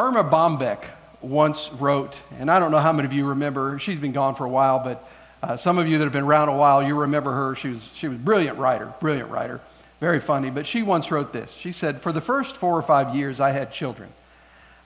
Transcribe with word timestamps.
Erma 0.00 0.24
Bombeck 0.24 0.84
once 1.20 1.70
wrote, 1.74 2.18
and 2.38 2.50
I 2.50 2.58
don't 2.58 2.70
know 2.70 2.78
how 2.78 2.90
many 2.90 3.04
of 3.04 3.12
you 3.12 3.26
remember. 3.26 3.78
She's 3.78 3.98
been 3.98 4.12
gone 4.12 4.34
for 4.34 4.46
a 4.46 4.48
while, 4.48 4.78
but 4.78 5.06
uh, 5.42 5.58
some 5.58 5.76
of 5.76 5.86
you 5.86 5.98
that 5.98 6.04
have 6.04 6.12
been 6.14 6.24
around 6.24 6.48
a 6.48 6.56
while, 6.56 6.82
you 6.82 6.98
remember 6.98 7.32
her. 7.32 7.54
She 7.54 7.68
was, 7.68 7.82
she 7.92 8.08
was 8.08 8.16
a 8.16 8.18
brilliant 8.18 8.56
writer, 8.56 8.94
brilliant 8.98 9.28
writer, 9.28 9.60
very 10.00 10.18
funny. 10.18 10.48
But 10.48 10.66
she 10.66 10.82
once 10.82 11.10
wrote 11.10 11.34
this. 11.34 11.52
She 11.52 11.70
said, 11.70 12.00
For 12.00 12.14
the 12.14 12.22
first 12.22 12.56
four 12.56 12.78
or 12.78 12.80
five 12.80 13.14
years 13.14 13.40
I 13.40 13.50
had 13.50 13.72
children, 13.72 14.08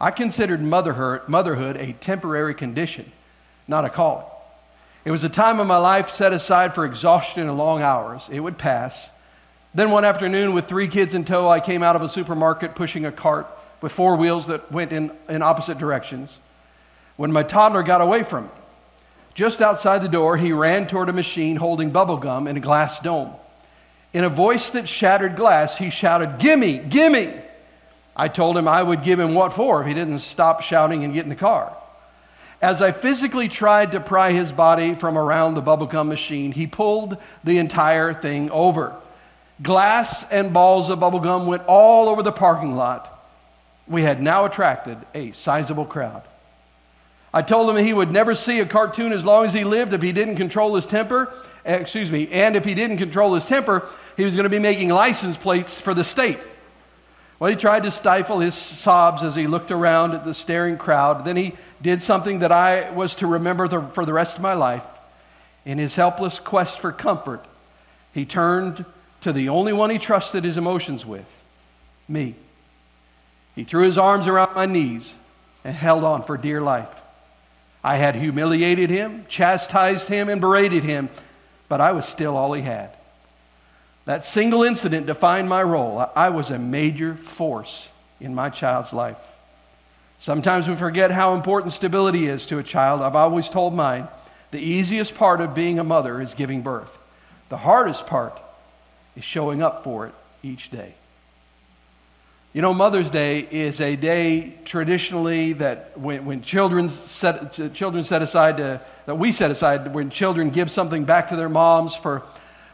I 0.01 0.11
considered 0.11 0.61
motherhood, 0.61 1.29
motherhood 1.29 1.77
a 1.77 1.93
temporary 1.93 2.55
condition, 2.55 3.13
not 3.69 3.85
a 3.85 3.91
calling. 3.91 4.27
It 5.05 5.13
was 5.13 5.23
a 5.23 5.29
time 5.29 5.61
of 5.61 5.69
my 5.69 5.77
life 5.77 6.11
set 6.11 6.33
aside 6.33 6.75
for 6.75 6.85
exhaustion 6.85 7.49
and 7.49 7.57
long 7.57 7.83
hours. 7.83 8.29
It 8.33 8.41
would 8.41 8.59
pass. 8.59 9.11
Then 9.75 9.93
one 9.93 10.05
afternoon, 10.05 10.55
with 10.55 10.67
three 10.67 10.89
kids 10.89 11.15
in 11.15 11.25
tow, 11.25 11.49
I 11.49 11.61
came 11.61 11.85
out 11.85 11.95
of 11.95 12.03
a 12.03 12.09
supermarket 12.09 12.75
pushing 12.75 13.07
a 13.07 13.13
cart 13.13 13.47
with 13.85 13.93
four 13.93 14.17
wheels 14.17 14.47
that 14.47 14.73
went 14.73 14.93
in, 14.93 15.13
in 15.29 15.43
opposite 15.43 15.77
directions. 15.77 16.39
When 17.17 17.31
my 17.31 17.43
toddler 17.43 17.83
got 17.83 18.01
away 18.01 18.23
from 18.23 18.45
me, 18.45 18.51
just 19.35 19.61
outside 19.61 19.99
the 20.01 20.09
door, 20.09 20.39
he 20.39 20.53
ran 20.53 20.87
toward 20.87 21.11
a 21.11 21.13
machine 21.13 21.57
holding 21.57 21.91
bubble 21.91 22.17
gum 22.17 22.47
in 22.47 22.57
a 22.57 22.61
glass 22.61 22.99
dome. 22.99 23.35
In 24.15 24.25
a 24.25 24.31
voice 24.31 24.71
that 24.71 24.89
shattered 24.89 25.37
glass, 25.37 25.77
he 25.77 25.91
shouted, 25.91 26.39
Gimme, 26.39 26.79
gimme! 26.79 27.35
I 28.17 28.29
told 28.29 28.57
him 28.57 28.67
I 28.67 28.83
would 28.83 29.03
give 29.03 29.21
him 29.21 29.35
what 29.35 29.53
for 29.53 29.83
if 29.83 29.87
he 29.87 29.93
didn't 29.93 30.21
stop 30.21 30.63
shouting 30.63 31.05
and 31.05 31.13
get 31.13 31.25
in 31.25 31.29
the 31.29 31.37
car. 31.37 31.77
As 32.63 32.81
I 32.81 32.91
physically 32.91 33.51
tried 33.51 33.93
to 33.93 34.01
pry 34.01 34.33
his 34.33 34.51
body 34.51 34.95
from 34.95 35.19
around 35.19 35.55
the 35.55 35.63
bubblegum 35.63 36.09
machine, 36.09 36.53
he 36.53 36.67
pulled 36.67 37.19
the 37.43 37.59
entire 37.59 38.15
thing 38.15 38.51
over. 38.51 38.97
Glass 39.63 40.25
and 40.31 40.55
balls 40.55 40.89
of 40.89 41.01
bubblegum 41.01 41.45
went 41.45 41.65
all 41.67 42.09
over 42.09 42.23
the 42.23 42.33
parking 42.33 42.77
lot. 42.77 43.11
We 43.87 44.03
had 44.03 44.23
now 44.23 44.45
attracted 44.45 44.99
a 45.15 45.33
sizable 45.33 45.85
crowd. 45.85 46.23
I 47.33 47.43
told 47.43 47.69
him 47.69 47.85
he 47.85 47.93
would 47.93 48.13
never 48.13 48.35
see 48.35 48.61
a 48.61 48.67
cartoon 48.67 49.13
as 49.13 49.25
long 49.25 49.45
as 49.45 49.53
he 49.53 49.65
lived 49.65 49.93
if 49.93 50.03
he 50.03 50.13
didn't 50.13 50.37
control 50.37 50.77
his 50.77 50.87
temper. 50.87 51.33
Eh, 51.65 51.75
excuse 51.75 52.11
me, 52.11 52.29
and 52.31 52.55
if 52.55 52.65
he 52.65 52.75
didn't 52.75 52.99
control 52.99 53.35
his 53.35 53.45
temper, 53.45 53.89
he 54.17 54.25
was 54.25 54.37
going 54.37 54.45
to 54.45 54.51
be 54.51 54.61
making 54.61 54.89
license 54.89 55.37
plates 55.37 55.81
for 55.81 55.95
the 55.95 56.05
state. 56.05 56.39
Well, 57.39 57.51
he 57.51 57.57
tried 57.57 57.83
to 57.83 57.91
stifle 57.91 58.39
his 58.39 58.55
sobs 58.55 59.23
as 59.23 59.35
he 59.35 59.49
looked 59.49 59.73
around 59.73 60.13
at 60.13 60.25
the 60.25 60.33
staring 60.33 60.79
crowd. 60.79 61.25
Then 61.25 61.37
he 61.37 61.55
did 61.83 62.01
something 62.01 62.39
that 62.39 62.53
I 62.53 62.91
was 62.91 63.17
to 63.17 63.27
remember 63.27 63.67
the, 63.67 63.83
for 63.83 64.07
the 64.07 64.13
rest 64.13 64.37
of 64.37 64.43
my 64.43 64.55
life. 64.55 64.85
In 65.65 65.79
his 65.79 65.97
helpless 65.97 66.39
quest 66.39 66.79
for 66.79 66.93
comfort, 66.93 67.45
he 68.13 68.25
turned 68.25 68.85
to 69.23 69.33
the 69.33 69.49
only 69.49 69.73
one 69.73 69.91
he 69.91 69.99
trusted 69.99 70.45
his 70.45 70.57
emotions 70.57 71.05
with 71.05 71.27
me. 72.07 72.37
He 73.55 73.65
threw 73.65 73.85
his 73.85 73.99
arms 73.99 74.27
around 74.27 74.55
my 74.55 74.67
knees 74.67 75.15
and 75.65 75.75
held 75.75 76.05
on 76.05 76.23
for 76.23 76.37
dear 76.37 76.61
life. 76.61 76.89
I 77.83 77.97
had 77.97 78.17
humiliated 78.17 78.91
him, 78.91 79.27
chastised 79.29 80.09
him, 80.09 80.29
and 80.29 80.41
berated 80.41 80.85
him, 80.85 81.09
but 81.69 81.81
I 81.81 81.93
was 81.93 82.07
still 82.07 82.37
all 82.37 82.53
he 82.53 82.63
had. 82.63 82.91
That 84.07 84.25
single 84.25 84.63
incident 84.63 85.07
defined 85.07 85.49
my 85.49 85.63
role. 85.63 86.11
I 86.15 86.31
was 86.31 86.51
a 86.51 86.59
major 86.59 87.15
force 87.15 87.91
in 88.21 88.35
my 88.35 88.51
child's 88.51 88.93
life. 88.93 89.19
Sometimes 90.19 90.67
we 90.69 90.75
forget 90.75 91.11
how 91.11 91.35
important 91.35 91.75
stability 91.75 92.27
is 92.27 92.47
to 92.47 92.59
a 92.59 92.63
child. 92.63 93.03
I've 93.03 93.15
always 93.15 93.49
told 93.49 93.75
mine 93.75 94.09
the 94.51 94.59
easiest 94.59 95.15
part 95.15 95.41
of 95.41 95.55
being 95.55 95.79
a 95.79 95.85
mother 95.85 96.21
is 96.21 96.33
giving 96.33 96.63
birth, 96.63 96.99
the 97.49 97.59
hardest 97.59 98.07
part 98.07 98.39
is 99.17 99.25
showing 99.25 99.63
up 99.63 99.85
for 99.85 100.07
it 100.07 100.15
each 100.43 100.71
day. 100.71 100.95
You 102.55 102.63
know, 102.63 102.73
Mother's 102.73 103.11
Day 103.11 103.49
is 103.51 103.81
a 103.81 103.97
day 103.97 104.55
traditionally 104.65 105.55
that 105.55 105.99
when, 105.99 106.25
when 106.25 106.41
children, 106.41 106.89
set, 106.89 107.75
children 107.75 108.05
set 108.05 108.23
aside 108.23 108.59
to, 108.59 108.81
that 109.07 109.17
we 109.17 109.33
set 109.33 109.51
aside 109.51 109.93
when 109.93 110.09
children 110.09 110.51
give 110.51 110.71
something 110.71 111.05
back 111.05 111.27
to 111.31 111.37
their 111.37 111.49
moms 111.49 111.97
for, 111.97 112.23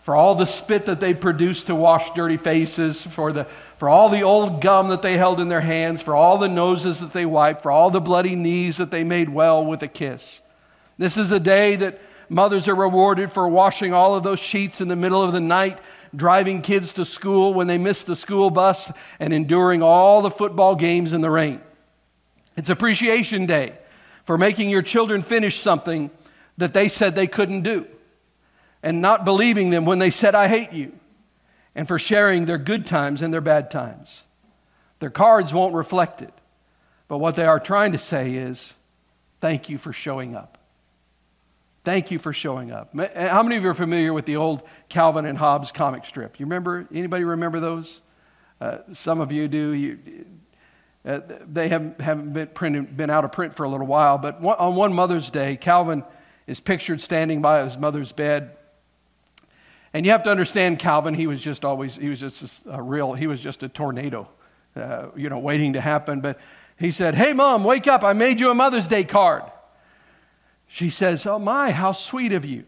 for 0.02 0.14
all 0.14 0.34
the 0.34 0.44
spit 0.44 0.84
that 0.84 1.00
they 1.00 1.14
produced 1.14 1.68
to 1.68 1.74
wash 1.74 2.10
dirty 2.10 2.36
faces, 2.36 3.06
for, 3.06 3.32
the, 3.32 3.46
for 3.78 3.88
all 3.88 4.10
the 4.10 4.20
old 4.20 4.60
gum 4.60 4.90
that 4.90 5.00
they 5.00 5.16
held 5.16 5.40
in 5.40 5.48
their 5.48 5.62
hands, 5.62 6.02
for 6.02 6.14
all 6.14 6.36
the 6.36 6.46
noses 6.46 7.00
that 7.00 7.14
they 7.14 7.24
wiped, 7.24 7.62
for 7.62 7.70
all 7.70 7.88
the 7.88 8.02
bloody 8.02 8.36
knees 8.36 8.76
that 8.76 8.90
they 8.90 9.02
made 9.02 9.30
well 9.30 9.64
with 9.64 9.82
a 9.82 9.88
kiss. 9.88 10.42
This 10.98 11.16
is 11.16 11.30
a 11.30 11.40
day 11.40 11.76
that 11.76 11.98
mothers 12.28 12.68
are 12.68 12.74
rewarded 12.74 13.32
for 13.32 13.48
washing 13.48 13.94
all 13.94 14.14
of 14.14 14.24
those 14.24 14.40
sheets 14.40 14.82
in 14.82 14.88
the 14.88 14.94
middle 14.94 15.22
of 15.22 15.32
the 15.32 15.40
night 15.40 15.78
driving 16.14 16.62
kids 16.62 16.94
to 16.94 17.04
school 17.04 17.54
when 17.54 17.66
they 17.66 17.78
miss 17.78 18.04
the 18.04 18.16
school 18.16 18.50
bus, 18.50 18.90
and 19.18 19.32
enduring 19.32 19.82
all 19.82 20.22
the 20.22 20.30
football 20.30 20.74
games 20.74 21.12
in 21.12 21.20
the 21.20 21.30
rain. 21.30 21.60
It's 22.56 22.68
Appreciation 22.68 23.46
Day 23.46 23.74
for 24.24 24.36
making 24.36 24.70
your 24.70 24.82
children 24.82 25.22
finish 25.22 25.60
something 25.60 26.10
that 26.56 26.74
they 26.74 26.88
said 26.88 27.14
they 27.14 27.26
couldn't 27.26 27.62
do, 27.62 27.86
and 28.82 29.00
not 29.00 29.24
believing 29.24 29.70
them 29.70 29.84
when 29.84 29.98
they 29.98 30.10
said, 30.10 30.34
I 30.34 30.48
hate 30.48 30.72
you, 30.72 30.92
and 31.74 31.88
for 31.88 31.98
sharing 31.98 32.44
their 32.44 32.58
good 32.58 32.86
times 32.86 33.22
and 33.22 33.32
their 33.32 33.40
bad 33.40 33.70
times. 33.70 34.24
Their 34.98 35.10
cards 35.10 35.52
won't 35.54 35.74
reflect 35.74 36.20
it, 36.22 36.34
but 37.08 37.18
what 37.18 37.36
they 37.36 37.46
are 37.46 37.60
trying 37.60 37.92
to 37.92 37.98
say 37.98 38.34
is, 38.34 38.74
Thank 39.40 39.70
you 39.70 39.78
for 39.78 39.92
showing 39.92 40.36
up. 40.36 40.59
Thank 41.82 42.10
you 42.10 42.18
for 42.18 42.32
showing 42.32 42.70
up. 42.70 42.94
How 43.16 43.42
many 43.42 43.56
of 43.56 43.62
you 43.62 43.70
are 43.70 43.74
familiar 43.74 44.12
with 44.12 44.26
the 44.26 44.36
old 44.36 44.62
Calvin 44.90 45.24
and 45.24 45.38
Hobbes 45.38 45.72
comic 45.72 46.04
strip? 46.04 46.38
You 46.38 46.44
remember? 46.44 46.86
Anybody 46.92 47.24
remember 47.24 47.58
those? 47.58 48.02
Uh, 48.60 48.78
some 48.92 49.20
of 49.20 49.32
you 49.32 49.48
do. 49.48 49.70
You, 49.70 49.98
uh, 51.06 51.20
they 51.50 51.68
have, 51.68 51.98
haven't 51.98 52.34
been, 52.34 52.48
printed, 52.48 52.96
been 52.96 53.08
out 53.08 53.24
of 53.24 53.32
print 53.32 53.56
for 53.56 53.64
a 53.64 53.68
little 53.70 53.86
while, 53.86 54.18
but 54.18 54.42
one, 54.42 54.58
on 54.58 54.74
one 54.76 54.92
Mother's 54.92 55.30
Day, 55.30 55.56
Calvin 55.56 56.04
is 56.46 56.60
pictured 56.60 57.00
standing 57.00 57.40
by 57.40 57.64
his 57.64 57.78
mother's 57.78 58.12
bed. 58.12 58.50
And 59.94 60.04
you 60.04 60.12
have 60.12 60.22
to 60.24 60.30
understand 60.30 60.78
Calvin, 60.78 61.14
he 61.14 61.26
was 61.26 61.40
just 61.40 61.64
always, 61.64 61.96
he 61.96 62.10
was 62.10 62.20
just 62.20 62.66
a 62.70 62.82
real, 62.82 63.14
he 63.14 63.26
was 63.26 63.40
just 63.40 63.62
a 63.62 63.68
tornado, 63.68 64.28
uh, 64.76 65.06
you 65.16 65.30
know, 65.30 65.38
waiting 65.38 65.72
to 65.72 65.80
happen. 65.80 66.20
But 66.20 66.38
he 66.78 66.90
said, 66.90 67.14
Hey, 67.14 67.32
mom, 67.32 67.64
wake 67.64 67.86
up. 67.86 68.04
I 68.04 68.12
made 68.12 68.38
you 68.38 68.50
a 68.50 68.54
Mother's 68.54 68.86
Day 68.86 69.04
card. 69.04 69.44
She 70.72 70.88
says, 70.88 71.26
Oh, 71.26 71.40
my, 71.40 71.72
how 71.72 71.90
sweet 71.90 72.30
of 72.32 72.44
you. 72.44 72.64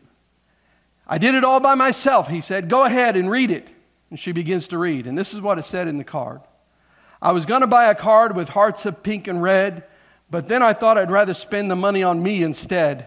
I 1.06 1.18
did 1.18 1.36
it 1.36 1.44
all 1.44 1.60
by 1.60 1.76
myself. 1.76 2.26
He 2.26 2.40
said, 2.40 2.68
Go 2.68 2.82
ahead 2.82 3.16
and 3.16 3.30
read 3.30 3.52
it. 3.52 3.68
And 4.10 4.18
she 4.18 4.32
begins 4.32 4.66
to 4.68 4.78
read. 4.78 5.06
And 5.06 5.16
this 5.16 5.32
is 5.32 5.40
what 5.40 5.56
it 5.56 5.64
said 5.64 5.86
in 5.86 5.98
the 5.98 6.04
card 6.04 6.40
I 7.22 7.30
was 7.30 7.46
going 7.46 7.60
to 7.60 7.68
buy 7.68 7.84
a 7.84 7.94
card 7.94 8.34
with 8.34 8.48
hearts 8.48 8.84
of 8.86 9.04
pink 9.04 9.28
and 9.28 9.40
red, 9.40 9.84
but 10.28 10.48
then 10.48 10.64
I 10.64 10.72
thought 10.72 10.98
I'd 10.98 11.12
rather 11.12 11.32
spend 11.32 11.70
the 11.70 11.76
money 11.76 12.02
on 12.02 12.20
me 12.20 12.42
instead. 12.42 13.06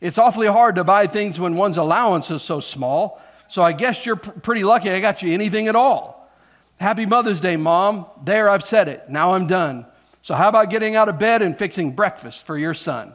It's 0.00 0.18
awfully 0.18 0.46
hard 0.46 0.76
to 0.76 0.84
buy 0.84 1.08
things 1.08 1.40
when 1.40 1.56
one's 1.56 1.76
allowance 1.76 2.30
is 2.30 2.42
so 2.42 2.60
small, 2.60 3.20
so 3.48 3.60
I 3.60 3.72
guess 3.72 4.06
you're 4.06 4.14
pr- 4.14 4.30
pretty 4.30 4.62
lucky 4.62 4.88
I 4.88 5.00
got 5.00 5.20
you 5.20 5.34
anything 5.34 5.66
at 5.66 5.74
all. 5.74 6.30
Happy 6.76 7.06
Mother's 7.06 7.40
Day, 7.40 7.56
Mom. 7.56 8.06
There, 8.22 8.48
I've 8.48 8.64
said 8.64 8.88
it. 8.88 9.10
Now 9.10 9.34
I'm 9.34 9.48
done. 9.48 9.84
So, 10.22 10.34
how 10.36 10.48
about 10.48 10.70
getting 10.70 10.94
out 10.94 11.08
of 11.08 11.18
bed 11.18 11.42
and 11.42 11.58
fixing 11.58 11.90
breakfast 11.90 12.46
for 12.46 12.56
your 12.56 12.74
son? 12.74 13.14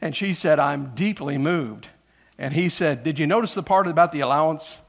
And 0.00 0.14
she 0.14 0.34
said, 0.34 0.58
I'm 0.58 0.94
deeply 0.94 1.38
moved. 1.38 1.88
And 2.38 2.54
he 2.54 2.68
said, 2.68 3.02
Did 3.02 3.18
you 3.18 3.26
notice 3.26 3.54
the 3.54 3.62
part 3.62 3.86
about 3.86 4.12
the 4.12 4.20
allowance? 4.20 4.80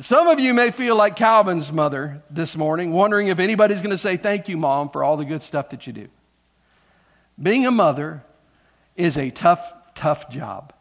Some 0.00 0.26
of 0.26 0.40
you 0.40 0.54
may 0.54 0.70
feel 0.70 0.96
like 0.96 1.14
Calvin's 1.14 1.70
mother 1.70 2.22
this 2.28 2.56
morning, 2.56 2.92
wondering 2.92 3.28
if 3.28 3.38
anybody's 3.38 3.78
going 3.78 3.90
to 3.90 3.98
say, 3.98 4.16
Thank 4.16 4.48
you, 4.48 4.56
Mom, 4.56 4.90
for 4.90 5.02
all 5.02 5.16
the 5.16 5.24
good 5.24 5.42
stuff 5.42 5.70
that 5.70 5.86
you 5.86 5.92
do. 5.92 6.08
Being 7.40 7.66
a 7.66 7.70
mother 7.70 8.22
is 8.96 9.18
a 9.18 9.30
tough, 9.30 9.74
tough 9.94 10.30
job. 10.30 10.72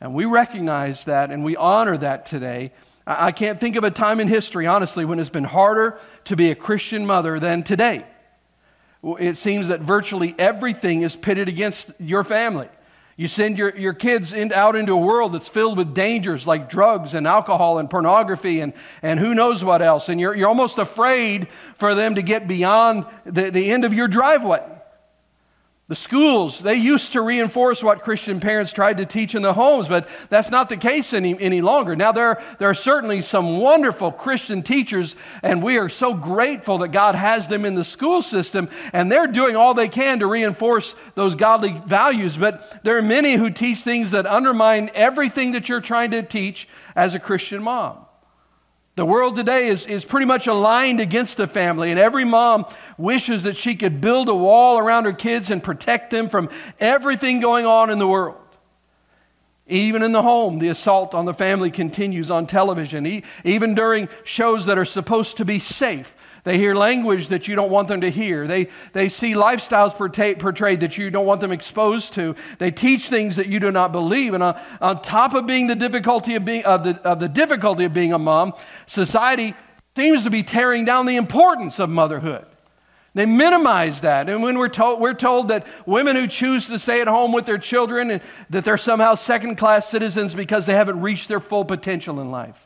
And 0.00 0.14
we 0.14 0.24
recognize 0.24 1.04
that 1.04 1.30
and 1.30 1.44
we 1.44 1.56
honor 1.56 1.96
that 1.96 2.26
today. 2.26 2.72
I 3.06 3.32
can't 3.32 3.60
think 3.60 3.76
of 3.76 3.84
a 3.84 3.90
time 3.90 4.20
in 4.20 4.28
history, 4.28 4.66
honestly, 4.66 5.04
when 5.04 5.18
it's 5.18 5.30
been 5.30 5.44
harder 5.44 5.98
to 6.24 6.36
be 6.36 6.50
a 6.50 6.54
Christian 6.54 7.04
mother 7.04 7.38
than 7.40 7.62
today 7.62 8.06
it 9.18 9.36
seems 9.36 9.68
that 9.68 9.80
virtually 9.80 10.34
everything 10.38 11.02
is 11.02 11.16
pitted 11.16 11.48
against 11.48 11.92
your 11.98 12.24
family. 12.24 12.68
You 13.16 13.28
send 13.28 13.58
your, 13.58 13.76
your 13.76 13.92
kids 13.92 14.32
in, 14.32 14.52
out 14.52 14.74
into 14.74 14.92
a 14.92 14.96
world 14.96 15.34
that's 15.34 15.48
filled 15.48 15.78
with 15.78 15.94
dangers 15.94 16.46
like 16.46 16.68
drugs 16.68 17.14
and 17.14 17.28
alcohol 17.28 17.78
and 17.78 17.88
pornography 17.88 18.60
and, 18.60 18.72
and 19.02 19.20
who 19.20 19.34
knows 19.34 19.62
what 19.62 19.82
else. 19.82 20.08
And 20.08 20.20
you're, 20.20 20.34
you're 20.34 20.48
almost 20.48 20.78
afraid 20.78 21.46
for 21.76 21.94
them 21.94 22.16
to 22.16 22.22
get 22.22 22.48
beyond 22.48 23.06
the, 23.24 23.50
the 23.50 23.70
end 23.70 23.84
of 23.84 23.92
your 23.94 24.08
driveway. 24.08 24.62
The 25.86 25.96
schools, 25.96 26.60
they 26.60 26.76
used 26.76 27.12
to 27.12 27.20
reinforce 27.20 27.82
what 27.82 28.00
Christian 28.00 28.40
parents 28.40 28.72
tried 28.72 28.96
to 28.96 29.04
teach 29.04 29.34
in 29.34 29.42
the 29.42 29.52
homes, 29.52 29.86
but 29.86 30.08
that's 30.30 30.50
not 30.50 30.70
the 30.70 30.78
case 30.78 31.12
any, 31.12 31.38
any 31.38 31.60
longer. 31.60 31.94
Now, 31.94 32.10
there, 32.10 32.42
there 32.58 32.70
are 32.70 32.74
certainly 32.74 33.20
some 33.20 33.58
wonderful 33.58 34.10
Christian 34.10 34.62
teachers, 34.62 35.14
and 35.42 35.62
we 35.62 35.76
are 35.76 35.90
so 35.90 36.14
grateful 36.14 36.78
that 36.78 36.88
God 36.88 37.16
has 37.16 37.48
them 37.48 37.66
in 37.66 37.74
the 37.74 37.84
school 37.84 38.22
system, 38.22 38.70
and 38.94 39.12
they're 39.12 39.26
doing 39.26 39.56
all 39.56 39.74
they 39.74 39.88
can 39.88 40.20
to 40.20 40.26
reinforce 40.26 40.94
those 41.16 41.34
godly 41.34 41.72
values. 41.86 42.38
But 42.38 42.82
there 42.82 42.96
are 42.96 43.02
many 43.02 43.34
who 43.34 43.50
teach 43.50 43.80
things 43.80 44.12
that 44.12 44.24
undermine 44.24 44.90
everything 44.94 45.52
that 45.52 45.68
you're 45.68 45.82
trying 45.82 46.12
to 46.12 46.22
teach 46.22 46.66
as 46.96 47.12
a 47.12 47.18
Christian 47.18 47.62
mom. 47.62 48.03
The 48.96 49.04
world 49.04 49.34
today 49.34 49.66
is, 49.68 49.86
is 49.86 50.04
pretty 50.04 50.26
much 50.26 50.46
aligned 50.46 51.00
against 51.00 51.36
the 51.36 51.48
family, 51.48 51.90
and 51.90 51.98
every 51.98 52.24
mom 52.24 52.64
wishes 52.96 53.42
that 53.42 53.56
she 53.56 53.74
could 53.74 54.00
build 54.00 54.28
a 54.28 54.34
wall 54.34 54.78
around 54.78 55.04
her 55.04 55.12
kids 55.12 55.50
and 55.50 55.62
protect 55.62 56.10
them 56.10 56.28
from 56.28 56.48
everything 56.78 57.40
going 57.40 57.66
on 57.66 57.90
in 57.90 57.98
the 57.98 58.06
world. 58.06 58.36
Even 59.66 60.02
in 60.02 60.12
the 60.12 60.22
home, 60.22 60.58
the 60.58 60.68
assault 60.68 61.14
on 61.14 61.24
the 61.24 61.34
family 61.34 61.70
continues 61.70 62.30
on 62.30 62.46
television. 62.46 63.22
Even 63.44 63.74
during 63.74 64.08
shows 64.22 64.66
that 64.66 64.78
are 64.78 64.84
supposed 64.84 65.38
to 65.38 65.44
be 65.44 65.58
safe, 65.58 66.14
they 66.44 66.58
hear 66.58 66.74
language 66.74 67.28
that 67.28 67.48
you 67.48 67.56
don't 67.56 67.70
want 67.70 67.88
them 67.88 68.02
to 68.02 68.10
hear. 68.10 68.46
They, 68.46 68.68
they 68.92 69.08
see 69.08 69.32
lifestyles 69.32 69.94
portrayed 70.38 70.80
that 70.80 70.98
you 70.98 71.10
don't 71.10 71.24
want 71.24 71.40
them 71.40 71.52
exposed 71.52 72.12
to. 72.14 72.36
They 72.58 72.70
teach 72.70 73.08
things 73.08 73.36
that 73.36 73.46
you 73.46 73.58
do 73.60 73.70
not 73.70 73.92
believe. 73.92 74.34
And 74.34 74.42
on, 74.42 74.60
on 74.80 75.00
top 75.00 75.32
of 75.32 75.46
being 75.46 75.66
the 75.66 75.74
difficulty 75.74 76.34
of, 76.34 76.44
being, 76.44 76.64
of, 76.64 76.84
the, 76.84 77.00
of 77.00 77.18
the 77.18 77.28
difficulty 77.28 77.84
of 77.84 77.94
being 77.94 78.12
a 78.12 78.18
mom, 78.18 78.52
society 78.86 79.54
seems 79.96 80.24
to 80.24 80.30
be 80.30 80.42
tearing 80.42 80.84
down 80.84 81.06
the 81.06 81.16
importance 81.16 81.78
of 81.78 81.88
motherhood. 81.88 82.44
They 83.14 83.26
minimize 83.26 84.02
that. 84.02 84.28
And 84.28 84.42
when 84.42 84.58
we're 84.58 84.68
told, 84.68 85.00
we're 85.00 85.14
told 85.14 85.48
that 85.48 85.66
women 85.86 86.16
who 86.16 86.26
choose 86.26 86.66
to 86.66 86.78
stay 86.78 87.00
at 87.00 87.08
home 87.08 87.32
with 87.32 87.46
their 87.46 87.58
children 87.58 88.20
that 88.50 88.64
they're 88.64 88.76
somehow 88.76 89.14
second 89.14 89.54
class 89.56 89.88
citizens 89.88 90.34
because 90.34 90.66
they 90.66 90.74
haven't 90.74 91.00
reached 91.00 91.28
their 91.28 91.40
full 91.40 91.64
potential 91.64 92.20
in 92.20 92.30
life. 92.30 92.63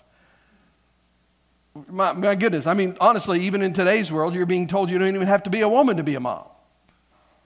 My, 1.86 2.12
my, 2.12 2.34
goodness, 2.34 2.66
I 2.66 2.74
mean, 2.74 2.96
honestly, 3.00 3.40
even 3.42 3.62
in 3.62 3.72
today's 3.72 4.10
world, 4.10 4.34
you're 4.34 4.46
being 4.46 4.66
told 4.66 4.90
you 4.90 4.98
don't 4.98 5.14
even 5.14 5.26
have 5.26 5.42
to 5.44 5.50
be 5.50 5.60
a 5.60 5.68
woman 5.68 5.96
to 5.98 6.02
be 6.02 6.14
a 6.14 6.20
mom. 6.20 6.44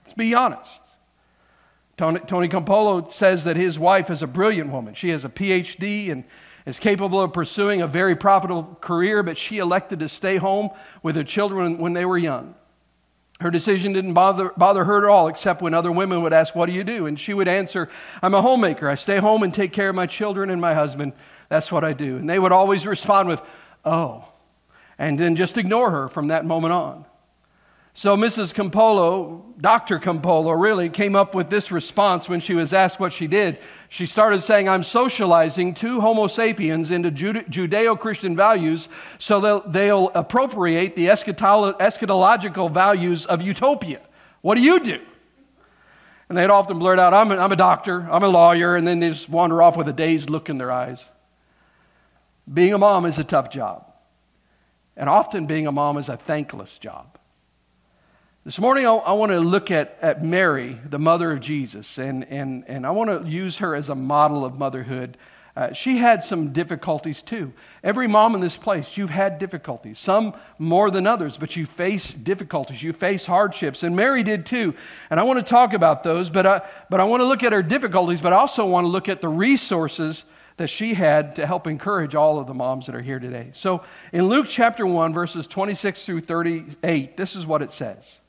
Let's 0.03 0.13
be 0.13 0.33
honest. 0.33 0.81
Tony, 1.97 2.19
Tony 2.21 2.47
Campolo 2.47 3.09
says 3.11 3.43
that 3.43 3.55
his 3.55 3.77
wife 3.77 4.09
is 4.09 4.23
a 4.23 4.27
brilliant 4.27 4.71
woman. 4.71 4.93
She 4.93 5.09
has 5.09 5.23
a 5.23 5.29
PhD 5.29 6.11
and 6.11 6.23
is 6.65 6.79
capable 6.79 7.21
of 7.21 7.33
pursuing 7.33 7.81
a 7.81 7.87
very 7.87 8.15
profitable 8.15 8.77
career, 8.81 9.21
but 9.21 9.37
she 9.37 9.57
elected 9.57 9.99
to 9.99 10.09
stay 10.09 10.37
home 10.37 10.69
with 11.03 11.15
her 11.15 11.23
children 11.23 11.77
when 11.77 11.93
they 11.93 12.05
were 12.05 12.17
young. 12.17 12.55
Her 13.41 13.51
decision 13.51 13.93
didn't 13.93 14.13
bother, 14.13 14.51
bother 14.55 14.85
her 14.85 15.05
at 15.05 15.09
all, 15.09 15.27
except 15.27 15.61
when 15.61 15.73
other 15.73 15.91
women 15.91 16.21
would 16.23 16.33
ask, 16.33 16.55
What 16.55 16.67
do 16.67 16.71
you 16.71 16.83
do? 16.83 17.05
And 17.05 17.19
she 17.19 17.33
would 17.33 17.47
answer, 17.47 17.89
I'm 18.21 18.33
a 18.33 18.41
homemaker. 18.41 18.87
I 18.87 18.95
stay 18.95 19.17
home 19.17 19.43
and 19.43 19.53
take 19.53 19.73
care 19.73 19.89
of 19.89 19.95
my 19.95 20.05
children 20.05 20.49
and 20.49 20.61
my 20.61 20.73
husband. 20.73 21.13
That's 21.49 21.71
what 21.71 21.83
I 21.83 21.93
do. 21.93 22.17
And 22.17 22.29
they 22.29 22.39
would 22.39 22.53
always 22.53 22.87
respond 22.87 23.27
with, 23.27 23.41
Oh, 23.85 24.25
and 24.97 25.19
then 25.19 25.35
just 25.35 25.57
ignore 25.57 25.91
her 25.91 26.07
from 26.07 26.27
that 26.27 26.45
moment 26.45 26.73
on. 26.73 27.05
So 27.95 28.17
Mrs. 28.17 28.55
Campolo, 28.55 29.43
Dr. 29.61 29.99
Campolo, 29.99 30.59
really 30.59 30.89
came 30.89 31.15
up 31.15 31.35
with 31.35 31.51
this 31.51 31.71
response 31.71 32.27
when 32.27 32.39
she 32.39 32.55
was 32.55 32.73
asked 32.73 32.99
what 32.99 33.13
she 33.13 33.27
did. 33.27 33.59
She 33.87 34.07
started 34.07 34.41
saying, 34.41 34.67
I'm 34.67 34.81
socializing 34.81 35.75
two 35.75 36.01
Homo 36.01 36.25
sapiens 36.25 36.89
into 36.89 37.11
Judeo 37.11 37.99
Christian 37.99 38.35
values 38.35 38.89
so 39.19 39.39
they'll, 39.39 39.61
they'll 39.69 40.09
appropriate 40.15 40.95
the 40.95 41.05
eschatological 41.05 42.71
values 42.71 43.27
of 43.27 43.43
utopia. 43.43 44.01
What 44.41 44.55
do 44.55 44.61
you 44.61 44.79
do? 44.79 44.99
And 46.29 46.37
they'd 46.37 46.49
often 46.49 46.79
blurt 46.79 46.97
out, 46.97 47.13
I'm 47.13 47.31
a, 47.31 47.37
I'm 47.37 47.51
a 47.51 47.55
doctor, 47.55 48.07
I'm 48.09 48.23
a 48.23 48.27
lawyer, 48.27 48.75
and 48.75 48.87
then 48.87 49.01
they 49.01 49.09
just 49.09 49.29
wander 49.29 49.61
off 49.61 49.77
with 49.77 49.87
a 49.87 49.93
dazed 49.93 50.31
look 50.31 50.49
in 50.49 50.57
their 50.57 50.71
eyes. 50.71 51.09
Being 52.51 52.73
a 52.73 52.77
mom 52.77 53.05
is 53.05 53.19
a 53.19 53.23
tough 53.23 53.49
job. 53.49 53.85
And 54.95 55.09
often 55.09 55.45
being 55.45 55.65
a 55.65 55.71
mom 55.71 55.97
is 55.97 56.09
a 56.09 56.17
thankless 56.17 56.77
job. 56.77 57.17
This 58.45 58.59
morning, 58.59 58.85
I, 58.85 58.91
I 58.91 59.13
want 59.13 59.31
to 59.31 59.39
look 59.39 59.71
at, 59.71 59.97
at 60.01 60.23
Mary, 60.23 60.77
the 60.85 60.99
mother 60.99 61.31
of 61.31 61.39
Jesus, 61.39 61.97
and, 61.97 62.25
and, 62.25 62.65
and 62.67 62.85
I 62.85 62.91
want 62.91 63.09
to 63.09 63.29
use 63.29 63.57
her 63.57 63.73
as 63.73 63.89
a 63.89 63.95
model 63.95 64.43
of 64.43 64.59
motherhood. 64.59 65.17
Uh, 65.55 65.71
she 65.71 65.97
had 65.97 66.23
some 66.23 66.51
difficulties 66.51 67.21
too. 67.21 67.53
Every 67.83 68.07
mom 68.07 68.35
in 68.35 68.41
this 68.41 68.57
place, 68.57 68.97
you've 68.97 69.11
had 69.11 69.39
difficulties, 69.39 69.97
some 69.97 70.33
more 70.57 70.91
than 70.91 71.07
others, 71.07 71.37
but 71.37 71.55
you 71.55 71.65
face 71.65 72.13
difficulties, 72.13 72.83
you 72.83 72.91
face 72.91 73.25
hardships, 73.25 73.83
and 73.83 73.95
Mary 73.95 74.23
did 74.23 74.45
too. 74.45 74.73
And 75.09 75.19
I 75.19 75.23
want 75.23 75.39
to 75.39 75.49
talk 75.49 75.73
about 75.73 76.03
those, 76.03 76.29
but 76.29 76.45
I, 76.45 76.61
but 76.89 76.99
I 76.99 77.03
want 77.05 77.21
to 77.21 77.25
look 77.25 77.43
at 77.43 77.53
her 77.53 77.63
difficulties, 77.63 78.19
but 78.19 78.33
I 78.33 78.37
also 78.37 78.65
want 78.65 78.85
to 78.85 78.89
look 78.89 79.07
at 79.07 79.21
the 79.21 79.29
resources 79.29 80.25
that 80.57 80.69
she 80.69 80.93
had 80.93 81.35
to 81.35 81.47
help 81.47 81.67
encourage 81.67 82.15
all 82.15 82.39
of 82.39 82.47
the 82.47 82.53
moms 82.53 82.85
that 82.85 82.95
are 82.95 83.01
here 83.01 83.19
today. 83.19 83.49
So 83.53 83.83
in 84.11 84.27
Luke 84.27 84.45
chapter 84.47 84.85
1, 84.85 85.13
verses 85.13 85.47
26 85.47 86.05
through 86.05 86.21
38, 86.21 87.17
this 87.17 87.35
is 87.35 87.45
what 87.45 87.61
it 87.61 87.71
says. 87.71 88.19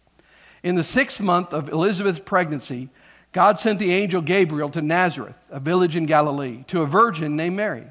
In 0.62 0.74
the 0.74 0.84
sixth 0.84 1.20
month 1.20 1.52
of 1.52 1.68
Elizabeth's 1.68 2.18
pregnancy, 2.18 2.88
God 3.32 3.58
sent 3.58 3.78
the 3.78 3.92
angel 3.92 4.22
Gabriel 4.22 4.70
to 4.70 4.80
Nazareth, 4.80 5.36
a 5.50 5.60
village 5.60 5.96
in 5.96 6.06
Galilee, 6.06 6.64
to 6.68 6.82
a 6.82 6.86
virgin 6.86 7.36
named 7.36 7.56
Mary. 7.56 7.86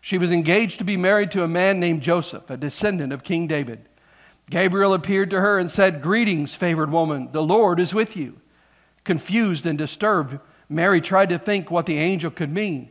She 0.00 0.18
was 0.18 0.32
engaged 0.32 0.78
to 0.78 0.84
be 0.84 0.96
married 0.96 1.30
to 1.32 1.44
a 1.44 1.48
man 1.48 1.78
named 1.78 2.02
Joseph, 2.02 2.50
a 2.50 2.56
descendant 2.56 3.12
of 3.12 3.22
King 3.22 3.46
David. 3.46 3.86
Gabriel 4.50 4.92
appeared 4.92 5.30
to 5.30 5.40
her 5.40 5.58
and 5.58 5.70
said, 5.70 6.02
Greetings, 6.02 6.54
favored 6.54 6.90
woman, 6.90 7.28
the 7.32 7.42
Lord 7.42 7.78
is 7.78 7.94
with 7.94 8.16
you. 8.16 8.40
Confused 9.04 9.64
and 9.64 9.78
disturbed, 9.78 10.40
Mary 10.68 11.00
tried 11.00 11.28
to 11.28 11.38
think 11.38 11.70
what 11.70 11.86
the 11.86 11.98
angel 11.98 12.30
could 12.30 12.52
mean. 12.52 12.90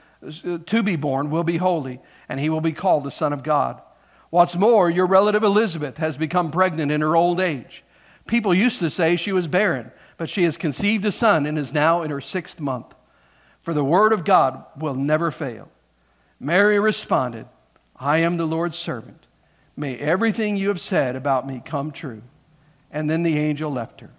to 0.65 0.83
be 0.83 0.95
born, 0.95 1.29
will 1.29 1.43
be 1.43 1.57
holy, 1.57 1.99
and 2.29 2.39
he 2.39 2.49
will 2.49 2.61
be 2.61 2.71
called 2.71 3.03
the 3.03 3.11
Son 3.11 3.33
of 3.33 3.43
God. 3.43 3.81
What's 4.29 4.55
more, 4.55 4.89
your 4.89 5.07
relative 5.07 5.43
Elizabeth 5.43 5.97
has 5.97 6.15
become 6.17 6.51
pregnant 6.51 6.91
in 6.91 7.01
her 7.01 7.15
old 7.15 7.39
age. 7.39 7.83
People 8.27 8.53
used 8.53 8.79
to 8.79 8.89
say 8.89 9.15
she 9.15 9.31
was 9.31 9.47
barren, 9.47 9.91
but 10.17 10.29
she 10.29 10.43
has 10.43 10.55
conceived 10.55 11.05
a 11.05 11.11
son 11.11 11.45
and 11.45 11.57
is 11.57 11.73
now 11.73 12.01
in 12.01 12.11
her 12.11 12.21
sixth 12.21 12.59
month. 12.59 12.93
For 13.61 13.73
the 13.73 13.83
word 13.83 14.13
of 14.13 14.23
God 14.23 14.63
will 14.77 14.95
never 14.95 15.31
fail. 15.31 15.69
Mary 16.39 16.79
responded, 16.79 17.45
I 17.97 18.19
am 18.19 18.37
the 18.37 18.47
Lord's 18.47 18.77
servant. 18.77 19.27
May 19.75 19.97
everything 19.97 20.55
you 20.57 20.69
have 20.69 20.79
said 20.79 21.15
about 21.15 21.45
me 21.45 21.61
come 21.63 21.91
true. 21.91 22.21
And 22.89 23.09
then 23.09 23.23
the 23.23 23.37
angel 23.37 23.71
left 23.71 24.01
her. 24.01 24.11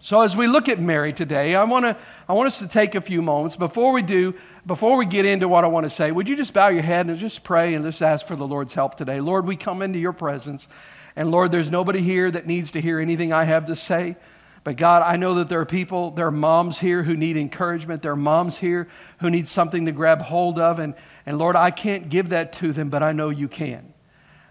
So, 0.00 0.20
as 0.20 0.36
we 0.36 0.46
look 0.46 0.68
at 0.68 0.80
Mary 0.80 1.12
today, 1.12 1.56
I, 1.56 1.64
wanna, 1.64 1.98
I 2.28 2.32
want 2.32 2.46
us 2.46 2.60
to 2.60 2.68
take 2.68 2.94
a 2.94 3.00
few 3.00 3.20
moments. 3.20 3.56
Before 3.56 3.92
we 3.92 4.02
do, 4.02 4.34
before 4.68 4.98
we 4.98 5.06
get 5.06 5.24
into 5.24 5.48
what 5.48 5.64
I 5.64 5.66
want 5.66 5.84
to 5.84 5.90
say, 5.90 6.12
would 6.12 6.28
you 6.28 6.36
just 6.36 6.52
bow 6.52 6.68
your 6.68 6.82
head 6.82 7.06
and 7.06 7.18
just 7.18 7.42
pray 7.42 7.72
and 7.72 7.82
just 7.82 8.02
ask 8.02 8.26
for 8.26 8.36
the 8.36 8.46
Lord's 8.46 8.74
help 8.74 8.96
today? 8.96 9.18
Lord, 9.18 9.46
we 9.46 9.56
come 9.56 9.80
into 9.80 9.98
your 9.98 10.12
presence. 10.12 10.68
And 11.16 11.30
Lord, 11.30 11.50
there's 11.50 11.70
nobody 11.70 12.02
here 12.02 12.30
that 12.30 12.46
needs 12.46 12.70
to 12.72 12.80
hear 12.82 13.00
anything 13.00 13.32
I 13.32 13.44
have 13.44 13.66
to 13.66 13.74
say. 13.74 14.16
But 14.64 14.76
God, 14.76 15.02
I 15.02 15.16
know 15.16 15.36
that 15.36 15.48
there 15.48 15.58
are 15.60 15.66
people, 15.66 16.10
there 16.10 16.26
are 16.26 16.30
moms 16.30 16.80
here 16.80 17.02
who 17.02 17.16
need 17.16 17.38
encouragement. 17.38 18.02
There 18.02 18.12
are 18.12 18.16
moms 18.16 18.58
here 18.58 18.88
who 19.20 19.30
need 19.30 19.48
something 19.48 19.86
to 19.86 19.92
grab 19.92 20.20
hold 20.20 20.58
of. 20.58 20.78
And, 20.78 20.94
and 21.24 21.38
Lord, 21.38 21.56
I 21.56 21.70
can't 21.70 22.10
give 22.10 22.28
that 22.28 22.52
to 22.54 22.74
them, 22.74 22.90
but 22.90 23.02
I 23.02 23.12
know 23.12 23.30
you 23.30 23.48
can. 23.48 23.94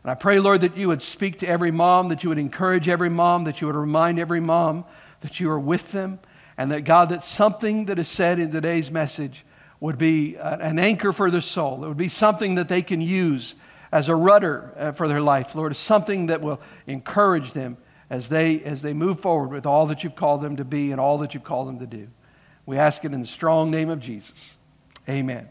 And 0.01 0.12
I 0.12 0.15
pray, 0.15 0.39
Lord, 0.39 0.62
that 0.62 0.75
you 0.75 0.88
would 0.88 1.03
speak 1.03 1.38
to 1.39 1.47
every 1.47 1.69
mom, 1.69 2.09
that 2.09 2.24
you 2.24 2.29
would 2.29 2.39
encourage 2.39 2.89
every 2.89 3.09
mom, 3.09 3.43
that 3.43 3.62
you 3.62 3.67
would 3.67 3.75
remind 3.75 4.17
every 4.17 4.39
mom 4.39 4.83
that 5.21 5.39
you 5.39 5.47
are 5.51 5.59
with 5.59 5.91
them, 5.91 6.19
and 6.57 6.71
that, 6.71 6.81
God, 6.86 7.09
that 7.09 7.21
something 7.21 7.86
that 7.86 8.00
is 8.00 8.09
said 8.09 8.39
in 8.39 8.50
today's 8.50 8.89
message 8.89 9.45
would 9.79 9.98
be 9.98 10.36
an 10.36 10.79
anchor 10.79 11.12
for 11.13 11.29
their 11.29 11.41
soul. 11.41 11.84
It 11.84 11.88
would 11.88 11.98
be 11.98 12.10
something 12.10 12.55
that 12.55 12.67
they 12.67 12.81
can 12.81 13.01
use 13.01 13.55
as 13.91 14.10
a 14.10 14.15
rudder 14.15 14.74
uh, 14.77 14.91
for 14.91 15.07
their 15.07 15.22
life, 15.22 15.55
Lord, 15.55 15.75
something 15.75 16.27
that 16.27 16.41
will 16.41 16.60
encourage 16.88 17.53
them 17.53 17.77
as 18.10 18.29
they, 18.29 18.62
as 18.63 18.81
they 18.81 18.93
move 18.93 19.19
forward 19.19 19.51
with 19.51 19.65
all 19.65 19.88
that 19.88 20.03
you've 20.03 20.15
called 20.15 20.41
them 20.41 20.57
to 20.57 20.65
be 20.65 20.91
and 20.91 21.00
all 21.00 21.17
that 21.19 21.34
you've 21.34 21.43
called 21.43 21.67
them 21.67 21.79
to 21.79 21.86
do. 21.86 22.07
We 22.65 22.77
ask 22.77 23.05
it 23.05 23.13
in 23.13 23.22
the 23.22 23.27
strong 23.27 23.72
name 23.72 23.89
of 23.89 24.00
Jesus. 24.00 24.57
Amen. 25.07 25.48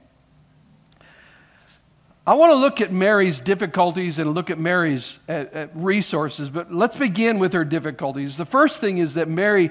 I 2.27 2.35
want 2.35 2.51
to 2.51 2.57
look 2.57 2.81
at 2.81 2.93
Mary's 2.93 3.39
difficulties 3.39 4.19
and 4.19 4.35
look 4.35 4.51
at 4.51 4.59
Mary's 4.59 5.21
at, 5.29 5.55
uh, 5.55 5.59
at 5.59 5.69
uh, 5.69 5.73
resources, 5.75 6.51
but 6.51 6.75
let's 6.75 6.97
begin 6.97 7.39
with 7.39 7.53
her 7.53 7.65
difficulties. 7.65 8.37
The 8.37 8.45
first 8.45 8.81
thing 8.81 8.99
is 8.99 9.15
that 9.15 9.29
Mary, 9.29 9.71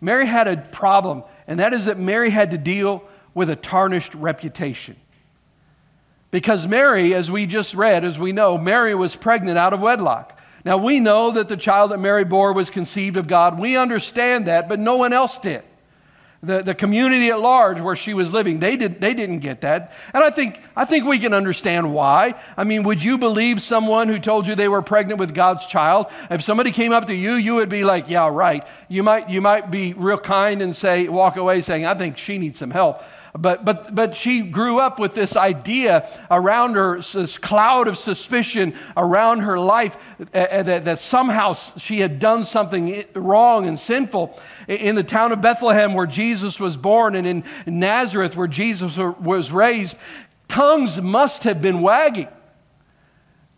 Mary 0.00 0.24
had 0.24 0.48
a 0.48 0.56
problem, 0.56 1.24
and 1.46 1.60
that 1.60 1.74
is 1.74 1.84
that 1.84 1.98
Mary 1.98 2.30
had 2.30 2.52
to 2.52 2.58
deal 2.58 3.04
with 3.34 3.50
a 3.50 3.56
tarnished 3.56 4.14
reputation. 4.14 4.96
Because 6.30 6.66
Mary, 6.66 7.14
as 7.14 7.30
we 7.30 7.46
just 7.46 7.74
read, 7.74 8.04
as 8.04 8.18
we 8.18 8.32
know, 8.32 8.56
Mary 8.56 8.94
was 8.94 9.16
pregnant 9.16 9.58
out 9.58 9.72
of 9.72 9.80
wedlock. 9.80 10.38
Now 10.64 10.76
we 10.76 11.00
know 11.00 11.30
that 11.32 11.48
the 11.48 11.56
child 11.56 11.90
that 11.90 11.98
Mary 11.98 12.24
bore 12.24 12.52
was 12.52 12.70
conceived 12.70 13.16
of 13.16 13.26
God. 13.26 13.58
We 13.58 13.76
understand 13.76 14.46
that, 14.46 14.68
but 14.68 14.78
no 14.78 14.96
one 14.96 15.12
else 15.12 15.38
did. 15.38 15.62
the, 16.42 16.62
the 16.62 16.74
community 16.74 17.28
at 17.28 17.40
large 17.40 17.80
where 17.80 17.96
she 17.96 18.14
was 18.14 18.32
living, 18.32 18.60
they, 18.60 18.76
did, 18.76 19.00
they 19.00 19.12
didn't 19.12 19.40
get 19.40 19.60
that. 19.60 19.92
And 20.14 20.24
I 20.24 20.30
think, 20.30 20.62
I 20.74 20.86
think 20.86 21.04
we 21.04 21.18
can 21.18 21.34
understand 21.34 21.92
why. 21.92 22.34
I 22.56 22.64
mean, 22.64 22.82
would 22.84 23.02
you 23.02 23.18
believe 23.18 23.60
someone 23.60 24.08
who 24.08 24.18
told 24.18 24.46
you 24.46 24.54
they 24.54 24.68
were 24.68 24.80
pregnant 24.80 25.20
with 25.20 25.34
God's 25.34 25.66
child? 25.66 26.06
If 26.30 26.42
somebody 26.42 26.72
came 26.72 26.92
up 26.92 27.08
to 27.08 27.14
you, 27.14 27.34
you 27.34 27.56
would 27.56 27.68
be 27.68 27.84
like, 27.84 28.08
yeah, 28.08 28.28
right. 28.28 28.66
You 28.88 29.02
might, 29.02 29.28
you 29.28 29.42
might 29.42 29.70
be 29.70 29.92
real 29.92 30.18
kind 30.18 30.62
and 30.62 30.74
say, 30.74 31.08
walk 31.08 31.36
away 31.36 31.60
saying, 31.60 31.84
I 31.84 31.94
think 31.94 32.16
she 32.16 32.38
needs 32.38 32.58
some 32.58 32.70
help. 32.70 33.02
But, 33.38 33.64
but, 33.64 33.94
but 33.94 34.16
she 34.16 34.40
grew 34.40 34.80
up 34.80 34.98
with 34.98 35.14
this 35.14 35.36
idea 35.36 36.08
around 36.30 36.74
her, 36.74 37.00
this 37.00 37.38
cloud 37.38 37.86
of 37.86 37.96
suspicion 37.96 38.74
around 38.96 39.40
her 39.40 39.58
life 39.58 39.96
uh, 40.34 40.62
that, 40.62 40.84
that 40.84 40.98
somehow 40.98 41.52
she 41.52 42.00
had 42.00 42.18
done 42.18 42.44
something 42.44 43.04
wrong 43.14 43.66
and 43.66 43.78
sinful. 43.78 44.38
In 44.66 44.96
the 44.96 45.04
town 45.04 45.30
of 45.30 45.40
Bethlehem, 45.40 45.94
where 45.94 46.06
Jesus 46.06 46.58
was 46.58 46.76
born, 46.76 47.14
and 47.14 47.26
in 47.26 47.44
Nazareth, 47.66 48.34
where 48.34 48.48
Jesus 48.48 48.96
was 48.96 49.52
raised, 49.52 49.96
tongues 50.48 51.00
must 51.00 51.44
have 51.44 51.62
been 51.62 51.82
wagging. 51.82 52.28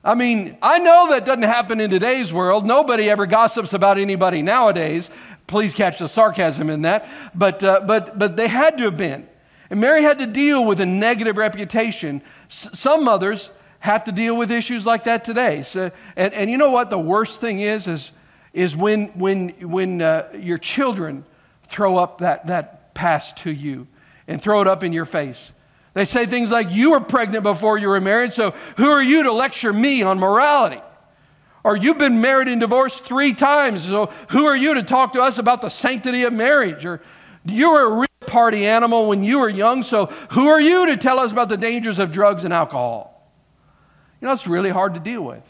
I 0.04 0.14
mean, 0.14 0.58
I 0.60 0.80
know 0.80 1.10
that 1.10 1.24
doesn't 1.24 1.44
happen 1.44 1.80
in 1.80 1.88
today's 1.88 2.32
world. 2.32 2.66
Nobody 2.66 3.08
ever 3.08 3.24
gossips 3.24 3.72
about 3.72 3.98
anybody 3.98 4.42
nowadays. 4.42 5.10
Please 5.46 5.72
catch 5.74 5.98
the 6.00 6.08
sarcasm 6.08 6.68
in 6.70 6.82
that. 6.82 7.08
But, 7.34 7.62
uh, 7.62 7.80
but, 7.86 8.18
but 8.18 8.36
they 8.36 8.48
had 8.48 8.78
to 8.78 8.84
have 8.84 8.96
been. 8.96 9.28
And 9.72 9.80
Mary 9.80 10.02
had 10.02 10.18
to 10.18 10.26
deal 10.26 10.66
with 10.66 10.80
a 10.80 10.84
negative 10.86 11.38
reputation. 11.38 12.20
S- 12.50 12.68
some 12.74 13.04
mothers 13.04 13.50
have 13.80 14.04
to 14.04 14.12
deal 14.12 14.36
with 14.36 14.50
issues 14.50 14.84
like 14.84 15.04
that 15.04 15.24
today. 15.24 15.62
So, 15.62 15.90
and, 16.14 16.34
and 16.34 16.50
you 16.50 16.58
know 16.58 16.70
what 16.70 16.90
the 16.90 16.98
worst 16.98 17.40
thing 17.40 17.60
is? 17.60 17.86
Is, 17.86 18.12
is 18.52 18.76
when, 18.76 19.06
when, 19.18 19.48
when 19.62 20.02
uh, 20.02 20.28
your 20.38 20.58
children 20.58 21.24
throw 21.70 21.96
up 21.96 22.18
that, 22.18 22.48
that 22.48 22.92
past 22.92 23.38
to 23.38 23.50
you 23.50 23.86
and 24.28 24.42
throw 24.42 24.60
it 24.60 24.68
up 24.68 24.84
in 24.84 24.92
your 24.92 25.06
face. 25.06 25.54
They 25.94 26.04
say 26.04 26.26
things 26.26 26.50
like, 26.50 26.70
You 26.70 26.90
were 26.90 27.00
pregnant 27.00 27.42
before 27.42 27.78
you 27.78 27.88
were 27.88 27.98
married, 27.98 28.34
so 28.34 28.50
who 28.76 28.90
are 28.90 29.02
you 29.02 29.22
to 29.22 29.32
lecture 29.32 29.72
me 29.72 30.02
on 30.02 30.18
morality? 30.18 30.82
Or 31.64 31.78
you've 31.78 31.96
been 31.96 32.20
married 32.20 32.48
and 32.48 32.60
divorced 32.60 33.06
three 33.06 33.32
times, 33.32 33.86
so 33.86 34.12
who 34.28 34.44
are 34.44 34.56
you 34.56 34.74
to 34.74 34.82
talk 34.82 35.14
to 35.14 35.22
us 35.22 35.38
about 35.38 35.62
the 35.62 35.70
sanctity 35.70 36.24
of 36.24 36.34
marriage? 36.34 36.84
Or 36.84 37.00
you 37.46 37.70
were 37.70 38.02
a 38.02 38.06
party 38.32 38.66
animal 38.66 39.06
when 39.06 39.22
you 39.22 39.38
were 39.38 39.48
young, 39.48 39.82
so 39.82 40.06
who 40.30 40.48
are 40.48 40.60
you 40.60 40.86
to 40.86 40.96
tell 40.96 41.20
us 41.20 41.30
about 41.30 41.50
the 41.50 41.56
dangers 41.58 41.98
of 41.98 42.10
drugs 42.10 42.44
and 42.44 42.52
alcohol? 42.52 43.30
You 44.20 44.26
know, 44.26 44.32
it's 44.32 44.46
really 44.46 44.70
hard 44.70 44.94
to 44.94 45.00
deal 45.00 45.22
with. 45.22 45.44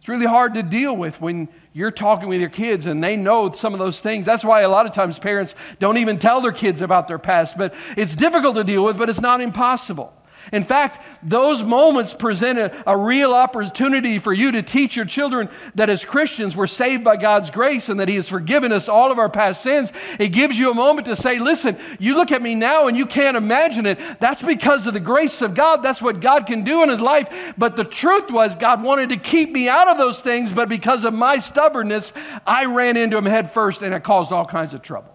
It's 0.00 0.08
really 0.08 0.26
hard 0.26 0.54
to 0.54 0.62
deal 0.62 0.96
with 0.96 1.20
when 1.20 1.48
you're 1.74 1.90
talking 1.90 2.28
with 2.28 2.40
your 2.40 2.50
kids 2.50 2.86
and 2.86 3.04
they 3.04 3.16
know 3.16 3.52
some 3.52 3.74
of 3.74 3.78
those 3.78 4.00
things. 4.00 4.24
That's 4.24 4.44
why 4.44 4.62
a 4.62 4.68
lot 4.68 4.86
of 4.86 4.92
times 4.92 5.18
parents 5.18 5.54
don't 5.78 5.98
even 5.98 6.18
tell 6.18 6.40
their 6.40 6.50
kids 6.50 6.80
about 6.80 7.08
their 7.08 7.18
past. 7.18 7.56
But 7.58 7.74
it's 7.96 8.16
difficult 8.16 8.56
to 8.56 8.64
deal 8.64 8.84
with, 8.84 8.96
but 8.96 9.10
it's 9.10 9.20
not 9.20 9.40
impossible. 9.40 10.12
In 10.50 10.64
fact, 10.64 11.00
those 11.22 11.62
moments 11.62 12.14
present 12.14 12.58
a, 12.58 12.90
a, 12.90 12.96
real 12.96 13.32
opportunity 13.32 14.18
for 14.18 14.32
you 14.32 14.50
to 14.52 14.62
teach 14.62 14.96
your 14.96 15.04
children 15.04 15.48
that 15.74 15.88
as 15.88 16.04
Christians 16.04 16.56
we're 16.56 16.66
saved 16.66 17.04
by 17.04 17.16
God's 17.16 17.50
grace 17.50 17.88
and 17.88 18.00
that 18.00 18.08
He 18.08 18.16
has 18.16 18.28
forgiven 18.28 18.72
us 18.72 18.88
all 18.88 19.12
of 19.12 19.18
our 19.18 19.28
past 19.28 19.62
sins. 19.62 19.92
It 20.18 20.28
gives 20.28 20.58
you 20.58 20.70
a 20.70 20.74
moment 20.74 21.06
to 21.06 21.16
say, 21.16 21.38
listen, 21.38 21.76
you 21.98 22.14
look 22.14 22.32
at 22.32 22.42
me 22.42 22.54
now 22.54 22.88
and 22.88 22.96
you 22.96 23.06
can't 23.06 23.36
imagine 23.36 23.86
it. 23.86 23.98
That's 24.18 24.42
because 24.42 24.86
of 24.86 24.94
the 24.94 25.00
grace 25.00 25.42
of 25.42 25.54
God. 25.54 25.82
That's 25.82 26.02
what 26.02 26.20
God 26.20 26.46
can 26.46 26.64
do 26.64 26.82
in 26.82 26.88
His 26.88 27.00
life. 27.00 27.28
But 27.56 27.76
the 27.76 27.84
truth 27.84 28.30
was, 28.30 28.56
God 28.56 28.82
wanted 28.82 29.10
to 29.10 29.16
keep 29.16 29.52
me 29.52 29.68
out 29.68 29.88
of 29.88 29.98
those 29.98 30.20
things, 30.20 30.52
but 30.52 30.68
because 30.68 31.04
of 31.04 31.14
my 31.14 31.38
stubbornness, 31.38 32.12
I 32.46 32.64
ran 32.64 32.96
into 32.96 33.16
Him 33.16 33.26
head 33.26 33.52
first 33.52 33.82
and 33.82 33.94
it 33.94 34.02
caused 34.02 34.32
all 34.32 34.46
kinds 34.46 34.74
of 34.74 34.82
trouble. 34.82 35.11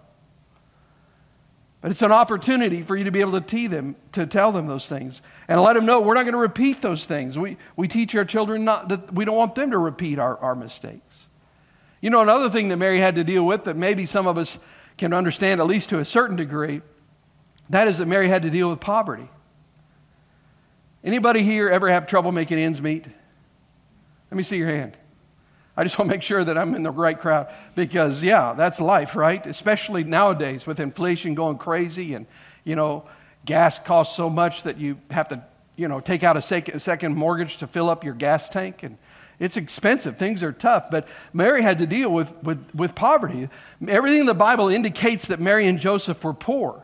But 1.82 1.92
it's 1.92 2.02
an 2.02 2.12
opportunity 2.12 2.82
for 2.82 2.96
you 2.96 3.04
to 3.04 3.12
be 3.12 3.22
able 3.22 3.34
to, 3.34 3.42
tee 3.42 3.68
them, 3.68 3.96
to 4.14 4.26
tell 4.26 4.52
them 4.52 4.68
those 4.68 4.90
things 4.90 5.22
and 5.48 5.62
let 5.62 5.74
them 5.74 5.86
know 5.86 6.00
we're 6.00 6.16
not 6.16 6.24
going 6.24 6.34
to 6.34 6.40
repeat 6.40 6.82
those 6.82 7.06
things. 7.06 7.38
We, 7.38 7.58
we 7.76 7.88
teach 7.88 8.16
our 8.16 8.26
children 8.26 8.66
not 8.66 8.90
that 8.90 9.14
we 9.14 9.26
don't 9.26 9.38
want 9.38 9.56
them 9.56 9.72
to 9.72 9.78
repeat 9.78 10.18
our, 10.18 10.38
our 10.40 10.56
mistakes. 10.56 11.28
You 12.02 12.10
know, 12.10 12.22
another 12.22 12.50
thing 12.50 12.70
that 12.70 12.78
Mary 12.78 13.00
had 13.00 13.16
to 13.16 13.24
deal 13.24 13.46
with 13.46 13.66
that 13.66 13.76
maybe 13.76 14.06
some 14.06 14.28
of 14.28 14.38
us 14.38 14.58
can 14.98 15.14
understand, 15.14 15.62
at 15.62 15.68
least 15.68 15.90
to 15.90 16.00
a 16.00 16.06
certain 16.06 16.36
degree, 16.36 16.82
that 17.70 17.88
is 17.88 18.00
that 18.00 18.08
Mary 18.08 18.28
had 18.28 18.42
to 18.42 18.50
deal 18.50 18.70
with 18.70 18.80
poverty. 18.80 19.30
Anybody 21.04 21.44
here 21.44 21.70
ever 21.70 21.90
have 21.90 22.08
trouble 22.08 22.32
making 22.32 22.58
ends 22.58 22.82
meet? 22.82 23.06
Let 24.32 24.38
me 24.38 24.44
see 24.44 24.58
your 24.58 24.68
hand. 24.68 24.98
I 25.78 25.84
just 25.84 26.00
want 26.00 26.10
to 26.10 26.16
make 26.16 26.24
sure 26.24 26.44
that 26.44 26.58
I'm 26.58 26.74
in 26.74 26.82
the 26.82 26.90
right 26.90 27.18
crowd 27.18 27.54
because, 27.76 28.24
yeah, 28.24 28.54
that's 28.54 28.80
life, 28.80 29.16
right? 29.16 29.46
Especially 29.46 30.04
nowadays 30.04 30.66
with 30.66 30.80
inflation 30.80 31.36
going 31.36 31.60
crazy 31.60 32.16
and, 32.16 32.26
you 32.64 32.76
know, 32.76 33.06
gas 33.46 33.78
costs 33.78 34.18
so 34.18 34.28
much 34.28 34.64
that 34.64 34.80
you 34.80 34.98
have 35.12 35.28
to, 35.30 35.44
you 35.76 35.88
know, 35.88 36.00
take 36.00 36.24
out 36.24 36.36
a 36.36 36.42
second 36.80 37.16
mortgage 37.16 37.58
to 37.58 37.68
fill 37.68 37.92
up 37.92 38.04
your 38.04 38.16
gas 38.16 38.50
tank. 38.50 38.82
And 38.82 38.98
it's 39.40 39.56
expensive. 39.56 40.18
Things 40.18 40.42
are 40.42 40.52
tough. 40.52 40.90
But 40.90 41.08
Mary 41.32 41.62
had 41.62 41.78
to 41.78 41.86
deal 41.86 42.10
with, 42.10 42.34
with, 42.42 42.74
with 42.74 42.96
poverty. 42.96 43.48
Everything 43.88 44.22
in 44.22 44.26
the 44.26 44.34
Bible 44.34 44.70
indicates 44.70 45.28
that 45.28 45.40
Mary 45.40 45.68
and 45.68 45.80
Joseph 45.80 46.24
were 46.24 46.34
poor. 46.34 46.84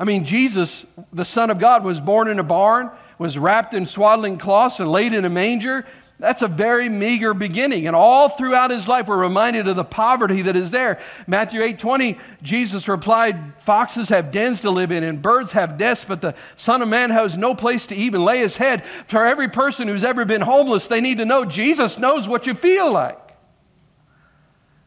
I 0.00 0.04
mean, 0.04 0.24
Jesus, 0.24 0.86
the 1.12 1.24
Son 1.26 1.50
of 1.50 1.58
God, 1.58 1.84
was 1.84 2.00
born 2.00 2.28
in 2.28 2.38
a 2.38 2.44
barn, 2.44 2.90
was 3.18 3.36
wrapped 3.36 3.74
in 3.74 3.84
swaddling 3.84 4.38
cloths, 4.38 4.80
and 4.80 4.90
laid 4.90 5.12
in 5.12 5.26
a 5.26 5.30
manger. 5.30 5.84
That's 6.18 6.40
a 6.40 6.48
very 6.48 6.88
meager 6.88 7.34
beginning. 7.34 7.86
And 7.86 7.94
all 7.94 8.30
throughout 8.30 8.70
his 8.70 8.88
life, 8.88 9.06
we're 9.06 9.18
reminded 9.18 9.68
of 9.68 9.76
the 9.76 9.84
poverty 9.84 10.42
that 10.42 10.56
is 10.56 10.70
there. 10.70 10.98
Matthew 11.26 11.62
8 11.62 11.78
20, 11.78 12.18
Jesus 12.42 12.88
replied, 12.88 13.52
Foxes 13.60 14.08
have 14.08 14.30
dens 14.30 14.62
to 14.62 14.70
live 14.70 14.92
in, 14.92 15.04
and 15.04 15.20
birds 15.20 15.52
have 15.52 15.78
nests, 15.78 16.06
but 16.06 16.22
the 16.22 16.34
Son 16.56 16.80
of 16.80 16.88
Man 16.88 17.10
has 17.10 17.36
no 17.36 17.54
place 17.54 17.86
to 17.88 17.94
even 17.94 18.24
lay 18.24 18.38
his 18.38 18.56
head. 18.56 18.84
For 19.06 19.26
every 19.26 19.48
person 19.48 19.88
who's 19.88 20.04
ever 20.04 20.24
been 20.24 20.40
homeless, 20.40 20.88
they 20.88 21.02
need 21.02 21.18
to 21.18 21.26
know 21.26 21.44
Jesus 21.44 21.98
knows 21.98 22.26
what 22.26 22.46
you 22.46 22.54
feel 22.54 22.90
like. 22.90 23.18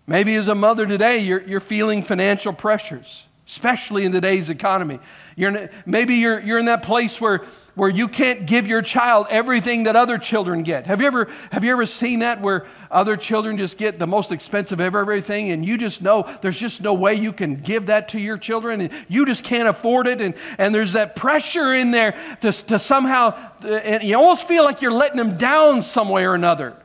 Maybe 0.08 0.34
as 0.34 0.48
a 0.48 0.56
mother 0.56 0.88
today, 0.88 1.20
you're, 1.20 1.44
you're 1.44 1.60
feeling 1.60 2.02
financial 2.02 2.52
pressures, 2.54 3.26
especially 3.46 4.06
in 4.06 4.12
today's 4.12 4.50
economy. 4.50 5.00
You're, 5.36 5.70
maybe 5.86 6.16
you're, 6.16 6.40
you're 6.40 6.58
in 6.58 6.66
that 6.66 6.82
place 6.82 7.22
where 7.22 7.46
where 7.80 7.90
you 7.90 8.10
can't 8.10 8.46
give 8.46 8.68
your 8.68 8.82
child 8.82 9.26
everything 9.30 9.84
that 9.84 9.96
other 9.96 10.18
children 10.18 10.64
get. 10.64 10.86
Have 10.86 11.00
you 11.00 11.08
ever, 11.08 11.30
have 11.50 11.64
you 11.64 11.72
ever 11.72 11.86
seen 11.86 12.20
that 12.20 12.42
where 12.42 12.68
other 12.92 13.16
children 13.16 13.58
just 13.58 13.78
get 13.78 13.98
the 13.98 14.06
most 14.06 14.34
expensive 14.34 14.82
of 14.82 14.96
everything 14.96 15.52
and 15.52 15.66
you 15.66 15.78
just 15.78 16.02
know 16.02 16.30
there's 16.42 16.58
just 16.58 16.82
no 16.82 16.94
way 16.94 17.16
you 17.16 17.32
can 17.32 17.56
give 17.56 17.86
that 17.86 18.10
to 18.10 18.20
your 18.20 18.38
children 18.38 18.82
and 18.82 18.92
you 19.08 19.26
just 19.26 19.46
can't 19.46 19.70
afford 19.70 20.08
it 20.08 20.20
and, 20.20 20.34
and 20.58 20.76
there's 20.76 20.92
that 20.92 21.16
pressure 21.16 21.74
in 21.74 21.92
there 21.92 22.20
to, 22.42 22.52
to 22.52 22.78
somehow, 22.78 23.34
and 23.64 24.04
you 24.04 24.18
almost 24.18 24.46
feel 24.46 24.66
like 24.66 24.82
you're 24.82 24.92
letting 24.92 25.16
them 25.16 25.38
down 25.38 25.82
some 25.82 26.10
way 26.10 26.26
or 26.26 26.34
another. 26.34 26.76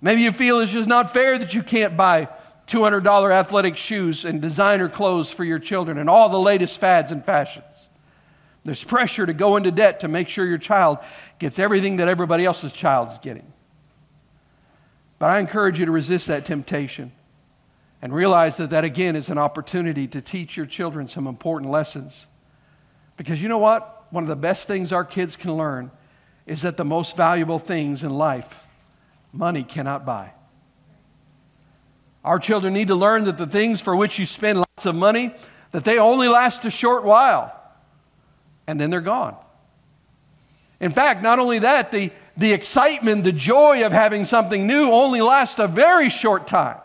Maybe 0.00 0.22
you 0.22 0.32
feel 0.32 0.58
it's 0.58 0.72
just 0.72 0.88
not 0.88 1.12
fair 1.12 1.38
that 1.38 1.54
you 1.54 1.62
can't 1.62 1.96
buy 1.96 2.26
$200 2.66 3.32
athletic 3.32 3.76
shoes 3.76 4.24
and 4.24 4.42
designer 4.42 4.88
clothes 4.88 5.30
for 5.30 5.44
your 5.44 5.60
children 5.60 5.98
and 5.98 6.10
all 6.10 6.28
the 6.30 6.40
latest 6.40 6.80
fads 6.80 7.12
and 7.12 7.24
fashions. 7.24 7.64
There's 8.64 8.84
pressure 8.84 9.24
to 9.24 9.32
go 9.32 9.56
into 9.56 9.70
debt 9.70 10.00
to 10.00 10.08
make 10.08 10.28
sure 10.28 10.44
your 10.44 10.58
child 10.58 10.98
gets 11.38 11.58
everything 11.58 11.96
that 11.96 12.08
everybody 12.08 12.44
else's 12.44 12.72
child 12.72 13.10
is 13.10 13.18
getting. 13.18 13.50
But 15.18 15.30
I 15.30 15.38
encourage 15.38 15.78
you 15.78 15.86
to 15.86 15.92
resist 15.92 16.26
that 16.26 16.44
temptation 16.44 17.12
and 18.02 18.14
realize 18.14 18.56
that 18.58 18.70
that 18.70 18.84
again 18.84 19.16
is 19.16 19.28
an 19.28 19.38
opportunity 19.38 20.06
to 20.08 20.20
teach 20.20 20.56
your 20.56 20.66
children 20.66 21.08
some 21.08 21.26
important 21.26 21.70
lessons. 21.70 22.26
Because 23.16 23.42
you 23.42 23.48
know 23.48 23.58
what? 23.58 24.06
One 24.10 24.24
of 24.24 24.28
the 24.28 24.36
best 24.36 24.66
things 24.66 24.92
our 24.92 25.04
kids 25.04 25.36
can 25.36 25.56
learn 25.56 25.90
is 26.46 26.62
that 26.62 26.76
the 26.76 26.84
most 26.84 27.16
valuable 27.16 27.58
things 27.58 28.02
in 28.02 28.10
life, 28.10 28.64
money 29.32 29.62
cannot 29.62 30.04
buy. 30.04 30.32
Our 32.24 32.38
children 32.38 32.74
need 32.74 32.88
to 32.88 32.94
learn 32.94 33.24
that 33.24 33.38
the 33.38 33.46
things 33.46 33.80
for 33.80 33.94
which 33.96 34.18
you 34.18 34.26
spend 34.26 34.58
lots 34.58 34.84
of 34.84 34.94
money, 34.94 35.34
that 35.72 35.84
they 35.84 35.98
only 35.98 36.28
last 36.28 36.64
a 36.64 36.70
short 36.70 37.04
while 37.04 37.59
and 38.70 38.80
then 38.80 38.88
they're 38.88 39.00
gone. 39.00 39.36
In 40.78 40.92
fact, 40.92 41.22
not 41.22 41.40
only 41.40 41.58
that, 41.58 41.90
the, 41.90 42.10
the 42.36 42.52
excitement, 42.52 43.24
the 43.24 43.32
joy 43.32 43.84
of 43.84 43.90
having 43.90 44.24
something 44.24 44.64
new 44.64 44.92
only 44.92 45.20
lasts 45.20 45.58
a 45.58 45.66
very 45.66 46.08
short 46.08 46.46
time. 46.46 46.78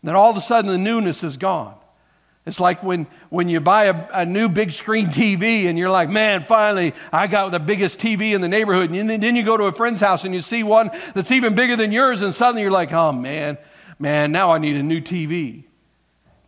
And 0.00 0.08
then 0.08 0.14
all 0.14 0.30
of 0.30 0.36
a 0.36 0.40
sudden, 0.40 0.70
the 0.70 0.78
newness 0.78 1.24
is 1.24 1.36
gone. 1.36 1.74
It's 2.46 2.60
like 2.60 2.84
when, 2.84 3.08
when 3.28 3.48
you 3.48 3.58
buy 3.58 3.86
a, 3.86 4.06
a 4.12 4.24
new 4.24 4.48
big 4.48 4.70
screen 4.70 5.08
TV 5.08 5.64
and 5.64 5.76
you're 5.76 5.90
like, 5.90 6.08
man, 6.08 6.44
finally, 6.44 6.94
I 7.12 7.26
got 7.26 7.50
the 7.50 7.58
biggest 7.58 7.98
TV 7.98 8.32
in 8.32 8.40
the 8.40 8.48
neighborhood. 8.48 8.92
And 8.92 9.10
then, 9.10 9.20
then 9.20 9.34
you 9.34 9.42
go 9.42 9.56
to 9.56 9.64
a 9.64 9.72
friend's 9.72 10.00
house 10.00 10.24
and 10.24 10.32
you 10.32 10.40
see 10.40 10.62
one 10.62 10.92
that's 11.14 11.32
even 11.32 11.56
bigger 11.56 11.74
than 11.74 11.90
yours, 11.90 12.22
and 12.22 12.32
suddenly 12.32 12.62
you're 12.62 12.70
like, 12.70 12.92
oh, 12.92 13.10
man, 13.10 13.58
man, 13.98 14.30
now 14.30 14.52
I 14.52 14.58
need 14.58 14.76
a 14.76 14.82
new 14.84 15.00
TV. 15.00 15.64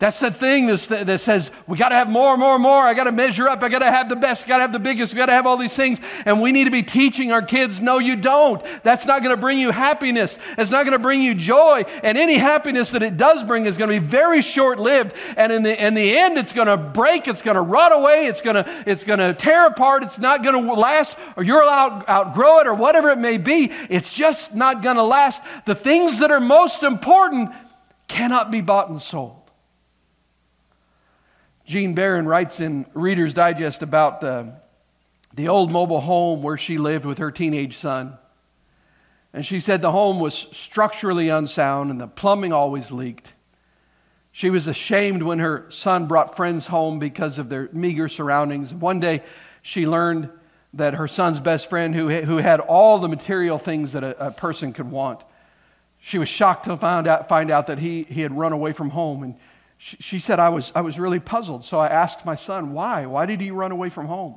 That's 0.00 0.20
the 0.20 0.30
thing 0.30 0.66
that 0.66 1.18
says 1.20 1.50
we 1.66 1.76
got 1.76 1.88
to 1.88 1.96
have 1.96 2.08
more, 2.08 2.30
and 2.30 2.38
more, 2.38 2.54
and 2.54 2.62
more. 2.62 2.84
I 2.84 2.94
got 2.94 3.04
to 3.04 3.12
measure 3.12 3.48
up. 3.48 3.64
I 3.64 3.68
got 3.68 3.80
to 3.80 3.90
have 3.90 4.08
the 4.08 4.14
best. 4.14 4.44
I 4.44 4.48
got 4.48 4.58
to 4.58 4.62
have 4.62 4.72
the 4.72 4.78
biggest. 4.78 5.12
We 5.12 5.16
got 5.16 5.26
to 5.26 5.32
have 5.32 5.44
all 5.44 5.56
these 5.56 5.74
things. 5.74 5.98
And 6.24 6.40
we 6.40 6.52
need 6.52 6.64
to 6.64 6.70
be 6.70 6.84
teaching 6.84 7.32
our 7.32 7.42
kids 7.42 7.80
no, 7.80 7.98
you 7.98 8.14
don't. 8.14 8.62
That's 8.84 9.06
not 9.06 9.22
going 9.22 9.34
to 9.34 9.40
bring 9.40 9.58
you 9.58 9.72
happiness. 9.72 10.38
It's 10.56 10.70
not 10.70 10.84
going 10.84 10.92
to 10.92 11.00
bring 11.00 11.20
you 11.20 11.34
joy. 11.34 11.82
And 12.04 12.16
any 12.16 12.34
happiness 12.34 12.92
that 12.92 13.02
it 13.02 13.16
does 13.16 13.42
bring 13.42 13.66
is 13.66 13.76
going 13.76 13.90
to 13.90 14.00
be 14.00 14.06
very 14.06 14.40
short 14.40 14.78
lived. 14.78 15.14
And 15.36 15.50
in 15.50 15.64
the, 15.64 15.84
in 15.84 15.94
the 15.94 16.16
end, 16.16 16.38
it's 16.38 16.52
going 16.52 16.68
to 16.68 16.76
break. 16.76 17.26
It's 17.26 17.42
going 17.42 17.56
to 17.56 17.60
rot 17.60 17.92
away. 17.92 18.26
It's 18.26 18.40
going 18.40 18.54
to, 18.54 18.84
it's 18.86 19.02
going 19.02 19.18
to 19.18 19.34
tear 19.34 19.66
apart. 19.66 20.04
It's 20.04 20.20
not 20.20 20.44
going 20.44 20.64
to 20.64 20.74
last, 20.74 21.18
or 21.36 21.42
you'll 21.42 21.68
out, 21.68 22.08
outgrow 22.08 22.60
it, 22.60 22.68
or 22.68 22.74
whatever 22.74 23.10
it 23.10 23.18
may 23.18 23.36
be. 23.36 23.72
It's 23.90 24.12
just 24.12 24.54
not 24.54 24.80
going 24.80 24.94
to 24.94 25.02
last. 25.02 25.42
The 25.66 25.74
things 25.74 26.20
that 26.20 26.30
are 26.30 26.38
most 26.38 26.84
important 26.84 27.50
cannot 28.06 28.52
be 28.52 28.60
bought 28.60 28.90
and 28.90 29.02
sold. 29.02 29.47
Jean 31.68 31.92
Barron 31.92 32.26
writes 32.26 32.60
in 32.60 32.86
Reader's 32.94 33.34
Digest 33.34 33.82
about 33.82 34.22
the, 34.22 34.54
the 35.34 35.48
old 35.48 35.70
mobile 35.70 36.00
home 36.00 36.42
where 36.42 36.56
she 36.56 36.78
lived 36.78 37.04
with 37.04 37.18
her 37.18 37.30
teenage 37.30 37.76
son. 37.76 38.16
And 39.34 39.44
she 39.44 39.60
said 39.60 39.82
the 39.82 39.92
home 39.92 40.18
was 40.18 40.46
structurally 40.50 41.28
unsound 41.28 41.90
and 41.90 42.00
the 42.00 42.06
plumbing 42.06 42.54
always 42.54 42.90
leaked. 42.90 43.34
She 44.32 44.48
was 44.48 44.66
ashamed 44.66 45.22
when 45.22 45.40
her 45.40 45.66
son 45.68 46.06
brought 46.06 46.34
friends 46.34 46.68
home 46.68 46.98
because 46.98 47.38
of 47.38 47.50
their 47.50 47.68
meager 47.70 48.08
surroundings. 48.08 48.72
One 48.72 48.98
day 48.98 49.22
she 49.60 49.86
learned 49.86 50.30
that 50.72 50.94
her 50.94 51.06
son's 51.06 51.38
best 51.38 51.68
friend, 51.68 51.94
who, 51.94 52.08
who 52.08 52.38
had 52.38 52.60
all 52.60 52.98
the 52.98 53.08
material 53.08 53.58
things 53.58 53.92
that 53.92 54.02
a, 54.02 54.28
a 54.28 54.30
person 54.30 54.72
could 54.72 54.90
want, 54.90 55.22
she 56.00 56.16
was 56.16 56.30
shocked 56.30 56.64
to 56.64 56.78
find 56.78 57.06
out, 57.06 57.28
find 57.28 57.50
out 57.50 57.66
that 57.66 57.78
he, 57.78 58.04
he 58.04 58.22
had 58.22 58.32
run 58.32 58.52
away 58.54 58.72
from 58.72 58.88
home. 58.88 59.22
And 59.22 59.34
she, 59.78 60.18
said, 60.18 60.40
I 60.40 60.48
was, 60.48 60.72
I 60.74 60.80
was 60.80 60.98
really 60.98 61.20
puzzled. 61.20 61.64
So 61.64 61.78
I 61.78 61.86
asked 61.86 62.26
my 62.26 62.34
son, 62.34 62.72
why? 62.72 63.06
Why 63.06 63.26
did 63.26 63.40
he 63.40 63.52
run 63.52 63.70
away 63.70 63.90
from 63.90 64.06
home? 64.06 64.36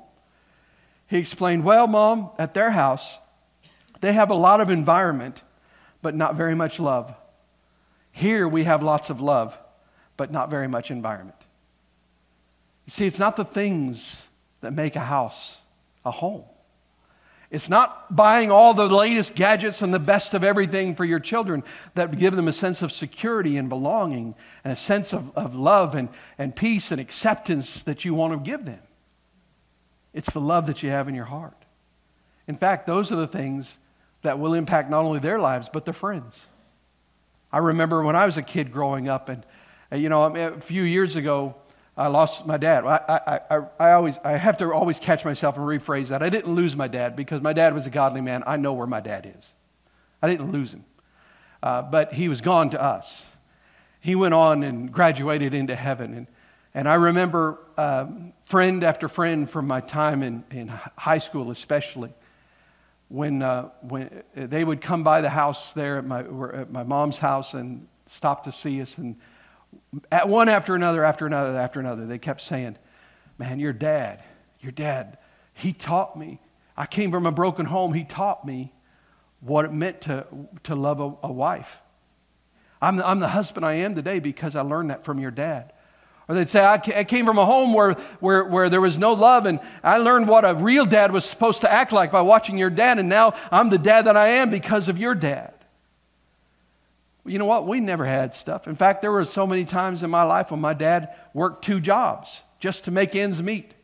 He 1.07 1.17
explained, 1.17 1.65
Well, 1.65 1.87
mom, 1.87 2.29
at 2.37 2.53
their 2.53 2.71
house, 2.71 3.17
they 3.99 4.13
have 4.13 4.29
a 4.29 4.35
lot 4.35 4.61
of 4.61 4.69
environment, 4.69 5.41
but 6.01 6.15
not 6.15 6.35
very 6.35 6.55
much 6.55 6.79
love. 6.79 7.13
Here 8.11 8.47
we 8.47 8.63
have 8.63 8.83
lots 8.83 9.09
of 9.09 9.19
love, 9.19 9.57
but 10.15 10.31
not 10.31 10.49
very 10.49 10.67
much 10.67 10.91
environment. 10.91 11.37
You 12.85 12.91
see, 12.91 13.05
it's 13.07 13.19
not 13.19 13.35
the 13.35 13.45
things 13.45 14.23
that 14.61 14.71
make 14.71 14.95
a 14.95 15.01
house 15.01 15.57
a 16.05 16.11
home. 16.11 16.43
It's 17.51 17.67
not 17.67 18.15
buying 18.15 18.49
all 18.49 18.73
the 18.73 18.87
latest 18.87 19.35
gadgets 19.35 19.81
and 19.81 19.93
the 19.93 19.99
best 19.99 20.33
of 20.33 20.41
everything 20.41 20.95
for 20.95 21.03
your 21.03 21.19
children 21.19 21.63
that 21.95 22.17
give 22.17 22.37
them 22.37 22.47
a 22.47 22.53
sense 22.53 22.81
of 22.81 22.93
security 22.93 23.57
and 23.57 23.67
belonging 23.67 24.35
and 24.63 24.71
a 24.71 24.75
sense 24.77 25.13
of, 25.13 25.35
of 25.37 25.53
love 25.53 25.93
and, 25.93 26.07
and 26.37 26.55
peace 26.55 26.93
and 26.93 27.01
acceptance 27.01 27.83
that 27.83 28.05
you 28.05 28.13
want 28.13 28.31
to 28.31 28.49
give 28.49 28.63
them. 28.63 28.79
It's 30.13 30.31
the 30.31 30.39
love 30.39 30.65
that 30.67 30.81
you 30.81 30.89
have 30.91 31.09
in 31.09 31.15
your 31.15 31.25
heart. 31.25 31.65
In 32.47 32.55
fact, 32.55 32.87
those 32.87 33.11
are 33.11 33.17
the 33.17 33.27
things 33.27 33.77
that 34.21 34.39
will 34.39 34.53
impact 34.53 34.89
not 34.89 35.03
only 35.03 35.19
their 35.19 35.39
lives, 35.39 35.69
but 35.71 35.83
their 35.83 35.93
friends. 35.93 36.47
I 37.51 37.57
remember 37.57 38.01
when 38.01 38.15
I 38.15 38.25
was 38.25 38.37
a 38.37 38.41
kid 38.41 38.71
growing 38.71 39.09
up, 39.09 39.27
and, 39.27 39.45
you 39.91 40.07
know, 40.07 40.23
a 40.23 40.61
few 40.61 40.83
years 40.83 41.17
ago, 41.17 41.55
I 41.97 42.07
lost 42.07 42.45
my 42.45 42.57
dad. 42.57 42.85
I, 42.85 42.99
I, 43.07 43.55
I, 43.55 43.61
I, 43.79 43.91
always, 43.91 44.17
I 44.23 44.33
have 44.33 44.57
to 44.57 44.71
always 44.71 44.99
catch 44.99 45.25
myself 45.25 45.57
and 45.57 45.65
rephrase 45.65 46.07
that. 46.07 46.23
I 46.23 46.29
didn't 46.29 46.53
lose 46.53 46.75
my 46.75 46.87
dad 46.87 47.15
because 47.15 47.41
my 47.41 47.53
dad 47.53 47.73
was 47.73 47.85
a 47.85 47.89
godly 47.89 48.21
man. 48.21 48.43
I 48.47 48.57
know 48.57 48.73
where 48.73 48.87
my 48.87 49.01
dad 49.01 49.31
is. 49.37 49.53
I 50.21 50.29
didn't 50.29 50.51
lose 50.51 50.73
him. 50.73 50.85
Uh, 51.61 51.81
but 51.81 52.13
he 52.13 52.29
was 52.29 52.41
gone 52.41 52.69
to 52.71 52.81
us. 52.81 53.27
He 53.99 54.15
went 54.15 54.33
on 54.33 54.63
and 54.63 54.91
graduated 54.91 55.53
into 55.53 55.75
heaven. 55.75 56.13
And, 56.13 56.27
and 56.73 56.89
I 56.89 56.95
remember 56.95 57.59
um, 57.77 58.33
friend 58.45 58.83
after 58.83 59.07
friend 59.09 59.49
from 59.49 59.67
my 59.67 59.81
time 59.81 60.23
in, 60.23 60.43
in 60.49 60.69
high 60.69 61.19
school, 61.19 61.51
especially, 61.51 62.13
when, 63.09 63.43
uh, 63.43 63.69
when 63.81 64.23
they 64.33 64.63
would 64.63 64.81
come 64.81 65.03
by 65.03 65.21
the 65.21 65.29
house 65.29 65.73
there 65.73 65.97
at 65.97 66.05
my, 66.05 66.21
at 66.21 66.71
my 66.71 66.83
mom's 66.83 67.19
house 67.19 67.53
and 67.53 67.87
stop 68.07 68.45
to 68.45 68.51
see 68.51 68.81
us. 68.81 68.97
And 68.97 69.17
at 70.11 70.27
one 70.27 70.49
after 70.49 70.75
another, 70.75 71.03
after 71.03 71.25
another, 71.25 71.57
after 71.57 71.79
another, 71.79 72.05
they 72.05 72.17
kept 72.17 72.41
saying, 72.41 72.77
Man, 73.37 73.59
your 73.59 73.73
dad, 73.73 74.23
your 74.59 74.71
dad, 74.71 75.17
he 75.53 75.73
taught 75.73 76.17
me. 76.17 76.39
I 76.77 76.85
came 76.85 77.11
from 77.11 77.25
a 77.25 77.31
broken 77.31 77.65
home. 77.65 77.93
He 77.93 78.03
taught 78.03 78.45
me 78.45 78.71
what 79.39 79.65
it 79.65 79.73
meant 79.73 80.01
to, 80.01 80.27
to 80.63 80.75
love 80.75 80.99
a, 80.99 81.13
a 81.23 81.31
wife. 81.31 81.79
I'm 82.81 82.97
the, 82.97 83.07
I'm 83.07 83.19
the 83.19 83.27
husband 83.27 83.65
I 83.65 83.73
am 83.73 83.95
today 83.95 84.19
because 84.19 84.55
I 84.55 84.61
learned 84.61 84.89
that 84.89 85.03
from 85.03 85.19
your 85.19 85.31
dad. 85.31 85.73
Or 86.27 86.35
they'd 86.35 86.49
say, 86.49 86.63
I 86.63 86.77
came 86.77 87.25
from 87.25 87.37
a 87.37 87.45
home 87.45 87.73
where, 87.73 87.93
where, 88.19 88.45
where 88.45 88.69
there 88.69 88.79
was 88.79 88.97
no 88.97 89.13
love, 89.13 89.45
and 89.45 89.59
I 89.83 89.97
learned 89.97 90.27
what 90.27 90.45
a 90.45 90.55
real 90.55 90.85
dad 90.85 91.11
was 91.11 91.25
supposed 91.25 91.61
to 91.61 91.71
act 91.71 91.91
like 91.91 92.11
by 92.11 92.21
watching 92.21 92.57
your 92.57 92.69
dad, 92.69 92.99
and 92.99 93.09
now 93.09 93.33
I'm 93.51 93.69
the 93.69 93.77
dad 93.77 94.05
that 94.05 94.15
I 94.15 94.27
am 94.27 94.49
because 94.49 94.87
of 94.87 94.97
your 94.97 95.13
dad. 95.13 95.53
You 97.25 97.37
know 97.37 97.45
what? 97.45 97.67
We 97.67 97.79
never 97.79 98.05
had 98.05 98.33
stuff. 98.33 98.67
In 98.67 98.75
fact, 98.75 99.01
there 99.01 99.11
were 99.11 99.25
so 99.25 99.45
many 99.45 99.65
times 99.65 100.01
in 100.03 100.09
my 100.09 100.23
life 100.23 100.51
when 100.51 100.59
my 100.59 100.73
dad 100.73 101.13
worked 101.33 101.63
two 101.63 101.79
jobs 101.79 102.41
just 102.59 102.85
to 102.85 102.91
make 102.91 103.15
ends 103.15 103.41
meet. 103.41 103.75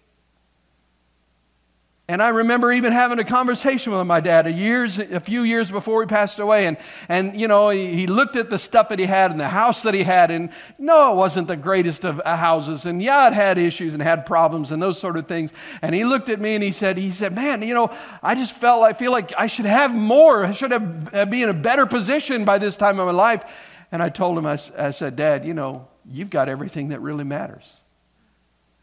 And 2.10 2.24
I 2.24 2.30
remember 2.30 2.72
even 2.72 2.93
having 2.93 3.20
a 3.20 3.26
conversation 3.26 3.91
with 3.91 4.08
my 4.08 4.22
dad 4.22 4.48
a, 4.48 4.52
years, 4.52 4.98
a 4.98 5.20
few 5.20 5.43
years 5.43 5.70
before 5.70 6.02
he 6.02 6.08
passed 6.08 6.39
away. 6.39 6.65
And, 6.65 6.78
and 7.10 7.38
you 7.38 7.50
know, 7.50 7.67
he, 7.67 7.93
he 7.93 8.08
looked 8.08 8.38
at 8.38 8.50
the 8.50 8.58
stuff 8.58 8.88
that 8.89 9.00
he 9.00 9.06
had 9.06 9.30
and 9.30 9.38
the 9.38 9.50
house 9.50 9.82
that 9.82 9.93
he 9.93 10.04
had. 10.04 10.32
And 10.32 10.50
no, 10.78 11.12
it 11.12 11.15
wasn't 11.17 11.50
the 11.50 11.58
greatest 11.58 12.06
of 12.06 12.22
uh, 12.24 12.38
houses. 12.38 12.86
And 12.86 13.02
yeah, 13.02 13.28
it 13.28 13.34
had 13.34 13.58
issues 13.58 13.93
and 13.93 14.02
had 14.02 14.26
problems 14.26 14.72
and 14.72 14.82
those 14.82 14.98
sort 14.98 15.17
of 15.17 15.28
things. 15.28 15.52
And 15.82 15.93
he 15.93 16.06
looked 16.06 16.30
at 16.30 16.39
me 16.39 16.56
and 16.56 16.63
he 16.63 16.72
said, 16.72 16.98
he 16.98 17.12
said, 17.12 17.36
man, 17.36 17.62
you 17.62 17.74
know, 17.74 17.93
I 18.24 18.36
just 18.36 18.56
felt, 18.56 18.84
I 18.84 18.93
feel 18.93 19.12
like 19.12 19.34
I 19.38 19.48
should 19.48 19.65
have 19.65 19.93
more. 19.93 20.46
I 20.46 20.54
should 20.54 20.72
have 20.72 21.13
uh, 21.13 21.26
be 21.26 21.43
in 21.43 21.50
a 21.50 21.54
better 21.54 21.86
position 21.86 22.46
by 22.46 22.58
this 22.58 22.78
time 22.78 23.00
of 23.00 23.06
my 23.06 23.12
life. 23.12 23.43
And 23.91 24.02
I 24.02 24.08
told 24.08 24.38
him, 24.38 24.46
I, 24.46 24.58
I 24.78 24.91
said, 24.91 25.17
Dad, 25.17 25.46
you 25.46 25.54
know, 25.54 25.89
you've 26.10 26.30
got 26.30 26.48
everything 26.48 26.89
that 26.89 27.02
really 27.02 27.26
matters. 27.26 27.82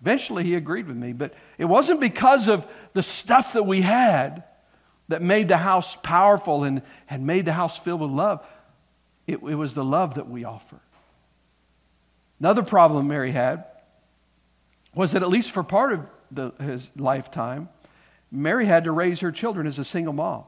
Eventually, 0.03 0.45
he 0.45 0.55
agreed 0.55 0.87
with 0.87 0.99
me, 0.99 1.15
but 1.15 1.33
it 1.57 1.65
wasn't 1.65 1.99
because 1.99 2.47
of 2.49 2.67
the 2.95 3.03
stuff 3.03 3.53
that 3.53 3.65
we 3.65 3.83
had 3.83 4.45
that 5.09 5.21
made 5.21 5.49
the 5.49 5.59
house 5.59 5.97
powerful 6.03 6.65
and, 6.65 6.83
and 7.11 7.27
made 7.27 7.45
the 7.45 7.53
house 7.53 7.79
filled 7.79 8.01
with 8.01 8.11
love. 8.11 8.45
It, 9.27 9.35
it 9.35 9.55
was 9.55 9.75
the 9.75 9.85
love 9.85 10.15
that 10.15 10.29
we 10.29 10.45
offered. 10.45 10.81
Another 12.41 12.63
problem 12.63 13.07
Mary 13.09 13.31
had 13.31 13.65
was 14.95 15.13
that, 15.13 15.23
at 15.23 15.29
least 15.29 15.51
for 15.51 15.63
part 15.63 15.93
of 15.93 16.07
the, 16.31 16.53
his 16.61 16.91
lifetime, 16.97 17.69
Mary 18.31 18.67
had 18.67 18.85
to 18.85 18.93
raise 18.93 19.21
her 19.21 19.31
children 19.31 19.67
as 19.67 19.79
a 19.79 19.85
single 19.85 20.13
mom. 20.13 20.45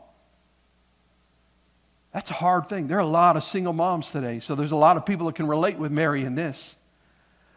That's 2.13 2.31
a 2.31 2.35
hard 2.35 2.69
thing. 2.69 2.87
There 2.87 2.97
are 2.97 3.01
a 3.01 3.07
lot 3.07 3.37
of 3.37 3.45
single 3.45 3.73
moms 3.73 4.11
today, 4.11 4.41
so 4.41 4.55
there's 4.55 4.73
a 4.73 4.77
lot 4.77 4.97
of 4.97 5.05
people 5.05 5.27
that 5.27 5.35
can 5.35 5.47
relate 5.47 5.79
with 5.79 5.93
Mary 5.93 6.25
in 6.25 6.35
this. 6.35 6.77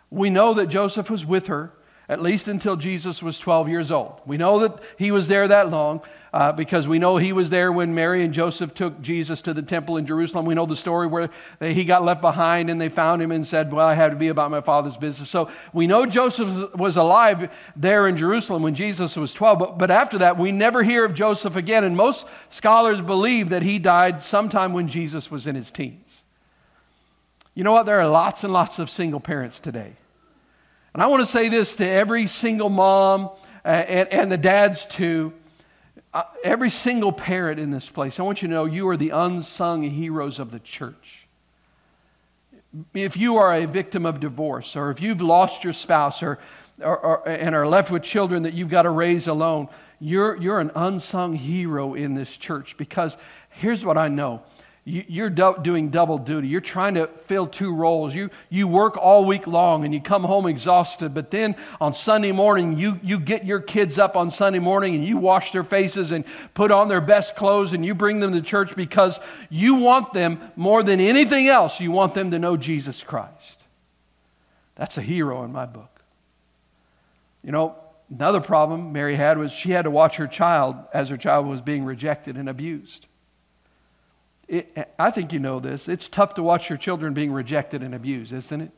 We 0.09 0.29
know 0.29 0.53
that 0.55 0.67
Joseph 0.67 1.09
was 1.09 1.25
with 1.25 1.47
her 1.47 1.71
at 2.09 2.21
least 2.21 2.47
until 2.47 2.75
Jesus 2.75 3.21
was 3.21 3.37
12 3.37 3.69
years 3.69 3.91
old. 3.91 4.19
We 4.25 4.35
know 4.35 4.59
that 4.59 4.81
he 4.97 5.11
was 5.11 5.27
there 5.27 5.47
that 5.47 5.69
long 5.69 6.01
uh, 6.33 6.51
because 6.51 6.87
we 6.87 6.97
know 6.97 7.17
he 7.17 7.31
was 7.31 7.51
there 7.51 7.71
when 7.71 7.93
Mary 7.93 8.23
and 8.23 8.33
Joseph 8.33 8.73
took 8.73 8.99
Jesus 8.99 9.41
to 9.43 9.53
the 9.53 9.61
temple 9.61 9.95
in 9.95 10.07
Jerusalem. 10.07 10.45
We 10.45 10.55
know 10.55 10.65
the 10.65 10.75
story 10.75 11.05
where 11.05 11.29
they, 11.59 11.73
he 11.73 11.83
got 11.83 12.03
left 12.03 12.19
behind 12.19 12.71
and 12.71 12.81
they 12.81 12.89
found 12.89 13.21
him 13.21 13.31
and 13.31 13.45
said, 13.45 13.71
Well, 13.71 13.87
I 13.87 13.93
have 13.93 14.11
to 14.11 14.17
be 14.17 14.27
about 14.27 14.49
my 14.49 14.61
father's 14.61 14.97
business. 14.97 15.29
So 15.29 15.51
we 15.71 15.85
know 15.85 16.07
Joseph 16.07 16.73
was 16.75 16.97
alive 16.97 17.51
there 17.75 18.07
in 18.07 18.17
Jerusalem 18.17 18.63
when 18.63 18.73
Jesus 18.73 19.15
was 19.15 19.31
12, 19.31 19.59
but, 19.59 19.77
but 19.77 19.91
after 19.91 20.17
that, 20.17 20.37
we 20.37 20.51
never 20.51 20.81
hear 20.81 21.05
of 21.05 21.13
Joseph 21.13 21.55
again. 21.55 21.83
And 21.83 21.95
most 21.95 22.25
scholars 22.49 23.01
believe 23.01 23.49
that 23.49 23.61
he 23.61 23.77
died 23.77 24.19
sometime 24.21 24.73
when 24.73 24.87
Jesus 24.87 25.29
was 25.29 25.45
in 25.45 25.55
his 25.55 25.71
teens. 25.71 26.23
You 27.53 27.63
know 27.63 27.71
what? 27.71 27.85
There 27.85 27.99
are 27.99 28.09
lots 28.09 28.43
and 28.43 28.51
lots 28.51 28.79
of 28.79 28.89
single 28.89 29.19
parents 29.19 29.59
today. 29.59 29.93
And 30.93 31.03
I 31.03 31.07
want 31.07 31.21
to 31.21 31.31
say 31.31 31.49
this 31.49 31.75
to 31.75 31.87
every 31.87 32.27
single 32.27 32.69
mom 32.69 33.29
uh, 33.63 33.67
and, 33.67 34.09
and, 34.09 34.31
the 34.31 34.37
dads 34.37 34.85
too. 34.85 35.33
Uh, 36.13 36.23
every 36.43 36.69
single 36.69 37.11
parent 37.11 37.59
in 37.59 37.69
this 37.69 37.89
place, 37.89 38.19
I 38.19 38.23
want 38.23 38.41
you 38.41 38.47
to 38.47 38.53
know 38.53 38.65
you 38.65 38.87
are 38.89 38.97
the 38.97 39.11
unsung 39.11 39.83
heroes 39.83 40.39
of 40.39 40.51
the 40.51 40.59
church. 40.59 41.27
If 42.93 43.17
you 43.17 43.37
are 43.37 43.53
a 43.53 43.65
victim 43.65 44.05
of 44.05 44.19
divorce, 44.19 44.75
or 44.75 44.89
if 44.89 45.01
you've 45.01 45.21
lost 45.21 45.63
your 45.63 45.73
spouse, 45.73 46.23
or, 46.23 46.39
or, 46.81 46.97
or 46.97 47.29
and 47.29 47.53
are 47.53 47.67
left 47.67 47.91
with 47.91 48.01
children 48.01 48.43
that 48.43 48.53
you've 48.53 48.69
got 48.69 48.83
to 48.83 48.89
raise 48.89 49.27
alone, 49.27 49.67
you're, 49.99 50.35
you're 50.37 50.59
an 50.59 50.71
unsung 50.75 51.35
hero 51.35 51.93
in 51.93 52.15
this 52.15 52.37
church 52.37 52.77
because 52.77 53.17
here's 53.49 53.83
what 53.85 53.97
I 53.97 54.07
know 54.07 54.41
you're 54.89 55.29
doing 55.29 55.89
double 55.89 56.17
duty. 56.17 56.47
You're 56.47 56.61
trying 56.61 56.95
to 56.95 57.07
fill 57.25 57.47
two 57.47 57.73
roles. 57.73 58.15
You, 58.15 58.29
you 58.49 58.67
work 58.67 58.97
all 58.97 59.25
week 59.25 59.45
long 59.45 59.85
and 59.85 59.93
you 59.93 60.01
come 60.01 60.23
home 60.23 60.47
exhausted, 60.47 61.13
but 61.13 61.31
then 61.31 61.55
on 61.79 61.93
Sunday 61.93 62.31
morning, 62.31 62.77
you, 62.77 62.99
you 63.03 63.19
get 63.19 63.45
your 63.45 63.59
kids 63.59 63.99
up 63.99 64.15
on 64.15 64.31
Sunday 64.31 64.59
morning 64.59 64.95
and 64.95 65.05
you 65.05 65.17
wash 65.17 65.51
their 65.51 65.63
faces 65.63 66.11
and 66.11 66.25
put 66.53 66.71
on 66.71 66.87
their 66.87 67.01
best 67.01 67.35
clothes 67.35 67.73
and 67.73 67.85
you 67.85 67.93
bring 67.93 68.19
them 68.19 68.33
to 68.33 68.41
church 68.41 68.75
because 68.75 69.19
you 69.49 69.75
want 69.75 70.13
them 70.13 70.39
more 70.55 70.81
than 70.81 70.99
anything 70.99 71.47
else, 71.47 71.79
you 71.79 71.91
want 71.91 72.13
them 72.13 72.31
to 72.31 72.39
know 72.39 72.57
Jesus 72.57 73.03
Christ. 73.03 73.63
That's 74.75 74.97
a 74.97 75.01
hero 75.01 75.43
in 75.43 75.51
my 75.51 75.65
book. 75.65 76.01
You 77.43 77.51
know, 77.51 77.75
another 78.09 78.39
problem 78.39 78.91
Mary 78.91 79.15
had 79.15 79.37
was 79.37 79.51
she 79.51 79.71
had 79.71 79.83
to 79.83 79.91
watch 79.91 80.15
her 80.15 80.27
child 80.27 80.77
as 80.93 81.09
her 81.09 81.17
child 81.17 81.47
was 81.47 81.61
being 81.61 81.85
rejected 81.85 82.37
and 82.37 82.49
abused. 82.49 83.05
It, 84.49 84.91
I 84.97 85.11
think 85.11 85.31
you 85.31 85.39
know 85.39 85.59
this. 85.59 85.87
It's 85.87 86.07
tough 86.07 86.33
to 86.33 86.43
watch 86.43 86.69
your 86.69 86.77
children 86.77 87.13
being 87.13 87.31
rejected 87.31 87.83
and 87.83 87.93
abused, 87.93 88.33
isn't 88.33 88.61
it? 88.61 88.71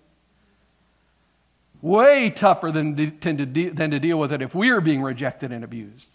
Way 1.81 2.29
tougher 2.29 2.71
than, 2.71 2.95
to, 2.95 3.33
de- 3.45 3.69
than 3.69 3.89
to 3.91 3.99
deal 3.99 4.19
with 4.19 4.33
it 4.33 4.41
if 4.41 4.53
we 4.53 4.69
are 4.69 4.81
being 4.81 5.01
rejected 5.01 5.51
and 5.51 5.63
abused. 5.63 6.09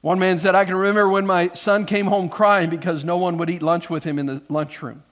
One 0.00 0.20
man 0.20 0.38
said, 0.38 0.54
I 0.54 0.64
can 0.64 0.76
remember 0.76 1.08
when 1.08 1.26
my 1.26 1.50
son 1.54 1.84
came 1.84 2.06
home 2.06 2.28
crying 2.28 2.70
because 2.70 3.04
no 3.04 3.16
one 3.16 3.38
would 3.38 3.50
eat 3.50 3.60
lunch 3.60 3.90
with 3.90 4.04
him 4.04 4.18
in 4.18 4.26
the 4.26 4.42
lunchroom. 4.48 5.02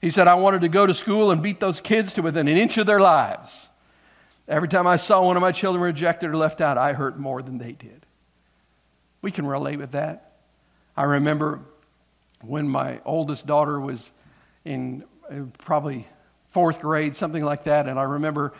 He 0.00 0.10
said, 0.10 0.26
I 0.26 0.34
wanted 0.34 0.62
to 0.62 0.68
go 0.68 0.84
to 0.84 0.94
school 0.94 1.30
and 1.30 1.40
beat 1.40 1.60
those 1.60 1.80
kids 1.80 2.12
to 2.14 2.22
within 2.22 2.48
an 2.48 2.56
inch 2.56 2.76
of 2.78 2.86
their 2.86 3.00
lives. 3.00 3.68
Every 4.48 4.68
time 4.68 4.88
I 4.88 4.96
saw 4.96 5.24
one 5.24 5.36
of 5.36 5.40
my 5.40 5.52
children 5.52 5.82
rejected 5.82 6.30
or 6.30 6.36
left 6.36 6.60
out, 6.60 6.76
I 6.76 6.94
hurt 6.94 7.16
more 7.16 7.42
than 7.42 7.58
they 7.58 7.72
did. 7.72 8.04
We 9.20 9.30
can 9.30 9.46
relate 9.46 9.78
with 9.78 9.92
that. 9.92 10.32
I 10.96 11.04
remember 11.04 11.60
when 12.42 12.68
my 12.68 13.00
oldest 13.04 13.46
daughter 13.46 13.80
was 13.80 14.12
in 14.64 15.04
uh, 15.30 15.42
probably 15.58 16.06
fourth 16.50 16.80
grade, 16.80 17.16
something 17.16 17.44
like 17.44 17.64
that, 17.64 17.88
and 17.88 17.98
I 17.98 18.02
remember 18.02 18.52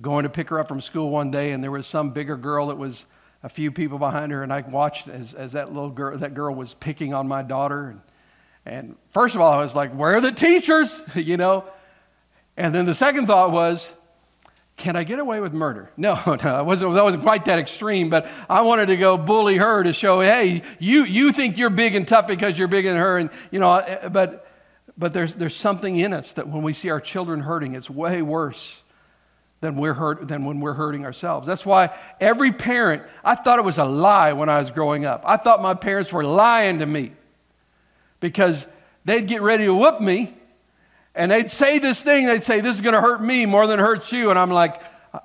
going 0.00 0.24
to 0.24 0.28
pick 0.28 0.48
her 0.48 0.58
up 0.58 0.68
from 0.68 0.80
school 0.80 1.10
one 1.10 1.30
day, 1.30 1.52
and 1.52 1.62
there 1.62 1.70
was 1.70 1.86
some 1.86 2.10
bigger 2.10 2.36
girl 2.36 2.68
that 2.68 2.76
was 2.78 3.06
a 3.42 3.48
few 3.48 3.70
people 3.70 3.98
behind 3.98 4.32
her, 4.32 4.42
and 4.42 4.52
I 4.52 4.60
watched 4.62 5.08
as, 5.08 5.34
as 5.34 5.52
that 5.52 5.72
little 5.72 5.90
girl, 5.90 6.18
that 6.18 6.34
girl 6.34 6.54
was 6.54 6.74
picking 6.74 7.14
on 7.14 7.28
my 7.28 7.42
daughter. 7.42 7.90
And, 7.90 8.00
and 8.66 8.96
first 9.10 9.34
of 9.34 9.40
all, 9.40 9.52
I 9.52 9.58
was 9.58 9.74
like, 9.74 9.92
where 9.92 10.16
are 10.16 10.20
the 10.20 10.32
teachers? 10.32 11.00
you 11.14 11.36
know? 11.36 11.64
And 12.56 12.74
then 12.74 12.86
the 12.86 12.94
second 12.94 13.26
thought 13.26 13.52
was, 13.52 13.92
can 14.78 14.94
I 14.94 15.02
get 15.02 15.18
away 15.18 15.40
with 15.40 15.52
murder? 15.52 15.90
No, 15.98 16.14
no, 16.42 16.64
wasn't, 16.64 16.94
that 16.94 17.04
wasn't 17.04 17.24
quite 17.24 17.44
that 17.46 17.58
extreme, 17.58 18.08
but 18.08 18.28
I 18.48 18.62
wanted 18.62 18.86
to 18.86 18.96
go 18.96 19.18
bully 19.18 19.56
her 19.56 19.82
to 19.82 19.92
show, 19.92 20.20
hey, 20.20 20.62
you, 20.78 21.04
you 21.04 21.32
think 21.32 21.58
you're 21.58 21.70
big 21.70 21.94
and 21.96 22.06
tough 22.06 22.28
because 22.28 22.56
you're 22.56 22.68
bigger 22.68 22.90
than 22.90 22.98
her. 22.98 23.18
And, 23.18 23.30
you 23.50 23.58
know, 23.58 23.74
eh, 23.74 24.08
but, 24.08 24.46
but 24.96 25.12
there's, 25.12 25.34
there's 25.34 25.56
something 25.56 25.96
in 25.96 26.12
us 26.12 26.32
that 26.34 26.48
when 26.48 26.62
we 26.62 26.72
see 26.72 26.88
our 26.88 27.00
children 27.00 27.40
hurting, 27.40 27.74
it's 27.74 27.90
way 27.90 28.22
worse 28.22 28.82
than, 29.60 29.76
we're 29.76 29.94
hurt, 29.94 30.28
than 30.28 30.44
when 30.44 30.60
we're 30.60 30.74
hurting 30.74 31.04
ourselves. 31.04 31.46
That's 31.46 31.66
why 31.66 31.90
every 32.20 32.52
parent, 32.52 33.02
I 33.24 33.34
thought 33.34 33.58
it 33.58 33.64
was 33.64 33.78
a 33.78 33.84
lie 33.84 34.32
when 34.32 34.48
I 34.48 34.60
was 34.60 34.70
growing 34.70 35.04
up. 35.04 35.22
I 35.26 35.36
thought 35.36 35.60
my 35.60 35.74
parents 35.74 36.12
were 36.12 36.24
lying 36.24 36.78
to 36.78 36.86
me 36.86 37.12
because 38.20 38.66
they'd 39.04 39.26
get 39.26 39.42
ready 39.42 39.64
to 39.66 39.74
whoop 39.74 40.00
me 40.00 40.37
and 41.18 41.30
they'd 41.30 41.50
say 41.50 41.78
this 41.78 42.00
thing, 42.00 42.26
they'd 42.26 42.44
say, 42.44 42.60
This 42.60 42.76
is 42.76 42.80
going 42.80 42.94
to 42.94 43.00
hurt 43.00 43.22
me 43.22 43.44
more 43.44 43.66
than 43.66 43.80
it 43.80 43.82
hurts 43.82 44.12
you. 44.12 44.30
And 44.30 44.38
I'm 44.38 44.50
like, 44.50 44.80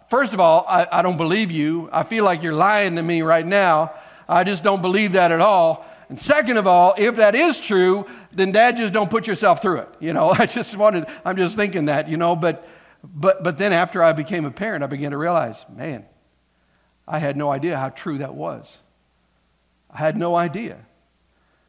First 0.09 0.33
of 0.33 0.39
all, 0.39 0.65
I, 0.67 0.87
I 0.91 1.01
don't 1.01 1.17
believe 1.17 1.51
you. 1.51 1.89
I 1.91 2.03
feel 2.03 2.23
like 2.23 2.41
you're 2.41 2.53
lying 2.53 2.95
to 2.95 3.03
me 3.03 3.21
right 3.21 3.45
now. 3.45 3.93
I 4.27 4.43
just 4.43 4.63
don't 4.63 4.81
believe 4.81 5.13
that 5.13 5.31
at 5.31 5.41
all. 5.41 5.85
And 6.09 6.19
second 6.19 6.57
of 6.57 6.67
all, 6.67 6.95
if 6.97 7.17
that 7.17 7.35
is 7.35 7.59
true, 7.59 8.05
then 8.31 8.51
dad 8.51 8.77
just 8.77 8.93
don't 8.93 9.09
put 9.09 9.27
yourself 9.27 9.61
through 9.61 9.79
it. 9.79 9.89
You 9.99 10.13
know, 10.13 10.29
I 10.37 10.45
just 10.45 10.75
wanted, 10.75 11.05
I'm 11.25 11.37
just 11.37 11.55
thinking 11.55 11.85
that, 11.85 12.07
you 12.07 12.17
know, 12.17 12.35
but, 12.35 12.67
but, 13.03 13.43
but 13.43 13.57
then 13.57 13.73
after 13.73 14.01
I 14.03 14.13
became 14.13 14.45
a 14.45 14.51
parent, 14.51 14.83
I 14.83 14.87
began 14.87 15.11
to 15.11 15.17
realize, 15.17 15.65
man, 15.75 16.05
I 17.07 17.19
had 17.19 17.35
no 17.35 17.51
idea 17.51 17.77
how 17.77 17.89
true 17.89 18.19
that 18.19 18.33
was. 18.33 18.77
I 19.91 19.97
had 19.97 20.17
no 20.17 20.35
idea. 20.35 20.85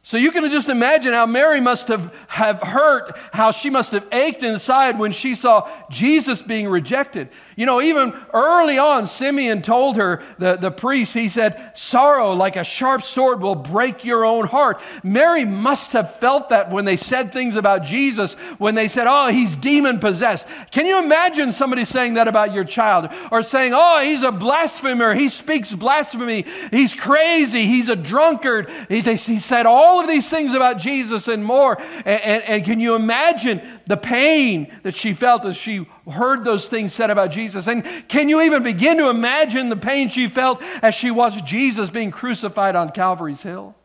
So 0.05 0.17
you 0.17 0.31
can 0.31 0.47
just 0.51 0.69
imagine 0.69 1.13
how 1.13 1.25
Mary 1.25 1.59
must 1.59 1.87
have, 1.87 2.13
have 2.27 2.61
hurt, 2.61 3.17
how 3.33 3.49
she 3.49 3.71
must 3.71 3.91
have 3.91 4.05
ached 4.11 4.43
inside 4.43 4.99
when 4.99 5.11
she 5.11 5.33
saw 5.33 5.67
Jesus 5.89 6.43
being 6.43 6.67
rejected. 6.69 7.29
You 7.55 7.65
know, 7.65 7.81
even 7.81 8.13
early 8.31 8.77
on, 8.77 9.07
Simeon 9.07 9.63
told 9.63 9.95
her, 9.95 10.21
the, 10.37 10.57
the 10.57 10.69
priest, 10.69 11.15
he 11.15 11.27
said, 11.27 11.71
Sorrow 11.73 12.33
like 12.33 12.55
a 12.55 12.63
sharp 12.63 13.03
sword 13.03 13.41
will 13.41 13.55
break 13.55 14.05
your 14.05 14.25
own 14.25 14.45
heart. 14.45 14.79
Mary 15.01 15.43
must 15.43 15.93
have 15.93 16.17
felt 16.17 16.49
that 16.49 16.69
when 16.69 16.85
they 16.85 16.97
said 16.97 17.33
things 17.33 17.55
about 17.55 17.83
Jesus, 17.83 18.35
when 18.59 18.75
they 18.75 18.87
said, 18.87 19.07
Oh, 19.09 19.31
he's 19.31 19.57
demon 19.57 19.97
possessed. 19.97 20.47
Can 20.69 20.85
you 20.85 20.99
imagine 21.03 21.51
somebody 21.51 21.83
saying 21.83 22.13
that 22.13 22.27
about 22.27 22.53
your 22.53 22.63
child? 22.63 23.09
Or 23.31 23.41
saying, 23.41 23.71
Oh, 23.73 24.01
he's 24.03 24.21
a 24.21 24.31
blasphemer, 24.31 25.15
he 25.15 25.29
speaks 25.29 25.73
blasphemy, 25.73 26.45
he's 26.69 26.93
crazy, 26.93 27.65
he's 27.65 27.89
a 27.89 27.95
drunkard. 27.95 28.69
He, 28.87 29.01
they, 29.01 29.15
he 29.15 29.39
said 29.39 29.65
all 29.65 29.94
all 29.95 30.01
of 30.01 30.07
these 30.07 30.29
things 30.29 30.53
about 30.53 30.77
Jesus 30.77 31.27
and 31.27 31.43
more. 31.43 31.79
And, 31.79 32.21
and, 32.21 32.43
and, 32.43 32.65
can 32.65 32.79
you 32.79 32.95
imagine 32.95 33.61
the 33.87 33.97
pain 33.97 34.71
that 34.83 34.93
she 34.93 35.13
felt 35.13 35.45
as 35.45 35.55
she 35.55 35.87
heard 36.11 36.43
those 36.43 36.67
things 36.67 36.93
said 36.93 37.09
about 37.09 37.31
Jesus? 37.31 37.67
And 37.67 37.85
can 38.09 38.27
you 38.27 38.41
even 38.41 38.61
begin 38.61 38.97
to 38.97 39.09
imagine 39.09 39.69
the 39.69 39.77
pain 39.77 40.09
she 40.09 40.27
felt 40.27 40.61
as 40.81 40.95
she 40.95 41.11
watched 41.11 41.45
Jesus 41.45 41.89
being 41.89 42.11
crucified 42.11 42.75
on 42.75 42.91
Calvary's 42.91 43.41
Hill? 43.41 43.75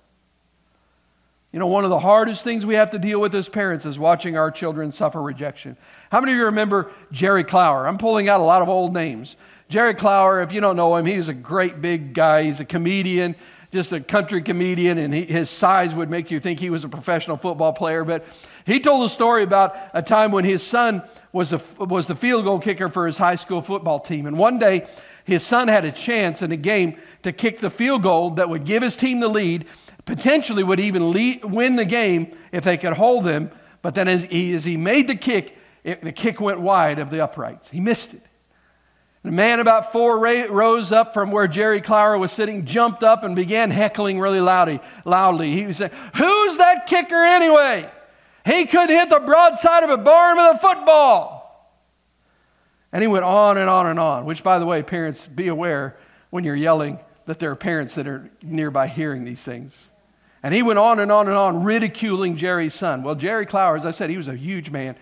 You 1.53 1.59
know, 1.59 1.67
one 1.67 1.85
of 1.85 1.91
the 1.91 1.99
hardest 1.99 2.45
things 2.45 2.65
we 2.65 2.75
have 2.75 2.91
to 2.91 2.99
deal 2.99 3.21
with 3.21 3.35
as 3.35 3.49
parents 3.49 3.85
is 3.85 3.99
watching 3.99 4.37
our 4.37 4.51
children 4.51 4.93
suffer 4.93 5.21
rejection. 5.21 5.77
How 6.11 6.21
many 6.21 6.33
of 6.33 6.39
you 6.39 6.45
remember 6.47 6.91
Jerry 7.13 7.45
Clower? 7.45 7.87
I'm 7.87 7.99
pulling 7.99 8.29
out 8.29 8.41
a 8.41 8.45
lot 8.45 8.63
of 8.63 8.69
old 8.69 8.95
names. 8.95 9.37
Jerry 9.69 9.95
Clower, 9.95 10.43
if 10.43 10.53
you 10.53 10.61
don't 10.61 10.77
know 10.77 10.97
him, 10.97 11.07
he's 11.07 11.29
a 11.29 11.35
great 11.35 11.81
big 11.81 12.15
guy. 12.15 12.45
He's 12.45 12.59
a 12.59 12.65
comedian 12.65 13.37
just 13.73 13.93
a 13.93 14.01
country 14.01 14.43
comedian, 14.43 14.99
and 14.99 15.15
he, 15.15 15.25
his 15.25 15.49
size 15.49 15.95
would 15.95 16.11
make 16.11 16.31
you 16.31 16.41
think 16.41 16.59
he 16.59 16.71
was 16.71 16.85
a 16.85 16.89
professional 16.89 17.37
football 17.37 17.73
player. 17.73 18.05
But 18.05 18.25
he 18.67 18.81
told 18.81 19.05
a 19.05 19.13
story 19.13 19.43
about 19.43 19.77
a 19.95 20.03
time 20.03 20.33
when 20.33 20.45
his 20.45 20.63
son 20.63 21.03
was, 21.33 21.53
a, 21.53 21.61
was 21.79 22.07
the 22.07 22.17
field 22.17 22.45
goal 22.45 22.59
kicker 22.59 22.89
for 22.89 23.07
his 23.07 23.19
high 23.19 23.37
school 23.37 23.63
football 23.63 24.01
team. 24.01 24.27
And 24.27 24.37
one 24.37 24.59
day, 24.59 24.87
his 25.25 25.45
son 25.45 25.69
had 25.69 25.85
a 25.85 25.93
chance 25.93 26.43
in 26.43 26.51
a 26.51 26.57
game 26.57 26.97
to 27.23 27.33
kick 27.33 27.61
the 27.61 27.71
field 27.71 28.03
goal 28.03 28.31
that 28.31 28.49
would 28.49 28.65
give 28.65 28.83
his 28.83 28.97
team 28.97 29.21
the 29.21 29.29
lead, 29.29 29.67
potentially 30.05 30.65
would 30.65 30.81
even 30.81 31.13
lead, 31.13 31.45
win 31.45 31.77
the 31.77 31.85
game 31.85 32.37
if 32.51 32.65
they 32.65 32.77
could 32.77 32.95
hold 32.95 33.25
them. 33.25 33.51
But 33.83 33.95
then, 33.95 34.09
as 34.09 34.25
he, 34.25 34.53
as 34.55 34.65
he 34.65 34.77
made 34.77 35.07
the 35.07 35.15
kick, 35.15 35.57
it, 35.85 36.03
the 36.03 36.13
kick 36.13 36.41
went 36.41 36.61
wide 36.61 36.99
of 36.99 37.11
the 37.11 37.23
uprights. 37.23 37.71
He 37.71 37.81
missed 37.81 38.15
it. 38.15 38.23
A 39.23 39.31
man 39.31 39.61
about 39.61 39.93
four 39.93 40.19
rows 40.19 40.93
up 40.93 41.13
from 41.13 41.31
where 41.31 41.47
Jerry 41.47 41.83
Clower 41.83 42.17
was 42.17 42.33
sitting, 42.33 42.65
jumped 42.65 43.03
up 43.03 43.23
and 43.23 43.37
began 43.37 43.71
heckling 43.71 44.19
really 44.19 44.41
loudly. 44.41 44.81
loudly. 45.05 45.51
He 45.51 45.73
said, 45.75 45.93
Who's 46.17 46.57
that 46.57 46.87
kicker 46.87 47.23
anyway? 47.23 47.91
He 48.47 48.65
couldn't 48.65 48.97
hit 48.97 49.11
the 49.11 49.21
broadside 49.21 49.83
of 49.83 49.91
a 49.91 49.99
barn 49.99 50.39
with 50.39 50.57
a 50.57 50.59
football. 50.59 51.41
And 52.93 53.03
he 53.03 53.09
went 53.09 53.25
on 53.25 53.59
and 53.59 53.69
on 53.69 53.87
and 53.87 54.01
on, 54.01 54.25
which, 54.25 54.43
by 54.43 54.59
the 54.59 54.67
way, 54.67 54.83
parents, 54.83 55.27
be 55.27 55.49
aware 55.49 55.97
when 56.31 56.43
you're 56.43 56.57
yelling 56.57 56.99
that 57.27 57.39
there 57.39 57.51
are 57.51 57.57
parents 57.57 57.95
that 57.97 58.09
are 58.09 58.31
nearby 58.43 58.87
hearing 58.87 59.25
these 59.25 59.43
things. 59.43 59.91
And 60.43 60.55
he 60.55 60.63
went 60.63 60.79
on 60.79 60.99
and 60.99 61.13
on 61.13 61.29
and 61.29 61.37
on, 61.37 61.63
ridiculing 61.63 62.37
Jerry's 62.37 62.75
son. 62.75 63.03
Well, 63.03 63.15
Jerry 63.15 63.45
Clower, 63.45 63.77
as 63.77 63.85
I 63.85 63.91
said, 63.91 64.09
he 64.09 64.17
was 64.17 64.29
a 64.29 64.35
huge 64.35 64.71
man, 64.71 64.97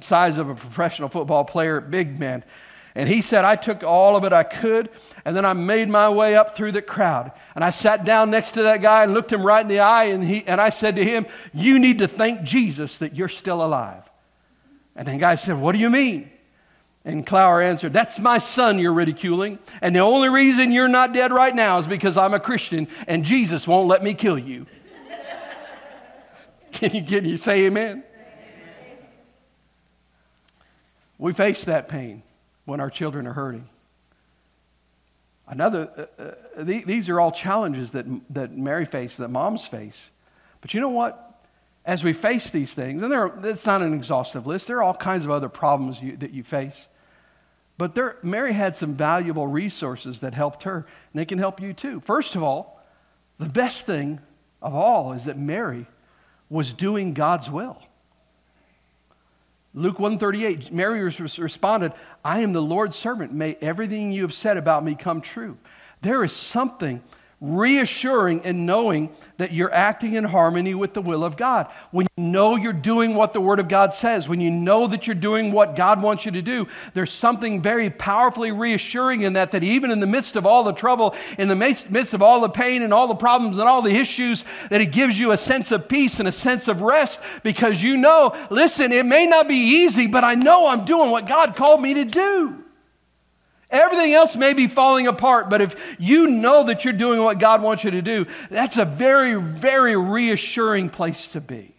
size 0.00 0.36
of 0.36 0.48
a 0.48 0.54
professional 0.56 1.08
football 1.08 1.44
player, 1.44 1.80
big 1.80 2.18
man. 2.18 2.44
And 2.98 3.08
he 3.08 3.22
said, 3.22 3.44
I 3.44 3.54
took 3.54 3.84
all 3.84 4.16
of 4.16 4.24
it 4.24 4.32
I 4.32 4.42
could, 4.42 4.90
and 5.24 5.36
then 5.36 5.44
I 5.44 5.52
made 5.52 5.88
my 5.88 6.08
way 6.08 6.34
up 6.34 6.56
through 6.56 6.72
the 6.72 6.82
crowd. 6.82 7.30
And 7.54 7.62
I 7.62 7.70
sat 7.70 8.04
down 8.04 8.32
next 8.32 8.52
to 8.52 8.62
that 8.64 8.82
guy 8.82 9.04
and 9.04 9.14
looked 9.14 9.32
him 9.32 9.46
right 9.46 9.60
in 9.60 9.68
the 9.68 9.78
eye, 9.78 10.06
and, 10.06 10.24
he, 10.24 10.44
and 10.44 10.60
I 10.60 10.70
said 10.70 10.96
to 10.96 11.04
him, 11.04 11.24
You 11.54 11.78
need 11.78 11.98
to 11.98 12.08
thank 12.08 12.42
Jesus 12.42 12.98
that 12.98 13.14
you're 13.14 13.28
still 13.28 13.64
alive. 13.64 14.02
And 14.96 15.06
the 15.06 15.16
guy 15.16 15.36
said, 15.36 15.60
What 15.60 15.72
do 15.72 15.78
you 15.78 15.90
mean? 15.90 16.28
And 17.04 17.24
Clower 17.24 17.62
answered, 17.62 17.92
That's 17.92 18.18
my 18.18 18.38
son 18.38 18.80
you're 18.80 18.92
ridiculing. 18.92 19.60
And 19.80 19.94
the 19.94 20.00
only 20.00 20.28
reason 20.28 20.72
you're 20.72 20.88
not 20.88 21.12
dead 21.12 21.30
right 21.30 21.54
now 21.54 21.78
is 21.78 21.86
because 21.86 22.16
I'm 22.16 22.34
a 22.34 22.40
Christian 22.40 22.88
and 23.06 23.24
Jesus 23.24 23.64
won't 23.64 23.86
let 23.86 24.02
me 24.02 24.12
kill 24.12 24.40
you. 24.40 24.66
can, 26.72 26.92
you 26.92 27.04
can 27.04 27.24
you 27.24 27.36
say 27.36 27.66
amen? 27.66 28.02
We 31.16 31.32
face 31.32 31.62
that 31.62 31.88
pain 31.88 32.24
when 32.68 32.80
our 32.80 32.90
children 32.90 33.26
are 33.26 33.32
hurting. 33.32 33.66
Another, 35.46 36.08
uh, 36.18 36.22
uh, 36.22 36.64
these 36.64 37.08
are 37.08 37.18
all 37.18 37.32
challenges 37.32 37.92
that, 37.92 38.04
that 38.28 38.54
Mary 38.54 38.84
faced, 38.84 39.16
that 39.16 39.28
moms 39.28 39.66
face. 39.66 40.10
But 40.60 40.74
you 40.74 40.80
know 40.80 40.90
what? 40.90 41.42
As 41.86 42.04
we 42.04 42.12
face 42.12 42.50
these 42.50 42.74
things, 42.74 43.00
and 43.00 43.10
there, 43.10 43.32
it's 43.44 43.64
not 43.64 43.80
an 43.80 43.94
exhaustive 43.94 44.46
list, 44.46 44.66
there 44.66 44.76
are 44.76 44.82
all 44.82 44.94
kinds 44.94 45.24
of 45.24 45.30
other 45.30 45.48
problems 45.48 46.02
you, 46.02 46.18
that 46.18 46.32
you 46.32 46.42
face. 46.42 46.88
But 47.78 47.94
there, 47.94 48.18
Mary 48.22 48.52
had 48.52 48.76
some 48.76 48.94
valuable 48.94 49.46
resources 49.46 50.20
that 50.20 50.34
helped 50.34 50.64
her, 50.64 50.76
and 50.76 51.18
they 51.18 51.24
can 51.24 51.38
help 51.38 51.62
you 51.62 51.72
too. 51.72 52.00
First 52.00 52.34
of 52.36 52.42
all, 52.42 52.84
the 53.38 53.46
best 53.48 53.86
thing 53.86 54.20
of 54.60 54.74
all 54.74 55.14
is 55.14 55.24
that 55.24 55.38
Mary 55.38 55.86
was 56.50 56.74
doing 56.74 57.14
God's 57.14 57.50
will. 57.50 57.82
Luke 59.78 60.00
138, 60.00 60.72
Mary 60.72 61.00
responded, 61.04 61.92
I 62.24 62.40
am 62.40 62.52
the 62.52 62.60
Lord's 62.60 62.96
servant. 62.96 63.32
May 63.32 63.56
everything 63.60 64.10
you 64.10 64.22
have 64.22 64.34
said 64.34 64.56
about 64.56 64.84
me 64.84 64.96
come 64.96 65.20
true. 65.20 65.56
There 66.02 66.24
is 66.24 66.32
something 66.32 67.00
reassuring 67.40 68.42
and 68.42 68.66
knowing 68.66 69.10
that 69.36 69.52
you're 69.52 69.72
acting 69.72 70.14
in 70.14 70.24
harmony 70.24 70.74
with 70.74 70.92
the 70.92 71.00
will 71.00 71.22
of 71.22 71.36
God. 71.36 71.68
When 71.92 72.08
you 72.16 72.24
know 72.24 72.56
you're 72.56 72.72
doing 72.72 73.14
what 73.14 73.32
the 73.32 73.40
Word 73.40 73.60
of 73.60 73.68
God 73.68 73.94
says, 73.94 74.28
when 74.28 74.40
you 74.40 74.50
know 74.50 74.88
that 74.88 75.06
you're 75.06 75.14
doing 75.14 75.52
what 75.52 75.76
God 75.76 76.02
wants 76.02 76.26
you 76.26 76.32
to 76.32 76.42
do, 76.42 76.66
there's 76.94 77.12
something 77.12 77.62
very 77.62 77.90
powerfully 77.90 78.50
reassuring 78.50 79.22
in 79.22 79.34
that, 79.34 79.52
that 79.52 79.62
even 79.62 79.92
in 79.92 80.00
the 80.00 80.06
midst 80.06 80.34
of 80.34 80.46
all 80.46 80.64
the 80.64 80.72
trouble, 80.72 81.14
in 81.38 81.46
the 81.46 81.54
midst 81.54 82.12
of 82.12 82.22
all 82.22 82.40
the 82.40 82.48
pain 82.48 82.82
and 82.82 82.92
all 82.92 83.06
the 83.06 83.14
problems 83.14 83.58
and 83.58 83.68
all 83.68 83.82
the 83.82 83.94
issues, 83.94 84.44
that 84.70 84.80
it 84.80 84.90
gives 84.90 85.16
you 85.16 85.30
a 85.30 85.38
sense 85.38 85.70
of 85.70 85.88
peace 85.88 86.18
and 86.18 86.26
a 86.26 86.32
sense 86.32 86.66
of 86.66 86.82
rest 86.82 87.20
because 87.44 87.80
you 87.80 87.96
know, 87.96 88.36
listen, 88.50 88.90
it 88.90 89.06
may 89.06 89.26
not 89.26 89.46
be 89.46 89.54
easy, 89.54 90.08
but 90.08 90.24
I 90.24 90.34
know 90.34 90.66
I'm 90.66 90.84
doing 90.84 91.12
what 91.12 91.28
God 91.28 91.54
called 91.54 91.80
me 91.80 91.94
to 91.94 92.04
do. 92.04 92.64
Everything 93.70 94.14
else 94.14 94.34
may 94.34 94.54
be 94.54 94.66
falling 94.66 95.06
apart, 95.06 95.50
but 95.50 95.60
if 95.60 95.76
you 95.98 96.26
know 96.26 96.64
that 96.64 96.84
you're 96.84 96.94
doing 96.94 97.22
what 97.22 97.38
God 97.38 97.62
wants 97.62 97.84
you 97.84 97.90
to 97.90 98.00
do, 98.00 98.26
that's 98.50 98.78
a 98.78 98.84
very, 98.86 99.34
very 99.34 99.94
reassuring 99.94 100.88
place 100.88 101.28
to 101.28 101.40
be. 101.40 101.74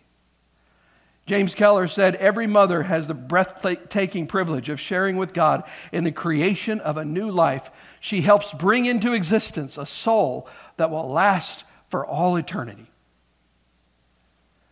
James 1.25 1.53
Keller 1.53 1.87
said, 1.87 2.15
Every 2.15 2.47
mother 2.47 2.83
has 2.83 3.07
the 3.07 3.13
breathtaking 3.13 4.27
privilege 4.27 4.69
of 4.69 4.79
sharing 4.79 5.15
with 5.17 5.33
God 5.33 5.63
in 5.91 6.03
the 6.03 6.11
creation 6.11 6.79
of 6.79 6.97
a 6.97 7.05
new 7.05 7.29
life. 7.29 7.69
She 7.99 8.21
helps 8.21 8.53
bring 8.53 8.85
into 8.85 9.13
existence 9.13 9.77
a 9.77 9.85
soul 9.85 10.47
that 10.77 10.89
will 10.89 11.07
last 11.07 11.65
for 11.89 12.05
all 12.05 12.35
eternity. 12.35 12.87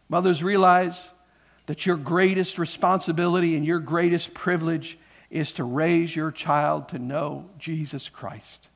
Mothers 0.09 0.43
realize 0.43 1.11
that 1.67 1.85
your 1.85 1.97
greatest 1.97 2.57
responsibility 2.57 3.55
and 3.55 3.65
your 3.65 3.79
greatest 3.79 4.33
privilege 4.33 4.97
is 5.29 5.53
to 5.53 5.63
raise 5.63 6.15
your 6.15 6.31
child 6.31 6.89
to 6.89 6.99
know 6.99 7.49
Jesus 7.59 8.09
Christ. 8.09 8.69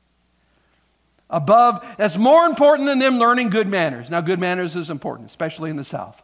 Above, 1.28 1.84
that's 1.96 2.16
more 2.16 2.44
important 2.44 2.86
than 2.86 2.98
them 2.98 3.18
learning 3.18 3.48
good 3.48 3.66
manners. 3.66 4.10
Now, 4.10 4.20
good 4.20 4.38
manners 4.38 4.76
is 4.76 4.90
important, 4.90 5.30
especially 5.30 5.70
in 5.70 5.76
the 5.76 5.84
South. 5.84 6.21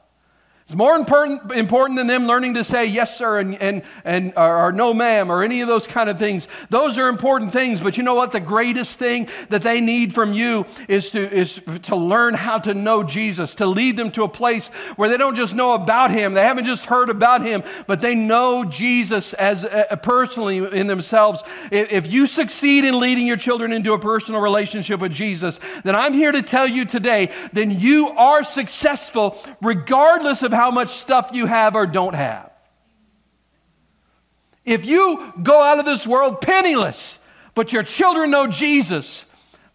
It's 0.69 0.77
more 0.77 0.97
important, 0.97 1.51
important 1.53 1.97
than 1.97 2.09
them 2.09 2.27
learning 2.27 2.53
to 2.53 2.63
say 2.63 2.85
yes, 2.85 3.17
sir, 3.17 3.39
and, 3.39 3.55
and, 3.55 3.81
and 4.05 4.35
or, 4.37 4.67
or 4.67 4.71
no, 4.71 4.93
ma'am, 4.93 5.33
or 5.33 5.43
any 5.43 5.63
of 5.63 5.67
those 5.67 5.87
kind 5.87 6.11
of 6.11 6.19
things. 6.19 6.47
Those 6.69 6.99
are 6.99 7.09
important 7.09 7.55
things, 7.55 7.81
but 7.81 7.97
you 7.97 8.03
know 8.03 8.13
what? 8.13 8.33
The 8.33 8.41
greatest 8.41 8.99
thing 8.99 9.31
that 9.49 9.63
they 9.63 9.81
need 9.81 10.15
from 10.15 10.35
you 10.35 10.67
is 10.87 11.11
to, 11.13 11.35
is 11.35 11.63
to 11.85 11.97
learn 11.97 12.35
how 12.35 12.59
to 12.59 12.75
know 12.75 13.03
Jesus, 13.03 13.55
to 13.55 13.67
lead 13.67 13.97
them 13.97 14.11
to 14.11 14.25
a 14.25 14.29
place 14.29 14.69
where 14.97 15.09
they 15.09 15.17
don't 15.17 15.37
just 15.37 15.55
know 15.55 15.73
about 15.73 16.11
Him, 16.11 16.35
they 16.35 16.43
haven't 16.43 16.67
just 16.67 16.85
heard 16.85 17.09
about 17.09 17.41
Him, 17.41 17.63
but 17.87 18.03
they 18.03 18.15
know 18.15 18.63
Jesus 18.63 19.33
as 19.33 19.65
uh, 19.65 19.97
personally 20.03 20.59
in 20.59 20.87
themselves. 20.87 21.43
If, 21.71 21.91
if 21.91 22.13
you 22.13 22.27
succeed 22.27 22.85
in 22.85 23.01
leading 23.01 23.27
your 23.27 23.39
children 23.39 23.73
into 23.73 23.95
a 23.95 23.99
personal 23.99 24.43
relationship 24.43 25.01
with 25.01 25.13
Jesus, 25.13 25.61
then 25.83 25.97
I'm 25.97 26.13
here 26.13 26.31
to 26.31 26.43
tell 26.43 26.69
you 26.69 26.85
today, 26.85 27.31
then 27.55 27.71
you 27.71 28.11
are 28.11 28.43
successful 28.43 29.43
regardless 29.63 30.43
of 30.43 30.58
how 30.59 30.73
much 30.73 30.89
stuff 30.89 31.31
you 31.33 31.47
have 31.47 31.77
or 31.77 31.87
don't 31.87 32.17
have. 32.17 32.51
If 34.65 34.85
you 34.85 35.33
go 35.41 35.63
out 35.63 35.79
of 35.79 35.85
this 35.85 36.05
world 36.05 36.41
penniless, 36.41 37.21
but 37.55 37.73
your 37.73 37.85
children 37.85 38.33
know 38.33 38.49
Jesus, 38.49 39.25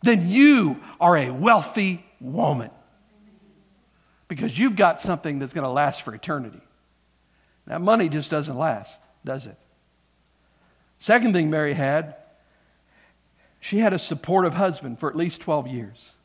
then 0.01 0.27
you 0.27 0.81
are 0.99 1.15
a 1.15 1.29
wealthy 1.29 2.05
woman. 2.19 2.69
Because 4.27 4.59
you've 4.59 4.75
got 4.75 4.99
something 4.99 5.39
that's 5.39 5.53
going 5.53 5.63
to 5.63 5.71
last 5.71 6.01
for 6.01 6.13
eternity. 6.13 6.59
That 7.65 7.79
money 7.79 8.09
just 8.09 8.29
doesn't 8.29 8.57
last, 8.57 9.01
does 9.23 9.47
it? 9.47 9.57
Second 10.99 11.31
thing 11.31 11.49
Mary 11.49 11.75
had, 11.75 12.15
she 13.61 13.77
had 13.77 13.93
a 13.93 13.99
supportive 13.99 14.55
husband 14.55 14.99
for 14.99 15.09
at 15.09 15.15
least 15.15 15.39
12 15.39 15.65
years. 15.67 16.15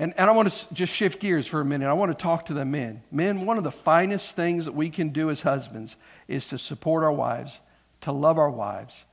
And, 0.00 0.14
and 0.16 0.30
I 0.30 0.32
want 0.32 0.50
to 0.50 0.74
just 0.74 0.94
shift 0.94 1.20
gears 1.20 1.46
for 1.46 1.60
a 1.60 1.64
minute. 1.64 1.86
I 1.86 1.92
want 1.92 2.10
to 2.10 2.20
talk 2.20 2.46
to 2.46 2.54
the 2.54 2.64
men. 2.64 3.02
Men, 3.12 3.44
one 3.44 3.58
of 3.58 3.64
the 3.64 3.70
finest 3.70 4.34
things 4.34 4.64
that 4.64 4.72
we 4.72 4.88
can 4.88 5.10
do 5.10 5.28
as 5.28 5.42
husbands 5.42 5.98
is 6.26 6.48
to 6.48 6.56
support 6.56 7.04
our 7.04 7.12
wives, 7.12 7.60
to 8.00 8.10
love 8.10 8.38
our 8.38 8.48
wives, 8.48 9.04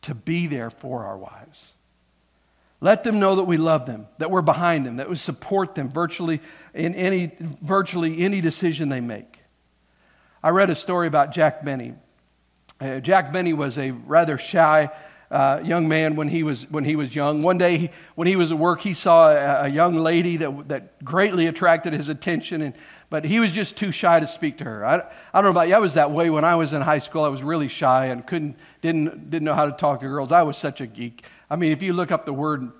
to 0.00 0.14
be 0.14 0.46
there 0.46 0.70
for 0.70 1.04
our 1.04 1.18
wives. 1.18 1.72
Let 2.80 3.04
them 3.04 3.20
know 3.20 3.36
that 3.36 3.42
we 3.42 3.58
love 3.58 3.84
them, 3.84 4.06
that 4.16 4.30
we're 4.30 4.40
behind 4.40 4.86
them, 4.86 4.96
that 4.96 5.10
we 5.10 5.16
support 5.16 5.74
them 5.74 5.90
virtually 5.90 6.40
in 6.72 6.94
any, 6.94 7.32
virtually 7.60 8.22
any 8.22 8.40
decision 8.40 8.88
they 8.88 9.02
make. 9.02 9.40
I 10.42 10.48
read 10.48 10.70
a 10.70 10.74
story 10.74 11.06
about 11.06 11.32
Jack 11.32 11.62
Benny. 11.62 11.92
Uh, 12.80 13.00
Jack 13.00 13.30
Benny 13.30 13.52
was 13.52 13.76
a 13.76 13.90
rather 13.90 14.38
shy 14.38 14.88
uh, 15.30 15.60
young 15.62 15.88
man 15.88 16.16
when 16.16 16.28
he 16.28 16.42
was 16.42 16.68
when 16.70 16.84
he 16.84 16.96
was 16.96 17.14
young. 17.14 17.42
One 17.42 17.56
day, 17.56 17.78
he, 17.78 17.90
when 18.16 18.26
he 18.26 18.34
was 18.34 18.50
at 18.50 18.58
work, 18.58 18.80
he 18.80 18.94
saw 18.94 19.30
a, 19.30 19.66
a, 19.66 19.68
young 19.68 19.96
lady 19.96 20.36
that 20.38 20.68
that 20.68 21.04
greatly 21.04 21.46
attracted 21.46 21.92
his 21.92 22.08
attention, 22.08 22.62
and 22.62 22.74
but 23.10 23.24
he 23.24 23.38
was 23.38 23.52
just 23.52 23.76
too 23.76 23.92
shy 23.92 24.18
to 24.18 24.26
speak 24.26 24.58
to 24.58 24.64
her. 24.64 24.84
I, 24.84 24.96
I 24.96 25.02
don't 25.34 25.44
know 25.44 25.50
about 25.50 25.68
you. 25.68 25.74
I 25.74 25.78
was 25.78 25.94
that 25.94 26.10
way 26.10 26.30
when 26.30 26.44
I 26.44 26.56
was 26.56 26.72
in 26.72 26.80
high 26.80 26.98
school. 26.98 27.24
I 27.24 27.28
was 27.28 27.44
really 27.44 27.68
shy 27.68 28.06
and 28.06 28.26
couldn't 28.26 28.56
didn't 28.80 29.30
didn't 29.30 29.44
know 29.44 29.54
how 29.54 29.66
to 29.66 29.72
talk 29.72 30.00
to 30.00 30.08
girls. 30.08 30.32
I 30.32 30.42
was 30.42 30.56
such 30.56 30.80
a 30.80 30.86
geek. 30.86 31.22
I 31.48 31.54
mean, 31.56 31.70
if 31.70 31.80
you 31.80 31.92
look 31.92 32.10
up 32.10 32.26
the 32.26 32.32
word 32.32 32.72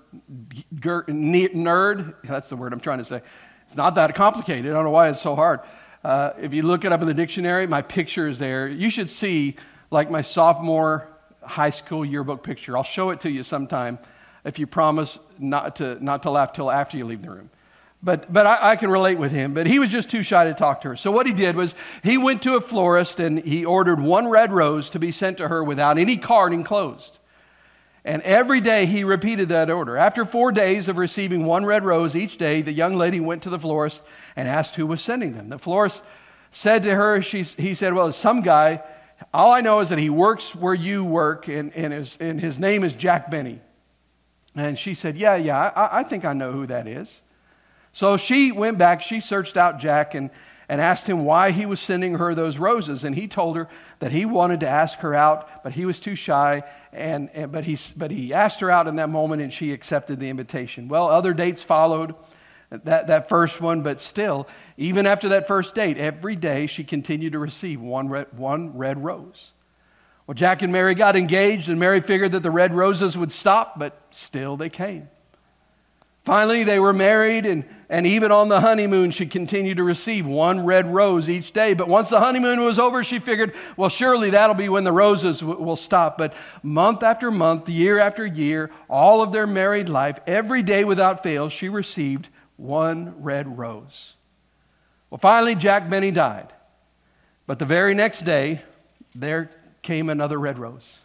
nerd, 0.79 2.15
that's 2.23 2.49
the 2.49 2.57
word 2.57 2.73
I'm 2.73 2.79
trying 2.81 2.99
to 2.99 3.05
say. 3.05 3.21
It's 3.67 3.77
not 3.77 3.95
that 3.95 4.13
complicated. 4.15 4.71
I 4.71 4.73
don't 4.73 4.83
know 4.83 4.91
why 4.91 5.07
it's 5.07 5.21
so 5.21 5.35
hard. 5.35 5.61
Uh, 6.03 6.31
if 6.39 6.53
you 6.53 6.63
look 6.63 6.83
it 6.83 6.91
up 6.91 6.99
in 6.99 7.07
the 7.07 7.13
dictionary, 7.13 7.67
my 7.67 7.81
picture 7.81 8.27
is 8.27 8.39
there. 8.39 8.67
You 8.67 8.89
should 8.89 9.09
see 9.09 9.55
like 9.91 10.09
my 10.09 10.21
sophomore 10.21 11.10
high 11.43 11.69
school 11.69 12.05
yearbook 12.05 12.43
picture. 12.43 12.77
I'll 12.77 12.83
show 12.83 13.09
it 13.09 13.21
to 13.21 13.29
you 13.29 13.43
sometime 13.43 13.99
if 14.43 14.59
you 14.59 14.67
promise 14.67 15.19
not 15.37 15.75
to, 15.77 16.03
not 16.03 16.23
to 16.23 16.31
laugh 16.31 16.53
till 16.53 16.71
after 16.71 16.97
you 16.97 17.05
leave 17.05 17.21
the 17.21 17.29
room. 17.29 17.49
But, 18.03 18.33
but 18.33 18.47
I, 18.47 18.71
I, 18.71 18.75
can 18.77 18.89
relate 18.89 19.19
with 19.19 19.31
him. 19.31 19.53
But 19.53 19.67
he 19.67 19.77
was 19.77 19.89
just 19.89 20.09
too 20.09 20.23
shy 20.23 20.45
to 20.45 20.55
talk 20.55 20.81
to 20.81 20.89
her. 20.89 20.95
So 20.95 21.11
what 21.11 21.27
he 21.27 21.33
did 21.33 21.55
was 21.55 21.75
he 22.03 22.17
went 22.17 22.41
to 22.43 22.55
a 22.55 22.61
florist 22.61 23.19
and 23.19 23.39
he 23.39 23.63
ordered 23.63 23.99
one 23.99 24.27
red 24.27 24.51
rose 24.51 24.89
to 24.91 24.99
be 24.99 25.11
sent 25.11 25.37
to 25.37 25.47
her 25.47 25.63
without 25.63 25.99
any 25.99 26.17
card 26.17 26.51
enclosed. 26.51 27.19
And 28.03 28.23
every 28.23 28.59
day 28.59 28.87
he 28.87 29.03
repeated 29.03 29.49
that 29.49 29.69
order. 29.69 29.95
After 29.95 30.25
four 30.25 30.51
days 30.51 30.87
of 30.87 30.97
receiving 30.97 31.45
one 31.45 31.63
red 31.63 31.83
rose 31.83 32.15
each 32.15 32.39
day, 32.39 32.63
the 32.63 32.73
young 32.73 32.95
lady 32.95 33.19
went 33.19 33.43
to 33.43 33.51
the 33.51 33.59
florist 33.59 34.01
and 34.35 34.47
asked 34.47 34.75
who 34.75 34.87
was 34.87 35.01
sending 35.01 35.33
them. 35.33 35.49
The 35.49 35.59
florist 35.59 36.01
said 36.51 36.81
to 36.83 36.95
her, 36.95 37.21
she, 37.21 37.43
he 37.43 37.75
said, 37.75 37.93
Well, 37.93 38.11
some 38.11 38.41
guy 38.41 38.81
all 39.33 39.51
I 39.51 39.61
know 39.61 39.79
is 39.79 39.89
that 39.89 39.99
he 39.99 40.09
works 40.09 40.55
where 40.55 40.73
you 40.73 41.03
work, 41.03 41.47
and, 41.47 41.73
and, 41.75 41.93
his, 41.93 42.17
and 42.19 42.39
his 42.39 42.59
name 42.59 42.83
is 42.83 42.93
Jack 42.93 43.29
Benny. 43.31 43.61
And 44.55 44.77
she 44.77 44.93
said, 44.93 45.17
Yeah, 45.17 45.35
yeah, 45.35 45.57
I, 45.57 45.99
I 45.99 46.03
think 46.03 46.25
I 46.25 46.33
know 46.33 46.51
who 46.51 46.67
that 46.67 46.87
is. 46.87 47.21
So 47.93 48.17
she 48.17 48.51
went 48.51 48.77
back, 48.77 49.01
she 49.01 49.19
searched 49.19 49.57
out 49.57 49.79
Jack 49.79 50.15
and, 50.15 50.29
and 50.69 50.79
asked 50.79 51.07
him 51.07 51.25
why 51.25 51.51
he 51.51 51.65
was 51.65 51.79
sending 51.79 52.15
her 52.15 52.33
those 52.33 52.57
roses. 52.57 53.03
And 53.03 53.15
he 53.15 53.27
told 53.27 53.57
her 53.57 53.67
that 53.99 54.11
he 54.11 54.25
wanted 54.25 54.61
to 54.61 54.69
ask 54.69 54.99
her 54.99 55.13
out, 55.13 55.63
but 55.63 55.73
he 55.73 55.85
was 55.85 55.99
too 55.99 56.15
shy. 56.15 56.63
And, 56.93 57.29
and, 57.33 57.51
but, 57.51 57.65
he, 57.65 57.77
but 57.97 58.11
he 58.11 58.33
asked 58.33 58.61
her 58.61 58.71
out 58.71 58.87
in 58.87 58.95
that 58.95 59.09
moment, 59.09 59.41
and 59.41 59.51
she 59.51 59.73
accepted 59.73 60.19
the 60.19 60.29
invitation. 60.29 60.87
Well, 60.87 61.07
other 61.07 61.33
dates 61.33 61.61
followed 61.61 62.15
that, 62.71 63.07
that 63.07 63.27
first 63.27 63.59
one, 63.59 63.81
but 63.81 63.99
still, 63.99 64.47
even 64.77 65.05
after 65.05 65.29
that 65.29 65.47
first 65.47 65.75
date, 65.75 65.97
every 65.97 66.37
day 66.37 66.67
she 66.67 66.83
continued 66.83 67.33
to 67.33 67.39
receive 67.39 67.81
one 67.81 68.07
red, 68.07 68.27
one 68.37 68.77
red 68.77 69.03
rose. 69.03 69.51
Well, 70.25 70.35
Jack 70.35 70.61
and 70.61 70.71
Mary 70.71 70.95
got 70.95 71.17
engaged, 71.17 71.67
and 71.67 71.79
Mary 71.79 71.99
figured 71.99 72.31
that 72.31 72.43
the 72.43 72.51
red 72.51 72.73
roses 72.73 73.17
would 73.17 73.31
stop, 73.31 73.77
but 73.77 74.01
still 74.11 74.55
they 74.55 74.69
came. 74.69 75.09
Finally, 76.23 76.63
they 76.63 76.79
were 76.79 76.93
married, 76.93 77.45
and, 77.47 77.65
and 77.89 78.05
even 78.05 78.31
on 78.31 78.47
the 78.47 78.61
honeymoon, 78.61 79.09
she 79.09 79.25
continued 79.25 79.77
to 79.77 79.83
receive 79.83 80.25
one 80.25 80.63
red 80.63 80.85
rose 80.93 81.27
each 81.27 81.51
day. 81.51 81.73
But 81.73 81.89
once 81.89 82.09
the 82.09 82.19
honeymoon 82.19 82.63
was 82.63 82.77
over, 82.77 83.03
she 83.03 83.17
figured, 83.17 83.55
well, 83.75 83.89
surely 83.89 84.29
that'll 84.29 84.55
be 84.55 84.69
when 84.69 84.83
the 84.83 84.91
roses 84.91 85.39
w- 85.39 85.59
will 85.59 85.75
stop. 85.75 86.19
But 86.19 86.35
month 86.61 87.01
after 87.01 87.31
month, 87.31 87.67
year 87.67 87.97
after 87.97 88.23
year, 88.23 88.69
all 88.87 89.23
of 89.23 89.31
their 89.31 89.47
married 89.47 89.89
life, 89.89 90.19
every 90.27 90.61
day 90.61 90.83
without 90.83 91.23
fail, 91.23 91.49
she 91.49 91.69
received 91.69 92.29
one 92.61 93.21
red 93.23 93.57
rose. 93.57 94.13
Well, 95.09 95.17
finally, 95.17 95.55
Jack 95.55 95.89
Benny 95.89 96.11
died. 96.11 96.53
But 97.47 97.59
the 97.59 97.65
very 97.65 97.93
next 97.93 98.23
day, 98.23 98.61
there 99.15 99.49
came 99.81 100.09
another 100.09 100.39
red 100.39 100.59
rose. 100.59 100.99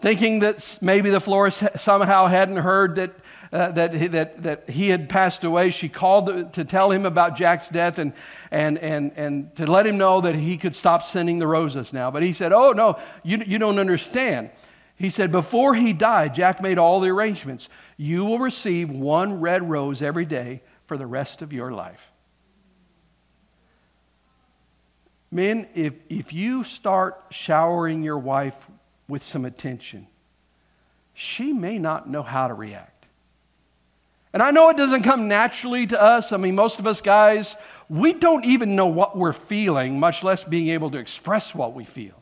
Thinking 0.00 0.38
that 0.38 0.78
maybe 0.80 1.10
the 1.10 1.20
florist 1.20 1.62
somehow 1.76 2.26
hadn't 2.26 2.56
heard 2.56 2.94
that, 2.94 3.10
uh, 3.52 3.72
that, 3.72 3.92
he, 3.92 4.06
that, 4.06 4.42
that 4.42 4.70
he 4.70 4.88
had 4.88 5.10
passed 5.10 5.44
away, 5.44 5.70
she 5.70 5.90
called 5.90 6.54
to, 6.54 6.64
tell 6.64 6.90
him 6.90 7.04
about 7.04 7.36
Jack's 7.36 7.68
death 7.68 7.98
and, 7.98 8.14
and, 8.50 8.78
and, 8.78 9.12
and 9.16 9.54
to 9.56 9.70
let 9.70 9.86
him 9.86 9.98
know 9.98 10.22
that 10.22 10.34
he 10.34 10.56
could 10.56 10.74
stop 10.74 11.02
sending 11.02 11.38
the 11.38 11.46
roses 11.46 11.92
now. 11.92 12.10
But 12.10 12.22
he 12.22 12.32
said, 12.32 12.54
Oh, 12.54 12.72
no, 12.72 12.98
you, 13.22 13.42
you 13.46 13.58
don't 13.58 13.78
understand. 13.78 14.48
He 14.96 15.10
said, 15.10 15.30
Before 15.30 15.74
he 15.74 15.92
died, 15.92 16.34
Jack 16.34 16.62
made 16.62 16.78
all 16.78 17.00
the 17.00 17.08
arrangements. 17.08 17.68
You 18.00 18.24
will 18.24 18.38
receive 18.38 18.90
one 18.90 19.42
red 19.42 19.68
rose 19.68 20.00
every 20.00 20.24
day 20.24 20.62
for 20.86 20.96
the 20.96 21.06
rest 21.06 21.42
of 21.42 21.52
your 21.52 21.70
life. 21.70 22.10
Men, 25.30 25.68
if, 25.74 25.92
if 26.08 26.32
you 26.32 26.64
start 26.64 27.22
showering 27.28 28.02
your 28.02 28.16
wife 28.16 28.54
with 29.06 29.22
some 29.22 29.44
attention, 29.44 30.06
she 31.12 31.52
may 31.52 31.78
not 31.78 32.08
know 32.08 32.22
how 32.22 32.48
to 32.48 32.54
react. 32.54 33.04
And 34.32 34.42
I 34.42 34.50
know 34.50 34.70
it 34.70 34.78
doesn't 34.78 35.02
come 35.02 35.28
naturally 35.28 35.86
to 35.88 36.02
us. 36.02 36.32
I 36.32 36.38
mean, 36.38 36.54
most 36.54 36.78
of 36.78 36.86
us 36.86 37.02
guys, 37.02 37.54
we 37.90 38.14
don't 38.14 38.46
even 38.46 38.76
know 38.76 38.86
what 38.86 39.14
we're 39.14 39.34
feeling, 39.34 40.00
much 40.00 40.24
less 40.24 40.42
being 40.42 40.68
able 40.68 40.90
to 40.92 40.98
express 40.98 41.54
what 41.54 41.74
we 41.74 41.84
feel. 41.84 42.14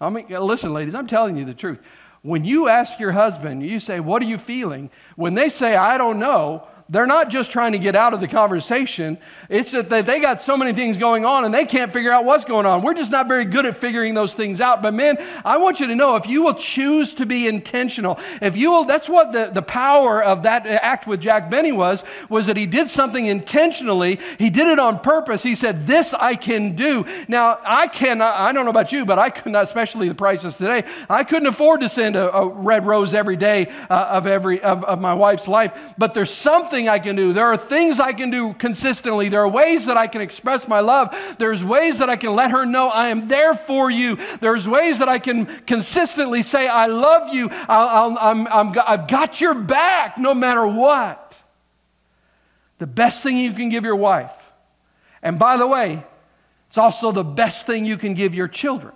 I 0.00 0.08
mean, 0.08 0.28
listen, 0.28 0.72
ladies, 0.72 0.94
I'm 0.94 1.08
telling 1.08 1.36
you 1.36 1.44
the 1.44 1.52
truth. 1.52 1.80
When 2.22 2.44
you 2.44 2.68
ask 2.68 2.98
your 2.98 3.12
husband, 3.12 3.62
you 3.62 3.80
say, 3.80 4.00
What 4.00 4.22
are 4.22 4.26
you 4.26 4.38
feeling? 4.38 4.90
When 5.16 5.34
they 5.34 5.48
say, 5.48 5.74
I 5.76 5.98
don't 5.98 6.18
know, 6.18 6.66
they're 6.90 7.06
not 7.06 7.30
just 7.30 7.52
trying 7.52 7.70
to 7.70 7.78
get 7.78 7.94
out 7.94 8.14
of 8.14 8.20
the 8.20 8.26
conversation. 8.26 9.16
It's 9.48 9.70
that 9.70 9.88
they 9.88 10.18
got 10.18 10.40
so 10.40 10.56
many 10.56 10.72
things 10.72 10.96
going 10.96 11.24
on 11.24 11.44
and 11.44 11.54
they 11.54 11.64
can't 11.64 11.92
figure 11.92 12.10
out 12.10 12.24
what's 12.24 12.44
going 12.44 12.66
on. 12.66 12.82
We're 12.82 12.94
just 12.94 13.12
not 13.12 13.28
very 13.28 13.44
good 13.44 13.64
at 13.64 13.76
figuring 13.76 14.14
those 14.14 14.34
things 14.34 14.60
out. 14.60 14.82
But 14.82 14.94
man, 14.94 15.16
I 15.44 15.58
want 15.58 15.78
you 15.78 15.86
to 15.86 15.94
know 15.94 16.16
if 16.16 16.26
you 16.26 16.42
will 16.42 16.54
choose 16.54 17.14
to 17.14 17.26
be 17.26 17.46
intentional, 17.46 18.18
if 18.42 18.56
you 18.56 18.72
will, 18.72 18.84
that's 18.84 19.08
what 19.08 19.30
the, 19.30 19.52
the 19.54 19.62
power 19.62 20.20
of 20.20 20.42
that 20.42 20.66
act 20.66 21.06
with 21.06 21.20
Jack 21.20 21.48
Benny 21.48 21.70
was, 21.70 22.02
was 22.28 22.46
that 22.46 22.56
he 22.56 22.66
did 22.66 22.88
something 22.88 23.24
intentionally. 23.24 24.18
He 24.36 24.50
did 24.50 24.66
it 24.66 24.80
on 24.80 24.98
purpose. 24.98 25.44
He 25.44 25.54
said, 25.54 25.86
This 25.86 26.12
I 26.12 26.34
can 26.34 26.74
do. 26.74 27.06
Now, 27.28 27.60
I 27.64 27.86
cannot, 27.86 28.34
I 28.34 28.50
don't 28.50 28.64
know 28.64 28.70
about 28.70 28.90
you, 28.90 29.04
but 29.04 29.16
I 29.16 29.30
could 29.30 29.52
not, 29.52 29.62
especially 29.62 30.08
the 30.08 30.16
prices 30.16 30.56
today, 30.56 30.82
I 31.08 31.22
couldn't 31.22 31.46
afford 31.46 31.82
to 31.82 31.88
send 31.88 32.16
a, 32.16 32.34
a 32.34 32.48
red 32.48 32.84
rose 32.84 33.14
every 33.14 33.36
day 33.36 33.68
uh, 33.88 33.94
of, 33.94 34.26
every, 34.26 34.60
of, 34.60 34.82
of 34.82 35.00
my 35.00 35.14
wife's 35.14 35.46
life. 35.46 35.72
But 35.96 36.14
there's 36.14 36.34
something 36.34 36.79
something 36.80 36.88
I 36.88 36.98
can 36.98 37.16
do. 37.16 37.32
There 37.32 37.46
are 37.46 37.56
things 37.56 38.00
I 38.00 38.12
can 38.12 38.30
do 38.30 38.54
consistently. 38.54 39.28
There 39.28 39.40
are 39.40 39.48
ways 39.48 39.86
that 39.86 39.96
I 39.96 40.06
can 40.06 40.20
express 40.20 40.66
my 40.66 40.80
love. 40.80 41.14
There's 41.38 41.62
ways 41.62 41.98
that 41.98 42.08
I 42.08 42.16
can 42.16 42.34
let 42.34 42.50
her 42.52 42.64
know 42.64 42.88
I 42.88 43.08
am 43.08 43.28
there 43.28 43.54
for 43.54 43.90
you. 43.90 44.18
There's 44.40 44.66
ways 44.66 44.98
that 45.00 45.08
I 45.08 45.18
can 45.18 45.46
consistently 45.66 46.42
say, 46.42 46.68
I 46.68 46.86
love 46.86 47.34
you. 47.34 47.50
I'm, 47.50 48.46
I've 48.50 49.08
got 49.08 49.40
your 49.40 49.54
back 49.54 50.16
no 50.16 50.34
matter 50.34 50.66
what. 50.66 51.36
The 52.78 52.86
best 52.86 53.22
thing 53.22 53.36
you 53.36 53.52
can 53.52 53.68
give 53.68 53.84
your 53.84 53.96
wife. 53.96 54.32
And 55.22 55.38
by 55.38 55.58
the 55.58 55.66
way, 55.66 56.02
it's 56.68 56.78
also 56.78 57.12
the 57.12 57.24
best 57.24 57.66
thing 57.66 57.84
you 57.84 57.98
can 57.98 58.14
give 58.14 58.34
your 58.34 58.48
children 58.48 58.94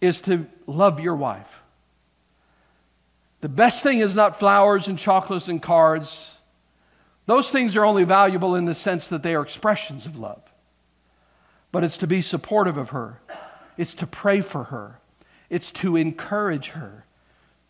is 0.00 0.20
to 0.22 0.46
love 0.66 1.00
your 1.00 1.16
wife. 1.16 1.55
The 3.46 3.52
best 3.52 3.84
thing 3.84 4.00
is 4.00 4.16
not 4.16 4.40
flowers 4.40 4.88
and 4.88 4.98
chocolates 4.98 5.46
and 5.46 5.62
cards. 5.62 6.34
Those 7.26 7.48
things 7.48 7.76
are 7.76 7.84
only 7.84 8.02
valuable 8.02 8.56
in 8.56 8.64
the 8.64 8.74
sense 8.74 9.06
that 9.06 9.22
they 9.22 9.36
are 9.36 9.40
expressions 9.40 10.04
of 10.04 10.18
love. 10.18 10.42
But 11.70 11.84
it's 11.84 11.96
to 11.98 12.08
be 12.08 12.22
supportive 12.22 12.76
of 12.76 12.88
her, 12.88 13.20
it's 13.76 13.94
to 13.94 14.06
pray 14.08 14.40
for 14.40 14.64
her, 14.64 14.98
it's 15.48 15.70
to 15.74 15.94
encourage 15.94 16.70
her, 16.70 17.06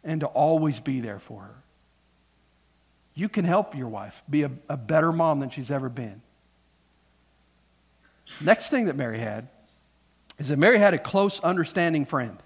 and 0.03 0.21
to 0.21 0.27
always 0.29 0.81
be 0.81 1.03
there 1.03 1.19
for 1.19 1.43
her. 1.43 1.57
You 3.15 3.29
can 3.29 3.45
help 3.45 3.77
your 3.77 3.89
wife 3.89 4.23
be 4.31 4.45
a, 4.45 4.51
a 4.71 4.79
better 4.79 5.13
mom 5.13 5.41
than 5.41 5.51
she's 5.51 5.71
ever 5.71 5.91
been. 5.91 6.23
Next 8.41 8.71
thing 8.71 8.87
that 8.87 8.97
Mary 8.97 9.19
had 9.19 9.49
is 10.39 10.49
that 10.49 10.57
Mary 10.57 10.79
had 10.79 10.95
a 10.95 10.99
close, 10.99 11.39
understanding 11.41 12.07
friend 12.07 12.39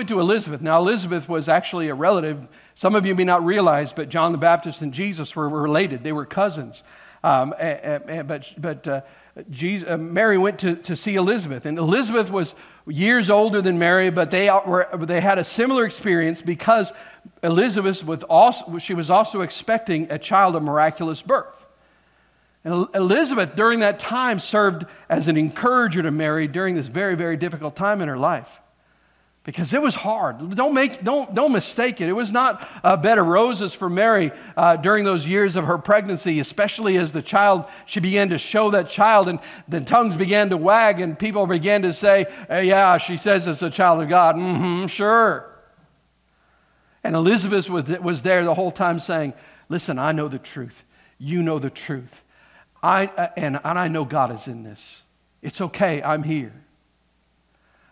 went 0.00 0.08
to 0.08 0.18
Elizabeth. 0.18 0.62
Now, 0.62 0.78
Elizabeth 0.78 1.28
was 1.28 1.46
actually 1.46 1.88
a 1.88 1.94
relative. 1.94 2.48
Some 2.74 2.94
of 2.94 3.04
you 3.04 3.14
may 3.14 3.24
not 3.24 3.44
realize, 3.44 3.92
but 3.92 4.08
John 4.08 4.32
the 4.32 4.38
Baptist 4.38 4.80
and 4.80 4.94
Jesus 4.94 5.36
were 5.36 5.46
related. 5.46 6.02
They 6.02 6.12
were 6.12 6.24
cousins. 6.24 6.82
Um, 7.22 7.52
but 7.58 8.54
but 8.56 8.88
uh, 8.88 9.02
Jesus, 9.50 9.86
uh, 9.86 9.98
Mary 9.98 10.38
went 10.38 10.58
to, 10.60 10.76
to 10.76 10.96
see 10.96 11.16
Elizabeth. 11.16 11.66
And 11.66 11.76
Elizabeth 11.76 12.30
was 12.30 12.54
years 12.86 13.28
older 13.28 13.60
than 13.60 13.78
Mary, 13.78 14.08
but 14.08 14.30
they, 14.30 14.48
were, 14.48 14.88
they 15.02 15.20
had 15.20 15.36
a 15.36 15.44
similar 15.44 15.84
experience 15.84 16.40
because 16.40 16.94
Elizabeth 17.42 18.02
was 18.02 18.22
also, 18.22 18.78
she 18.78 18.94
was 18.94 19.10
also 19.10 19.42
expecting 19.42 20.10
a 20.10 20.18
child 20.18 20.56
of 20.56 20.62
miraculous 20.62 21.20
birth. 21.20 21.66
And 22.64 22.88
Elizabeth, 22.94 23.54
during 23.54 23.80
that 23.80 23.98
time, 23.98 24.40
served 24.40 24.86
as 25.10 25.28
an 25.28 25.36
encourager 25.36 26.00
to 26.00 26.10
Mary 26.10 26.48
during 26.48 26.74
this 26.74 26.86
very, 26.86 27.16
very 27.16 27.36
difficult 27.36 27.76
time 27.76 28.00
in 28.00 28.08
her 28.08 28.16
life 28.16 28.60
because 29.42 29.72
it 29.72 29.80
was 29.80 29.94
hard. 29.94 30.54
Don't, 30.54 30.74
make, 30.74 31.02
don't, 31.02 31.34
don't 31.34 31.52
mistake 31.52 32.00
it. 32.00 32.08
It 32.08 32.12
was 32.12 32.30
not 32.30 32.68
a 32.84 32.96
bed 32.96 33.18
of 33.18 33.26
roses 33.26 33.72
for 33.72 33.88
Mary 33.88 34.32
uh, 34.56 34.76
during 34.76 35.04
those 35.04 35.26
years 35.26 35.56
of 35.56 35.64
her 35.64 35.78
pregnancy, 35.78 36.40
especially 36.40 36.98
as 36.98 37.12
the 37.12 37.22
child, 37.22 37.64
she 37.86 38.00
began 38.00 38.28
to 38.30 38.38
show 38.38 38.70
that 38.72 38.88
child, 38.88 39.28
and 39.28 39.40
the 39.66 39.80
tongues 39.80 40.14
began 40.14 40.50
to 40.50 40.56
wag, 40.58 41.00
and 41.00 41.18
people 41.18 41.46
began 41.46 41.82
to 41.82 41.92
say, 41.92 42.26
hey, 42.48 42.66
Yeah, 42.66 42.98
she 42.98 43.16
says 43.16 43.46
it's 43.46 43.62
a 43.62 43.70
child 43.70 44.02
of 44.02 44.08
God. 44.08 44.36
Mm 44.36 44.58
hmm, 44.58 44.86
sure. 44.86 45.46
And 47.02 47.16
Elizabeth 47.16 47.70
was, 47.70 47.84
was 47.98 48.22
there 48.22 48.44
the 48.44 48.54
whole 48.54 48.70
time 48.72 48.98
saying, 48.98 49.32
Listen, 49.70 49.98
I 49.98 50.12
know 50.12 50.26
the 50.28 50.38
truth. 50.38 50.84
You 51.16 51.42
know 51.42 51.58
the 51.58 51.70
truth. 51.70 52.22
I, 52.82 53.06
uh, 53.06 53.28
and, 53.36 53.60
and 53.62 53.78
I 53.78 53.88
know 53.88 54.04
God 54.04 54.32
is 54.32 54.48
in 54.48 54.64
this. 54.64 55.04
It's 55.42 55.60
okay. 55.60 56.02
I'm 56.02 56.24
here. 56.24 56.52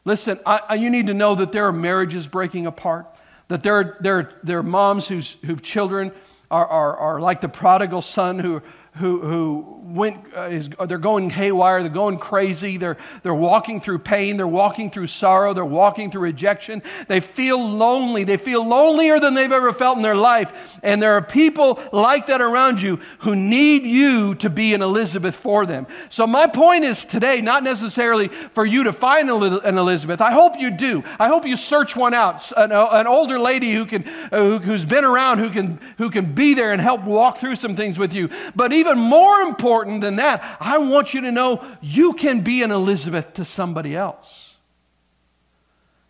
Listen, 0.09 0.40
I, 0.47 0.77
you 0.77 0.88
need 0.88 1.09
to 1.09 1.12
know 1.12 1.35
that 1.35 1.53
there 1.53 1.66
are 1.66 1.73
marriages 1.73 2.27
breaking 2.27 2.66
apart, 2.66 3.07
that 3.49 3.62
there 3.62 3.75
are, 3.75 3.99
there 4.01 4.18
are, 4.18 4.33
there 4.42 4.59
are 4.61 4.62
moms 4.62 5.07
whose, 5.07 5.37
whose 5.44 5.61
children 5.61 6.12
are, 6.51 6.66
are, 6.66 6.97
are 6.97 7.21
like 7.21 7.42
the 7.42 7.49
prodigal 7.51 8.01
son 8.01 8.38
who, 8.38 8.62
who, 8.96 9.20
who 9.20 9.79
went, 9.83 10.18
uh, 10.37 10.42
is, 10.42 10.68
they're 10.87 10.98
going 10.98 11.31
haywire, 11.31 11.83
they're 11.83 11.90
going 11.90 12.18
crazy, 12.18 12.77
they're, 12.77 12.96
they're 13.22 13.35
walking 13.35 13.81
through 13.81 14.01
pain, 14.01 14.37
they're 14.37 14.46
walking 14.46 14.90
through 14.90 15.07
sorrow, 15.07 15.55
they're 15.55 15.64
walking 15.64 16.11
through 16.11 16.22
rejection. 16.22 16.83
They 17.07 17.20
feel 17.20 17.59
lonely. 17.59 18.24
They 18.24 18.37
feel 18.37 18.66
lonelier 18.66 19.20
than 19.20 19.35
they've 19.35 19.53
ever 19.53 19.72
felt 19.72 19.96
in 19.96 20.03
their 20.03 20.16
life. 20.16 20.53
And 20.83 21.01
there 21.01 21.12
are 21.14 21.22
people 21.22 21.81
like 21.92 22.27
that 22.27 22.40
around 22.40 22.83
you 22.83 23.01
who 23.20 23.37
need 23.37 23.85
you 23.85 24.35
to 24.37 24.51
be 24.51 24.74
an 24.74 24.83
Elizabeth 24.83 25.37
for 25.37 25.66
them. 25.66 25.87
So, 26.09 26.27
my 26.27 26.46
point 26.46 26.85
is 26.85 27.05
today, 27.05 27.40
not 27.40 27.62
necessarily 27.62 28.29
for 28.29 28.64
you 28.64 28.85
to 28.85 28.92
find 28.92 29.31
an 29.31 29.79
Elizabeth. 29.79 30.20
I 30.20 30.33
hope 30.33 30.59
you 30.59 30.70
do. 30.70 31.05
I 31.18 31.29
hope 31.29 31.46
you 31.46 31.57
search 31.57 31.94
one 31.96 32.14
out, 32.14 32.51
an, 32.57 32.72
an 32.72 33.07
older 33.07 33.38
lady 33.38 33.72
who 33.72 33.87
can, 33.87 34.07
uh, 34.33 34.59
who's 34.59 34.85
been 34.85 35.05
around, 35.05 35.38
who 35.38 35.51
can, 35.51 35.79
who 35.98 36.11
can 36.11 36.35
be 36.35 36.55
there 36.55 36.72
and 36.72 36.81
help 36.81 37.05
walk 37.05 37.38
through 37.38 37.57
some 37.57 37.77
things 37.77 37.98
with 37.98 38.12
you. 38.12 38.29
But 38.55 38.72
even 38.72 38.88
even 38.88 38.98
more 38.98 39.40
important 39.40 40.01
than 40.01 40.16
that, 40.16 40.42
I 40.61 40.79
want 40.79 41.14
you 41.14 41.20
to 41.22 41.33
know 41.33 41.64
you 41.81 42.12
can 42.14 42.40
be 42.40 42.62
an 42.62 42.70
Elizabeth 42.70 43.35
to 43.35 43.44
somebody 43.44 43.96
else. 43.96 44.57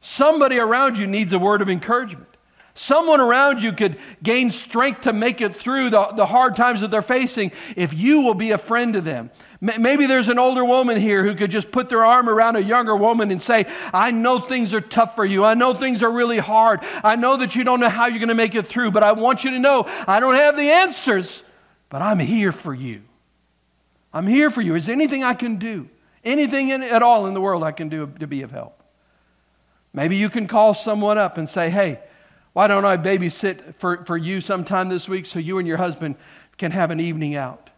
Somebody 0.01 0.59
around 0.59 0.99
you 0.99 1.07
needs 1.07 1.33
a 1.33 1.39
word 1.39 1.61
of 1.61 1.69
encouragement. 1.69 2.29
Someone 2.75 3.21
around 3.21 3.61
you 3.61 3.73
could 3.73 3.99
gain 4.23 4.53
strength 4.53 5.01
to 5.01 5.13
make 5.13 5.41
it 5.41 5.57
through 5.57 5.91
the, 5.91 6.13
the 6.13 6.27
hard 6.27 6.55
times 6.55 6.81
that 6.83 6.93
they're 6.93 7.03
facing 7.03 7.51
if 7.75 7.93
you 7.93 8.21
will 8.21 8.35
be 8.35 8.53
a 8.53 8.59
friend 8.59 8.95
to 8.95 9.01
them. 9.01 9.33
Maybe 9.61 10.07
there's 10.07 10.29
an 10.29 10.39
older 10.39 10.65
woman 10.65 11.01
here 11.01 11.25
who 11.25 11.35
could 11.35 11.51
just 11.51 11.73
put 11.73 11.89
their 11.89 12.05
arm 12.05 12.29
around 12.29 12.55
a 12.55 12.63
younger 12.63 12.95
woman 12.95 13.33
and 13.33 13.43
say, 13.43 13.67
I 13.93 14.13
know 14.13 14.39
things 14.39 14.73
are 14.73 14.81
tough 14.81 15.17
for 15.17 15.25
you. 15.25 15.45
I 15.45 15.55
know 15.55 15.75
things 15.75 16.05
are 16.05 16.11
really 16.11 16.39
hard. 16.39 16.79
I 17.03 17.17
know 17.17 17.37
that 17.39 17.57
you 17.57 17.65
don't 17.65 17.81
know 17.81 17.89
how 17.89 18.07
you're 18.07 18.21
going 18.21 18.29
to 18.29 18.37
make 18.37 18.55
it 18.55 18.69
through, 18.69 18.93
but 18.93 19.03
I 19.03 19.11
want 19.11 19.43
you 19.43 19.51
to 19.51 19.59
know 19.59 19.85
I 20.07 20.21
don't 20.21 20.37
have 20.37 20.57
the 20.57 20.71
answers, 20.71 21.43
but 21.91 22.03
I'm 22.03 22.19
here 22.19 22.53
for 22.53 22.75
you. 22.75 23.03
I'm 24.13 24.27
here 24.27 24.51
for 24.51 24.63
you. 24.63 24.75
Is 24.75 24.87
there 24.87 24.95
anything 24.95 25.25
I 25.25 25.35
can 25.35 25.57
do? 25.57 25.89
Anything 26.25 26.71
in, 26.71 26.83
at 26.83 27.03
all 27.03 27.27
in 27.27 27.35
the 27.35 27.41
world 27.41 27.63
I 27.63 27.73
can 27.73 27.89
do 27.89 28.07
to 28.19 28.27
be 28.27 28.43
of 28.43 28.51
help? 28.51 28.83
Maybe 29.93 30.17
you 30.17 30.29
can 30.29 30.47
call 30.47 30.75
someone 30.75 31.19
up 31.19 31.39
and 31.39 31.49
say, 31.49 31.71
hey, 31.71 32.01
why 32.53 32.67
don't 32.67 32.85
I 32.85 32.97
babysit 32.97 33.77
for, 33.77 34.05
for 34.05 34.17
you 34.17 34.41
sometime 34.41 34.89
this 34.89 35.09
week 35.09 35.27
so 35.27 35.39
you 35.39 35.59
and 35.59 35.69
your 35.69 35.77
husband 35.77 36.17
can 36.57 36.73
have 36.73 36.91
an 36.91 37.01
evening 37.01 37.37
out? 37.37 37.71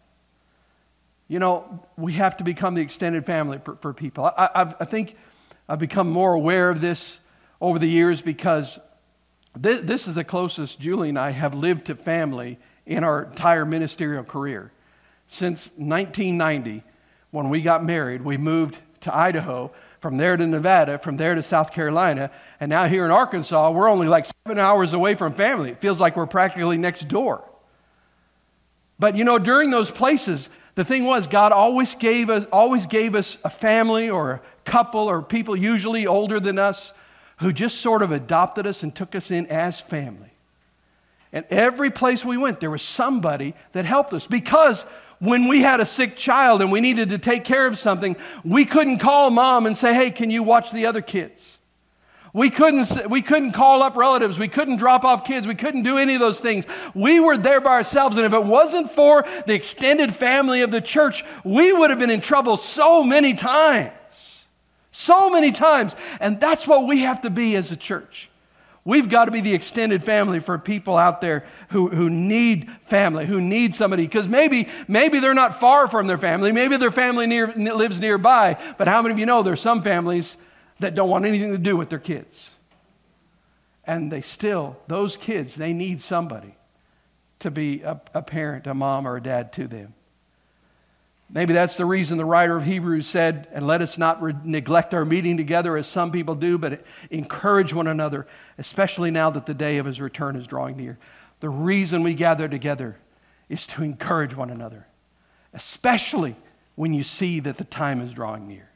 You 1.27 1.39
know, 1.39 1.85
we 1.97 2.13
have 2.13 2.35
to 2.37 2.43
become 2.43 2.73
the 2.73 2.81
extended 2.81 3.25
family 3.25 3.59
for, 3.63 3.75
for 3.77 3.93
people. 3.93 4.25
I, 4.25 4.49
I, 4.53 4.75
I, 4.81 4.85
think 4.85 5.15
I've 5.69 5.79
become 5.79 6.09
more 6.09 6.33
aware 6.33 6.69
of 6.69 6.81
this 6.81 7.21
over 7.61 7.79
the 7.79 7.87
years 7.87 8.21
because 8.21 8.79
this, 9.55 9.79
this 9.81 10.07
is 10.07 10.15
the 10.15 10.25
closest 10.25 10.79
Julie 10.79 11.09
and 11.09 11.19
I 11.19 11.29
have 11.29 11.53
lived 11.53 11.85
to 11.85 11.95
family 11.95 12.57
in 12.95 13.03
our 13.03 13.23
entire 13.23 13.65
ministerial 13.65 14.23
career. 14.23 14.71
Since 15.27 15.71
1990, 15.77 16.83
when 17.31 17.49
we 17.49 17.61
got 17.61 17.83
married, 17.83 18.23
we 18.23 18.37
moved 18.37 18.79
to 19.01 19.15
Idaho, 19.15 19.71
from 20.01 20.17
there 20.17 20.35
to 20.35 20.47
Nevada, 20.47 20.97
from 20.97 21.17
there 21.17 21.35
to 21.35 21.43
South 21.43 21.71
Carolina, 21.71 22.31
and 22.59 22.69
now 22.69 22.87
here 22.87 23.05
in 23.05 23.11
Arkansas, 23.11 23.71
we're 23.71 23.87
only 23.87 24.07
like 24.07 24.25
seven 24.45 24.57
hours 24.57 24.93
away 24.93 25.13
from 25.13 25.33
family. 25.33 25.69
It 25.69 25.79
feels 25.79 25.99
like 25.99 26.15
we're 26.15 26.25
practically 26.25 26.77
next 26.77 27.07
door. 27.07 27.43
But 28.97 29.15
you 29.15 29.23
know, 29.23 29.37
during 29.37 29.69
those 29.69 29.91
places, 29.91 30.49
the 30.75 30.83
thing 30.83 31.05
was, 31.05 31.27
God 31.27 31.51
always 31.51 31.93
gave 31.95 32.29
us, 32.29 32.45
always 32.51 32.87
gave 32.87 33.13
us 33.13 33.37
a 33.43 33.49
family 33.49 34.09
or 34.09 34.31
a 34.31 34.41
couple 34.65 35.01
or 35.01 35.21
people 35.21 35.55
usually 35.55 36.07
older 36.07 36.39
than 36.39 36.57
us 36.57 36.93
who 37.37 37.53
just 37.53 37.79
sort 37.79 38.01
of 38.01 38.11
adopted 38.11 38.65
us 38.65 38.81
and 38.83 38.95
took 38.95 39.15
us 39.15 39.29
in 39.29 39.45
as 39.47 39.79
family. 39.79 40.30
And 41.33 41.45
every 41.49 41.91
place 41.91 42.25
we 42.25 42.37
went, 42.37 42.59
there 42.59 42.71
was 42.71 42.81
somebody 42.81 43.55
that 43.71 43.85
helped 43.85 44.13
us 44.13 44.27
because 44.27 44.85
when 45.19 45.47
we 45.47 45.61
had 45.61 45.79
a 45.79 45.85
sick 45.85 46.17
child 46.17 46.61
and 46.61 46.71
we 46.71 46.81
needed 46.81 47.09
to 47.09 47.17
take 47.17 47.45
care 47.45 47.67
of 47.67 47.77
something, 47.77 48.15
we 48.43 48.65
couldn't 48.65 48.97
call 48.97 49.29
mom 49.29 49.65
and 49.65 49.77
say, 49.77 49.93
hey, 49.93 50.11
can 50.11 50.31
you 50.31 50.41
watch 50.43 50.71
the 50.71 50.87
other 50.87 51.01
kids? 51.01 51.59
We 52.33 52.49
couldn't, 52.49 53.09
we 53.09 53.21
couldn't 53.21 53.51
call 53.51 53.83
up 53.83 53.95
relatives. 53.95 54.39
We 54.39 54.47
couldn't 54.47 54.77
drop 54.77 55.03
off 55.03 55.25
kids. 55.25 55.45
We 55.45 55.55
couldn't 55.55 55.83
do 55.83 55.97
any 55.97 56.15
of 56.15 56.21
those 56.21 56.39
things. 56.39 56.65
We 56.95 57.19
were 57.19 57.37
there 57.37 57.61
by 57.61 57.71
ourselves. 57.71 58.17
And 58.17 58.25
if 58.25 58.33
it 58.33 58.43
wasn't 58.43 58.91
for 58.91 59.25
the 59.45 59.53
extended 59.53 60.15
family 60.15 60.61
of 60.61 60.71
the 60.71 60.81
church, 60.81 61.23
we 61.43 61.71
would 61.71 61.91
have 61.91 61.99
been 61.99 62.09
in 62.09 62.21
trouble 62.21 62.57
so 62.57 63.03
many 63.03 63.33
times. 63.33 63.91
So 64.91 65.29
many 65.29 65.51
times. 65.51 65.95
And 66.19 66.39
that's 66.39 66.65
what 66.65 66.87
we 66.87 67.01
have 67.01 67.21
to 67.21 67.29
be 67.29 67.55
as 67.55 67.71
a 67.71 67.77
church. 67.77 68.30
We've 68.83 69.09
got 69.09 69.25
to 69.25 69.31
be 69.31 69.41
the 69.41 69.53
extended 69.53 70.03
family 70.03 70.39
for 70.39 70.57
people 70.57 70.97
out 70.97 71.21
there 71.21 71.45
who, 71.69 71.89
who 71.89 72.09
need 72.09 72.69
family, 72.87 73.27
who 73.27 73.39
need 73.39 73.75
somebody. 73.75 74.03
Because 74.07 74.27
maybe, 74.27 74.67
maybe 74.87 75.19
they're 75.19 75.35
not 75.35 75.59
far 75.59 75.87
from 75.87 76.07
their 76.07 76.17
family. 76.17 76.51
Maybe 76.51 76.77
their 76.77 76.91
family 76.91 77.27
near, 77.27 77.53
lives 77.53 77.99
nearby. 77.99 78.57
But 78.79 78.87
how 78.87 79.03
many 79.03 79.13
of 79.13 79.19
you 79.19 79.27
know 79.27 79.43
there's 79.43 79.61
some 79.61 79.83
families 79.83 80.35
that 80.79 80.95
don't 80.95 81.09
want 81.09 81.25
anything 81.25 81.51
to 81.51 81.59
do 81.59 81.77
with 81.77 81.89
their 81.89 81.99
kids? 81.99 82.55
And 83.85 84.11
they 84.11 84.21
still, 84.21 84.77
those 84.87 85.15
kids, 85.15 85.55
they 85.55 85.73
need 85.73 86.01
somebody 86.01 86.55
to 87.39 87.51
be 87.51 87.81
a, 87.81 88.01
a 88.15 88.21
parent, 88.23 88.65
a 88.65 88.73
mom, 88.73 89.07
or 89.07 89.17
a 89.17 89.21
dad 89.21 89.53
to 89.53 89.67
them. 89.67 89.93
Maybe 91.33 91.53
that's 91.53 91.77
the 91.77 91.85
reason 91.85 92.17
the 92.17 92.25
writer 92.25 92.57
of 92.57 92.65
Hebrews 92.65 93.07
said, 93.07 93.47
and 93.53 93.65
let 93.65 93.81
us 93.81 93.97
not 93.97 94.21
re- 94.21 94.35
neglect 94.43 94.93
our 94.93 95.05
meeting 95.05 95.37
together 95.37 95.77
as 95.77 95.87
some 95.87 96.11
people 96.11 96.35
do, 96.35 96.57
but 96.57 96.83
encourage 97.09 97.73
one 97.73 97.87
another, 97.87 98.27
especially 98.57 99.11
now 99.11 99.29
that 99.29 99.45
the 99.45 99.53
day 99.53 99.77
of 99.77 99.85
his 99.85 100.01
return 100.01 100.35
is 100.35 100.45
drawing 100.45 100.75
near. 100.75 100.99
The 101.39 101.49
reason 101.49 102.03
we 102.03 102.15
gather 102.15 102.49
together 102.49 102.97
is 103.47 103.65
to 103.67 103.83
encourage 103.83 104.35
one 104.35 104.49
another, 104.49 104.87
especially 105.53 106.35
when 106.75 106.93
you 106.93 107.03
see 107.03 107.39
that 107.39 107.57
the 107.57 107.63
time 107.63 108.01
is 108.01 108.11
drawing 108.11 108.47
near. 108.47 108.69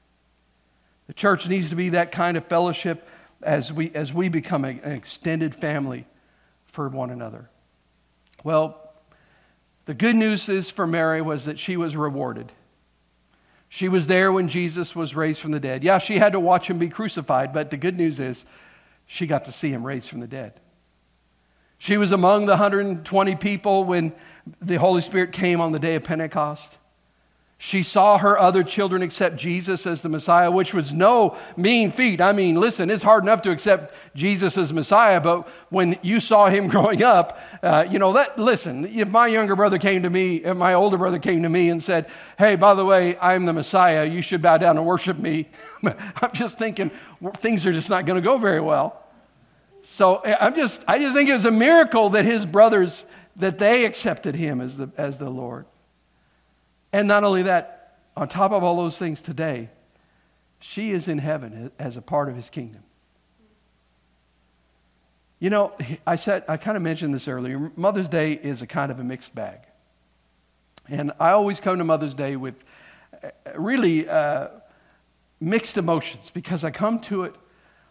The 1.08 1.14
church 1.14 1.48
needs 1.48 1.70
to 1.70 1.76
be 1.76 1.90
that 1.90 2.14
kind 2.14 2.38
of 2.38 2.46
fellowship 2.48 3.08
as 3.42 3.72
we, 3.72 3.92
as 3.94 4.14
we 4.14 4.30
become 4.30 4.64
a, 4.64 4.70
an 4.70 4.94
extended 4.94 5.54
family 5.54 6.08
for 6.66 6.88
one 6.88 7.10
another. 7.10 7.50
Well, 8.44 8.85
the 9.86 9.94
good 9.94 10.16
news 10.16 10.50
is 10.50 10.70
for 10.70 10.88
Mary 10.88 11.22
was 11.22 11.46
that 11.46 11.60
she 11.60 11.78
was 11.78 11.96
rewarded. 11.96 12.52
She 13.70 13.90
was 13.90 14.08
there 14.08 14.32
when 14.32 14.48
Jesus 14.48 14.96
was 14.96 15.16
raised 15.16 15.40
from 15.40 15.52
the 15.52 15.60
dead. 15.60 15.84
Yeah, 15.84 15.98
she 15.98 16.18
had 16.18 16.34
to 16.34 16.40
watch 16.40 16.70
him 16.70 16.78
be 16.78 16.90
crucified, 16.90 17.54
but 17.54 17.72
the 17.72 17.78
good 17.78 17.98
news 17.98 18.20
is 18.20 18.46
she 19.06 19.28
got 19.28 19.46
to 19.46 19.52
see 19.52 19.70
him 19.70 19.86
raised 19.86 20.10
from 20.10 20.22
the 20.22 20.28
dead. 20.28 20.60
She 21.78 21.98
was 21.98 22.12
among 22.12 22.46
the 22.46 22.54
120 22.54 23.36
people 23.36 23.84
when 23.84 24.14
the 24.62 24.76
Holy 24.76 25.02
Spirit 25.02 25.32
came 25.32 25.60
on 25.60 25.72
the 25.72 25.80
day 25.80 25.96
of 25.96 26.04
Pentecost. 26.04 26.78
She 27.58 27.84
saw 27.84 28.18
her 28.18 28.38
other 28.38 28.64
children 28.64 29.02
accept 29.02 29.38
Jesus 29.38 29.88
as 29.88 30.02
the 30.02 30.10
Messiah, 30.10 30.52
which 30.52 30.74
was 30.74 30.94
no 30.94 31.38
mean 31.56 31.90
feat. 31.90 32.20
I 32.20 32.34
mean, 32.34 32.60
listen, 32.60 32.90
it's 32.90 33.02
hard 33.02 33.24
enough 33.24 33.42
to 33.44 33.52
accept 33.52 33.96
Jesus 34.14 34.58
as 34.58 34.74
Messiah, 34.74 35.22
but 35.22 35.48
when 35.70 35.98
you 36.02 36.20
saw 36.20 36.50
him 36.50 36.68
growing 36.76 37.02
up, 37.02 37.40
uh, 37.64 37.86
you 37.90 37.98
know, 37.98 38.12
that, 38.14 38.38
listen, 38.38 38.86
if 38.86 39.08
my 39.08 39.28
younger 39.28 39.56
brother 39.56 39.78
came 39.78 40.04
to 40.04 40.10
me, 40.10 40.38
if 40.38 40.58
my 40.58 40.74
older 40.74 40.98
brother 40.98 41.18
came 41.18 41.44
to 41.44 41.50
me 41.50 41.70
and 41.70 41.82
said, 41.82 42.08
Hey, 42.38 42.58
by 42.58 42.74
the 42.74 42.84
way, 42.84 43.18
I'm 43.20 43.46
the 43.46 43.54
Messiah, 43.54 44.06
you 44.06 44.22
should 44.22 44.42
bow 44.42 44.58
down 44.58 44.78
and 44.78 44.86
worship 44.86 45.18
me, 45.18 45.48
I'm 45.84 46.34
just 46.34 46.58
thinking 46.58 46.92
things 47.38 47.66
are 47.66 47.74
just 47.74 47.90
not 47.90 48.06
going 48.06 48.22
to 48.22 48.22
go 48.22 48.38
very 48.38 48.62
well. 48.62 49.02
So 49.82 50.18
eh, 50.18 50.36
I'm 50.42 50.56
just, 50.56 50.84
I 50.90 51.00
just 51.00 51.16
think 51.16 51.30
it 51.30 51.34
was 51.34 51.46
a 51.46 51.52
miracle 51.52 52.10
that 52.12 52.26
his 52.26 52.46
brothers, 52.46 53.06
that 53.38 53.60
they 53.60 53.86
accepted 53.86 54.36
him 54.36 54.60
as 54.60 54.76
the, 54.76 54.90
as 54.98 55.18
the 55.20 55.30
Lord. 55.30 55.66
And 56.96 57.10
not 57.10 57.26
only 57.26 57.44
that, 57.44 57.98
on 58.16 58.30
top 58.30 58.54
of 58.54 58.64
all 58.64 58.78
those 58.78 58.98
things 58.98 59.20
today, 59.20 59.68
she 60.62 60.92
is 60.92 61.10
in 61.10 61.18
heaven 61.18 61.70
as 61.78 61.98
a 61.98 62.02
part 62.02 62.30
of 62.30 62.38
his 62.38 62.50
kingdom. 62.50 62.84
You 65.38 65.50
know, 65.50 65.74
I 66.08 66.16
said 66.16 66.46
I 66.48 66.56
kind 66.56 66.78
of 66.78 66.84
mentioned 66.84 67.14
this 67.14 67.28
earlier. 67.28 67.70
Mother's 67.76 68.08
Day 68.08 68.32
is 68.32 68.62
a 68.62 68.66
kind 68.66 68.94
of 68.94 69.00
a 69.02 69.04
mixed 69.04 69.36
bag. 69.36 69.60
And 70.88 71.12
I 71.20 71.32
always 71.32 71.60
come 71.60 71.80
to 71.80 71.84
Mother's 71.84 72.16
Day 72.16 72.38
with 72.38 72.64
uh, 73.22 73.28
really 73.58 74.08
uh, 74.08 74.48
mixed 75.42 75.76
emotions 75.76 76.32
because 76.34 76.64
I 76.64 76.72
come 76.72 77.00
to 77.00 77.26
it 77.26 77.36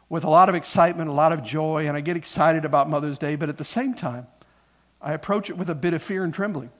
with 0.08 0.24
a 0.24 0.30
lot 0.30 0.48
of 0.48 0.54
excitement, 0.54 1.10
a 1.10 1.12
lot 1.12 1.30
of 1.30 1.42
joy, 1.42 1.86
and 1.88 1.94
I 1.94 2.00
get 2.00 2.16
excited 2.16 2.64
about 2.64 2.88
Mother's 2.88 3.18
Day, 3.18 3.36
but 3.36 3.50
at 3.50 3.58
the 3.58 3.64
same 3.64 3.92
time, 3.92 4.28
I 5.02 5.12
approach 5.12 5.50
it 5.50 5.58
with 5.58 5.68
a 5.68 5.74
bit 5.74 5.92
of 5.92 6.02
fear 6.02 6.24
and 6.24 6.32
trembling 6.32 6.70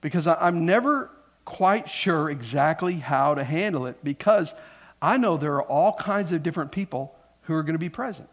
because 0.00 0.26
I'm 0.26 0.64
never 0.64 1.10
quite 1.44 1.90
sure 1.90 2.30
exactly 2.30 2.94
how 2.94 3.34
to 3.34 3.44
handle 3.44 3.86
it 3.86 4.02
because 4.04 4.54
I 5.02 5.16
know 5.16 5.36
there 5.36 5.54
are 5.54 5.62
all 5.62 5.92
kinds 5.92 6.32
of 6.32 6.42
different 6.42 6.72
people 6.72 7.14
who 7.42 7.54
are 7.54 7.62
going 7.62 7.74
to 7.74 7.78
be 7.78 7.88
present. 7.88 8.28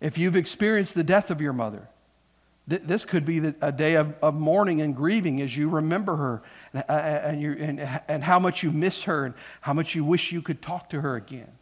If 0.00 0.18
you've 0.18 0.36
experienced 0.36 0.94
the 0.94 1.04
death 1.04 1.30
of 1.30 1.40
your 1.40 1.52
mother, 1.52 1.88
th- 2.68 2.82
this 2.84 3.04
could 3.04 3.24
be 3.24 3.38
the, 3.38 3.54
a 3.60 3.70
day 3.70 3.94
of, 3.94 4.14
of, 4.22 4.34
mourning 4.34 4.80
and 4.80 4.96
grieving 4.96 5.40
as 5.40 5.56
you 5.56 5.68
remember 5.68 6.16
her 6.16 6.42
and, 6.72 6.84
uh, 6.88 6.92
and, 6.92 7.80
and, 7.80 8.00
and 8.08 8.24
how 8.24 8.38
much 8.38 8.62
you 8.62 8.70
miss 8.70 9.02
her 9.04 9.26
and 9.26 9.34
how 9.60 9.72
much 9.72 9.94
you 9.94 10.04
wish 10.04 10.32
you 10.32 10.42
could 10.42 10.62
talk 10.62 10.90
to 10.90 11.00
her 11.00 11.16
again. 11.16 11.52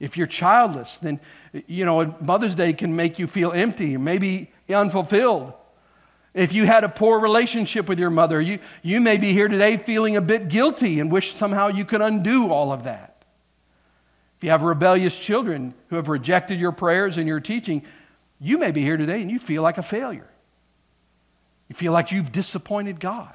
If 0.00 0.16
you're 0.16 0.28
childless, 0.28 0.98
then, 0.98 1.18
you 1.66 1.84
know, 1.84 2.14
Mother's 2.20 2.54
Day 2.54 2.72
can 2.72 2.94
make 2.94 3.18
you 3.18 3.26
feel 3.26 3.52
empty, 3.52 3.96
maybe 3.96 4.52
unfulfilled. 4.68 5.52
If 6.34 6.52
you 6.52 6.66
had 6.66 6.84
a 6.84 6.88
poor 6.88 7.18
relationship 7.18 7.88
with 7.88 7.98
your 7.98 8.10
mother, 8.10 8.40
you, 8.40 8.58
you 8.82 9.00
may 9.00 9.16
be 9.16 9.32
here 9.32 9.48
today 9.48 9.76
feeling 9.76 10.16
a 10.16 10.20
bit 10.20 10.48
guilty 10.48 11.00
and 11.00 11.10
wish 11.10 11.34
somehow 11.34 11.68
you 11.68 11.84
could 11.84 12.02
undo 12.02 12.52
all 12.52 12.72
of 12.72 12.84
that. 12.84 13.24
If 14.36 14.44
you 14.44 14.50
have 14.50 14.62
rebellious 14.62 15.18
children 15.18 15.74
who 15.88 15.96
have 15.96 16.08
rejected 16.08 16.60
your 16.60 16.70
prayers 16.70 17.16
and 17.16 17.26
your 17.26 17.40
teaching, 17.40 17.82
you 18.40 18.56
may 18.56 18.70
be 18.70 18.82
here 18.82 18.96
today 18.96 19.20
and 19.20 19.30
you 19.30 19.38
feel 19.38 19.62
like 19.62 19.78
a 19.78 19.82
failure. 19.82 20.28
You 21.68 21.74
feel 21.74 21.92
like 21.92 22.12
you've 22.12 22.30
disappointed 22.30 23.00
God. 23.00 23.34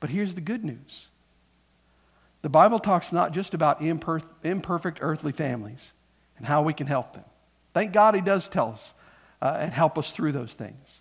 But 0.00 0.10
here's 0.10 0.34
the 0.34 0.40
good 0.40 0.64
news 0.64 1.08
the 2.42 2.48
Bible 2.48 2.78
talks 2.78 3.12
not 3.12 3.32
just 3.32 3.52
about 3.52 3.82
imperfect 3.82 4.98
earthly 5.02 5.32
families 5.32 5.92
and 6.38 6.46
how 6.46 6.62
we 6.62 6.72
can 6.72 6.86
help 6.86 7.12
them. 7.12 7.24
Thank 7.74 7.92
God 7.92 8.14
He 8.14 8.22
does 8.22 8.48
tell 8.48 8.70
us 8.70 8.94
uh, 9.42 9.58
and 9.60 9.72
help 9.72 9.98
us 9.98 10.10
through 10.10 10.32
those 10.32 10.54
things. 10.54 10.99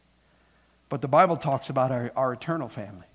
But 0.90 1.02
the 1.02 1.08
Bible 1.08 1.38
talks 1.38 1.70
about 1.70 1.92
our, 1.92 2.12
our 2.16 2.34
eternal 2.34 2.68
family. 2.68 3.06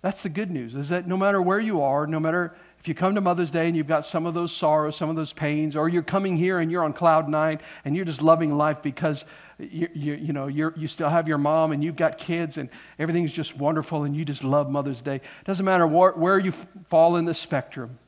That's 0.00 0.22
the 0.22 0.28
good 0.28 0.50
news, 0.50 0.74
is 0.74 0.90
that 0.90 1.08
no 1.08 1.16
matter 1.16 1.42
where 1.42 1.58
you 1.58 1.82
are, 1.82 2.06
no 2.06 2.20
matter 2.20 2.54
if 2.78 2.86
you 2.86 2.94
come 2.94 3.16
to 3.16 3.20
Mother's 3.20 3.50
Day 3.50 3.66
and 3.66 3.76
you've 3.76 3.88
got 3.88 4.04
some 4.04 4.26
of 4.26 4.34
those 4.34 4.52
sorrows, 4.52 4.96
some 4.96 5.10
of 5.10 5.16
those 5.16 5.32
pains, 5.32 5.74
or 5.74 5.88
you're 5.88 6.04
coming 6.04 6.36
here 6.36 6.60
and 6.60 6.70
you're 6.70 6.84
on 6.84 6.92
cloud 6.92 7.28
nine 7.28 7.58
and 7.84 7.96
you're 7.96 8.04
just 8.04 8.22
loving 8.22 8.56
life 8.56 8.80
because 8.80 9.24
you, 9.58 9.88
you, 9.92 10.14
you 10.14 10.32
know, 10.32 10.46
you 10.46 10.72
you 10.76 10.86
still 10.86 11.08
have 11.08 11.26
your 11.26 11.38
mom 11.38 11.72
and 11.72 11.82
you've 11.82 11.96
got 11.96 12.16
kids 12.16 12.58
and 12.58 12.68
everything's 12.96 13.32
just 13.32 13.56
wonderful 13.56 14.04
and 14.04 14.14
you 14.14 14.24
just 14.24 14.44
love 14.44 14.70
Mother's 14.70 15.02
Day. 15.02 15.20
Doesn't 15.44 15.66
matter 15.66 15.86
where 15.86 16.38
you 16.38 16.52
fall 16.86 17.16
in 17.16 17.24
the 17.24 17.34
spectrum. 17.34 17.98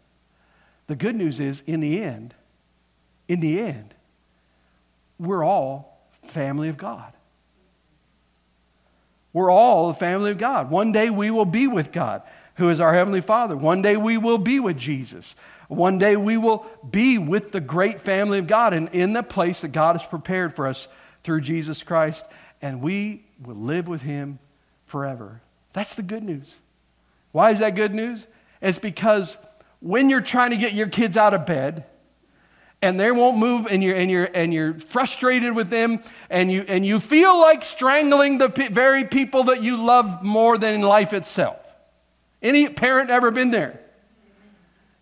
The 0.87 0.95
good 0.95 1.17
news 1.17 1.41
is, 1.41 1.65
in 1.67 1.81
the 1.81 2.01
end, 2.03 2.35
in 3.27 3.41
the 3.41 3.59
end, 3.61 3.95
we're 5.19 5.45
all 5.45 6.09
family 6.23 6.69
of 6.69 6.77
God. 6.77 7.13
We're 9.33 9.51
all 9.51 9.89
the 9.89 9.95
family 9.95 10.31
of 10.31 10.39
God. 10.39 10.71
One 10.71 10.93
day 10.93 11.11
we 11.11 11.31
will 11.31 11.45
be 11.45 11.67
with 11.67 11.93
God, 11.93 12.23
who 12.57 12.71
is 12.71 12.81
our 12.81 12.93
Heavenly 12.93 13.21
Father. 13.21 13.57
One 13.57 13.83
day 13.83 13.97
we 13.97 14.17
will 14.19 14.39
be 14.39 14.59
with 14.61 14.77
Jesus. 14.77 15.37
One 15.69 15.99
day 15.99 16.17
we 16.17 16.37
will 16.37 16.67
be 16.89 17.17
with 17.17 17.53
the 17.53 17.61
great 17.61 18.01
family 18.01 18.39
of 18.39 18.49
God 18.49 18.75
and 18.75 18.89
in 18.89 19.13
the 19.13 19.23
place 19.23 19.61
that 19.61 19.69
God 19.69 19.97
has 19.97 20.09
prepared 20.09 20.55
for 20.55 20.67
us 20.67 20.89
through 21.23 21.43
Jesus 21.43 21.83
Christ. 21.83 22.27
And 22.61 22.83
we 22.83 23.25
will 23.41 23.57
live 23.57 23.87
with 23.87 24.03
Him 24.03 24.41
forever. 24.87 25.41
That's 25.73 25.95
the 25.95 26.03
good 26.03 26.25
news. 26.25 26.57
Why 27.33 27.53
is 27.53 27.61
that 27.61 27.77
good 27.77 27.95
news? 27.95 28.27
It's 28.61 28.81
because 28.81 29.39
when 29.81 30.11
you're 30.11 30.21
trying 30.21 30.51
to 30.51 30.57
get 30.57 30.73
your 30.73 30.89
kids 30.89 31.17
out 31.17 31.35
of 31.35 31.47
bed, 31.47 31.85
and 32.83 32.99
they 32.99 33.11
won't 33.11 33.37
move 33.37 33.67
and 33.67 33.83
you're, 33.83 33.95
and, 33.95 34.11
you're, 34.11 34.29
and 34.33 34.55
you're 34.55 34.75
frustrated 34.75 35.55
with 35.55 35.69
them 35.69 36.03
and 36.31 36.51
you, 36.51 36.65
and 36.67 36.85
you 36.87 36.99
feel 36.99 37.39
like 37.39 37.63
strangling 37.63 38.39
the 38.39 38.49
p- 38.49 38.69
very 38.69 39.05
people 39.05 39.45
that 39.45 39.63
you 39.63 39.77
love 39.77 40.23
more 40.23 40.57
than 40.57 40.81
life 40.81 41.13
itself. 41.13 41.59
Any 42.43 42.69
parent 42.69 43.11
ever 43.11 43.31
been 43.31 43.51
there? 43.51 43.81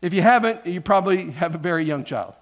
If 0.03 0.13
you 0.13 0.23
haven't, 0.23 0.67
you 0.67 0.81
probably 0.81 1.31
have 1.33 1.55
a 1.55 1.59
very 1.59 1.85
young 1.85 2.05
child. 2.05 2.35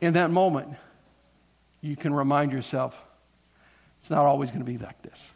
In 0.00 0.14
that 0.14 0.30
moment, 0.30 0.74
you 1.80 1.96
can 1.96 2.12
remind 2.12 2.52
yourself 2.52 2.96
it's 4.00 4.10
not 4.10 4.26
always 4.26 4.50
going 4.50 4.64
to 4.64 4.70
be 4.70 4.78
like 4.78 5.02
this. 5.02 5.34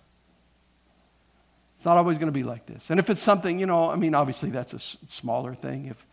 It's 1.76 1.84
not 1.84 1.96
always 1.96 2.16
going 2.16 2.28
to 2.28 2.32
be 2.32 2.44
like 2.44 2.66
this. 2.66 2.90
And 2.90 2.98
if 2.98 3.10
it's 3.10 3.20
something, 3.20 3.58
you 3.58 3.66
know, 3.66 3.90
I 3.90 3.96
mean, 3.96 4.14
obviously 4.14 4.50
that's 4.50 4.72
a 4.72 4.76
s- 4.76 4.96
smaller 5.06 5.54
thing. 5.54 5.86
If, 5.86 6.06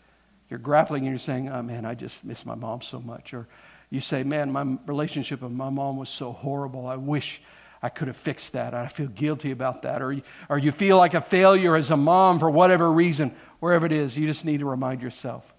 you're 0.51 0.59
grappling 0.59 1.03
and 1.03 1.11
you're 1.11 1.17
saying, 1.17 1.47
oh 1.47 1.63
man, 1.63 1.85
I 1.85 1.95
just 1.95 2.25
miss 2.25 2.45
my 2.45 2.55
mom 2.55 2.81
so 2.81 2.99
much. 2.99 3.33
Or 3.33 3.47
you 3.89 4.01
say, 4.01 4.23
man, 4.23 4.51
my 4.51 4.77
relationship 4.85 5.41
with 5.41 5.53
my 5.53 5.69
mom 5.69 5.95
was 5.95 6.09
so 6.09 6.33
horrible. 6.33 6.87
I 6.87 6.97
wish 6.97 7.41
I 7.81 7.87
could 7.87 8.09
have 8.09 8.17
fixed 8.17 8.51
that. 8.51 8.73
I 8.73 8.87
feel 8.87 9.07
guilty 9.07 9.51
about 9.51 9.83
that. 9.83 10.01
Or, 10.01 10.13
or 10.49 10.57
you 10.57 10.73
feel 10.73 10.97
like 10.97 11.13
a 11.13 11.21
failure 11.21 11.77
as 11.77 11.89
a 11.89 11.95
mom 11.95 12.37
for 12.37 12.49
whatever 12.49 12.91
reason. 12.91 13.33
wherever 13.61 13.85
it 13.85 13.93
is, 13.93 14.17
you 14.17 14.27
just 14.27 14.43
need 14.43 14.59
to 14.59 14.65
remind 14.65 15.01
yourself 15.01 15.51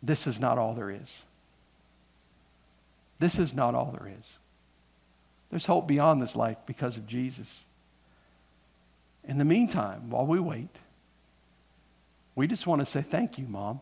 this 0.00 0.28
is 0.28 0.38
not 0.38 0.56
all 0.56 0.72
there 0.72 0.90
is. 0.90 1.24
This 3.18 3.36
is 3.36 3.52
not 3.52 3.74
all 3.74 3.94
there 3.98 4.10
is. 4.16 4.38
There's 5.50 5.66
hope 5.66 5.88
beyond 5.88 6.22
this 6.22 6.36
life 6.36 6.58
because 6.66 6.96
of 6.96 7.06
Jesus. 7.08 7.64
In 9.24 9.38
the 9.38 9.44
meantime, 9.44 10.08
while 10.08 10.24
we 10.24 10.38
wait, 10.38 10.70
we 12.40 12.46
just 12.46 12.66
want 12.66 12.80
to 12.80 12.86
say 12.86 13.02
thank 13.02 13.36
you, 13.36 13.46
Mom, 13.46 13.80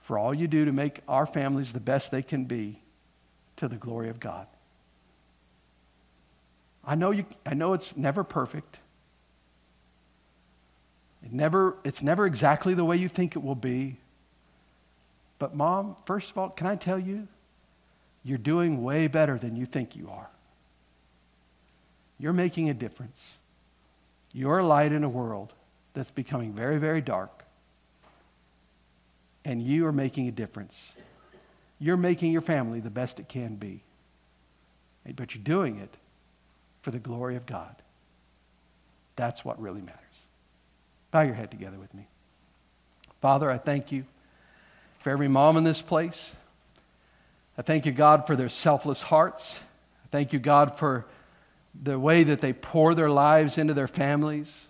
for 0.00 0.18
all 0.18 0.34
you 0.34 0.46
do 0.46 0.66
to 0.66 0.72
make 0.72 1.00
our 1.08 1.24
families 1.24 1.72
the 1.72 1.80
best 1.80 2.10
they 2.10 2.20
can 2.20 2.44
be 2.44 2.78
to 3.56 3.68
the 3.68 3.76
glory 3.76 4.10
of 4.10 4.20
God. 4.20 4.46
I 6.84 6.94
know, 6.94 7.10
you, 7.10 7.24
I 7.46 7.54
know 7.54 7.72
it's 7.72 7.96
never 7.96 8.22
perfect. 8.22 8.76
It 11.24 11.32
never, 11.32 11.78
it's 11.84 12.02
never 12.02 12.26
exactly 12.26 12.74
the 12.74 12.84
way 12.84 12.98
you 12.98 13.08
think 13.08 13.34
it 13.34 13.42
will 13.42 13.54
be. 13.54 13.96
But, 15.38 15.54
Mom, 15.56 15.96
first 16.04 16.32
of 16.32 16.36
all, 16.36 16.50
can 16.50 16.66
I 16.66 16.76
tell 16.76 16.98
you, 16.98 17.28
you're 18.22 18.36
doing 18.36 18.82
way 18.82 19.06
better 19.06 19.38
than 19.38 19.56
you 19.56 19.64
think 19.64 19.96
you 19.96 20.10
are. 20.10 20.28
You're 22.18 22.34
making 22.34 22.68
a 22.68 22.74
difference. 22.74 23.38
You're 24.34 24.58
a 24.58 24.66
light 24.66 24.92
in 24.92 25.02
a 25.02 25.08
world 25.08 25.54
that's 25.94 26.10
becoming 26.10 26.52
very, 26.52 26.78
very 26.78 27.00
dark. 27.00 27.44
And 29.44 29.62
you 29.62 29.86
are 29.86 29.92
making 29.92 30.28
a 30.28 30.32
difference. 30.32 30.92
You're 31.78 31.96
making 31.96 32.32
your 32.32 32.40
family 32.40 32.80
the 32.80 32.90
best 32.90 33.18
it 33.18 33.28
can 33.28 33.56
be. 33.56 33.82
But 35.16 35.34
you're 35.34 35.42
doing 35.42 35.78
it 35.78 35.96
for 36.80 36.90
the 36.90 36.98
glory 36.98 37.36
of 37.36 37.46
God. 37.46 37.74
That's 39.16 39.44
what 39.44 39.60
really 39.60 39.80
matters. 39.80 39.98
Bow 41.10 41.22
your 41.22 41.34
head 41.34 41.50
together 41.50 41.78
with 41.78 41.92
me. 41.92 42.06
Father, 43.20 43.50
I 43.50 43.58
thank 43.58 43.92
you 43.92 44.04
for 45.00 45.10
every 45.10 45.28
mom 45.28 45.56
in 45.56 45.64
this 45.64 45.82
place. 45.82 46.34
I 47.58 47.62
thank 47.62 47.84
you, 47.84 47.92
God, 47.92 48.26
for 48.26 48.34
their 48.36 48.48
selfless 48.48 49.02
hearts. 49.02 49.58
I 50.04 50.08
thank 50.10 50.32
you, 50.32 50.38
God, 50.38 50.78
for 50.78 51.04
the 51.80 51.98
way 51.98 52.24
that 52.24 52.40
they 52.40 52.52
pour 52.52 52.94
their 52.94 53.10
lives 53.10 53.58
into 53.58 53.74
their 53.74 53.88
families, 53.88 54.68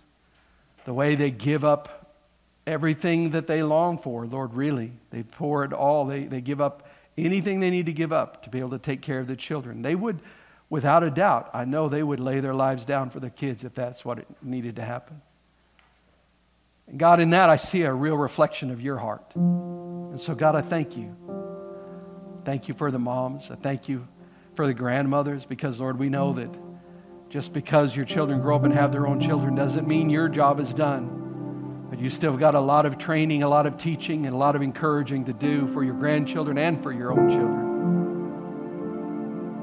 the 0.85 0.93
way 0.93 1.15
they 1.15 1.31
give 1.31 1.63
up 1.63 2.15
everything 2.65 3.31
that 3.31 3.47
they 3.47 3.63
long 3.63 3.97
for, 3.97 4.25
Lord, 4.25 4.53
really. 4.53 4.91
They 5.09 5.23
pour 5.23 5.63
it 5.63 5.73
all. 5.73 6.05
They, 6.05 6.25
they 6.25 6.41
give 6.41 6.61
up 6.61 6.87
anything 7.17 7.59
they 7.59 7.69
need 7.69 7.85
to 7.85 7.93
give 7.93 8.11
up 8.11 8.43
to 8.43 8.49
be 8.49 8.59
able 8.59 8.71
to 8.71 8.79
take 8.79 9.01
care 9.01 9.19
of 9.19 9.27
the 9.27 9.35
children. 9.35 9.81
They 9.81 9.95
would, 9.95 10.19
without 10.69 11.03
a 11.03 11.09
doubt, 11.09 11.49
I 11.53 11.65
know 11.65 11.89
they 11.89 12.03
would 12.03 12.19
lay 12.19 12.39
their 12.39 12.55
lives 12.55 12.85
down 12.85 13.09
for 13.09 13.19
the 13.19 13.29
kids 13.29 13.63
if 13.63 13.73
that's 13.73 14.03
what 14.03 14.19
it 14.19 14.27
needed 14.41 14.77
to 14.77 14.81
happen. 14.83 15.21
And 16.87 16.97
God, 16.97 17.19
in 17.19 17.29
that, 17.31 17.49
I 17.49 17.57
see 17.57 17.83
a 17.83 17.93
real 17.93 18.17
reflection 18.17 18.71
of 18.71 18.81
your 18.81 18.97
heart. 18.97 19.23
And 19.35 20.19
so, 20.19 20.35
God, 20.35 20.55
I 20.55 20.61
thank 20.61 20.97
you. 20.97 21.15
Thank 22.45 22.67
you 22.67 22.73
for 22.73 22.91
the 22.91 22.99
moms. 22.99 23.49
I 23.51 23.55
thank 23.55 23.87
you 23.87 24.07
for 24.55 24.67
the 24.67 24.73
grandmothers 24.73 25.45
because, 25.45 25.79
Lord, 25.79 25.97
we 25.97 26.09
know 26.09 26.33
that 26.33 26.49
just 27.33 27.51
because 27.51 27.95
your 27.95 28.05
children 28.05 28.39
grow 28.39 28.55
up 28.55 28.63
and 28.63 28.71
have 28.71 28.91
their 28.91 29.07
own 29.07 29.19
children 29.19 29.55
doesn't 29.55 29.87
mean 29.87 30.07
your 30.07 30.29
job 30.29 30.59
is 30.59 30.71
done. 30.71 31.87
But 31.89 31.97
you 31.97 32.11
still 32.11 32.37
got 32.37 32.53
a 32.53 32.59
lot 32.59 32.85
of 32.85 32.99
training, 32.99 33.41
a 33.41 33.49
lot 33.49 33.65
of 33.65 33.75
teaching, 33.75 34.27
and 34.27 34.35
a 34.35 34.37
lot 34.37 34.55
of 34.55 34.61
encouraging 34.61 35.25
to 35.25 35.33
do 35.33 35.67
for 35.69 35.83
your 35.83 35.95
grandchildren 35.95 36.59
and 36.59 36.83
for 36.83 36.91
your 36.91 37.11
own 37.11 37.29
children. 37.31 37.63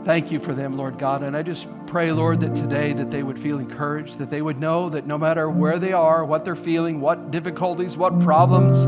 Thank 0.05 0.33
you 0.33 0.41
for 0.41 0.53
them, 0.53 0.77
Lord 0.77 0.99
God. 0.99 1.23
And 1.23 1.37
I 1.37 1.45
just 1.45 1.69
pray, 1.87 2.11
Lord, 2.11 2.41
that 2.41 2.57
today 2.57 2.93
that 2.93 3.13
they 3.13 3.23
would 3.23 3.39
feel 3.39 3.61
encouraged, 3.61 4.19
that 4.19 4.31
they 4.31 4.43
would 4.43 4.59
know 4.59 4.91
that 4.91 5.07
no 5.07 5.17
matter 5.17 5.49
where 5.49 5.79
they 5.79 5.93
are, 5.93 6.25
what 6.25 6.45
they're 6.45 6.57
feeling, 6.57 7.01
what 7.01 7.31
difficulties, 7.31 7.97
what 7.97 8.19
problems, 8.19 8.85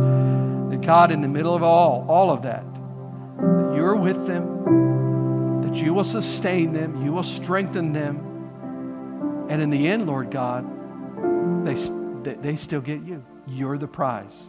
that 0.72 0.80
God, 0.80 1.12
in 1.12 1.20
the 1.20 1.28
middle 1.28 1.54
of 1.54 1.62
all, 1.62 2.04
all 2.08 2.32
of 2.32 2.42
that, 2.42 2.64
that 2.74 3.74
you're 3.76 3.94
with 3.94 4.26
them, 4.26 5.62
that 5.62 5.76
you 5.76 5.94
will 5.94 6.02
sustain 6.02 6.72
them, 6.72 7.00
you 7.04 7.12
will 7.12 7.22
strengthen 7.22 7.92
them, 7.92 8.31
and 9.48 9.60
in 9.60 9.70
the 9.70 9.88
end, 9.88 10.06
Lord 10.06 10.30
God, 10.30 10.64
they, 11.64 11.74
they 12.34 12.56
still 12.56 12.80
get 12.80 13.02
you. 13.02 13.24
You're 13.46 13.78
the 13.78 13.88
prize. 13.88 14.48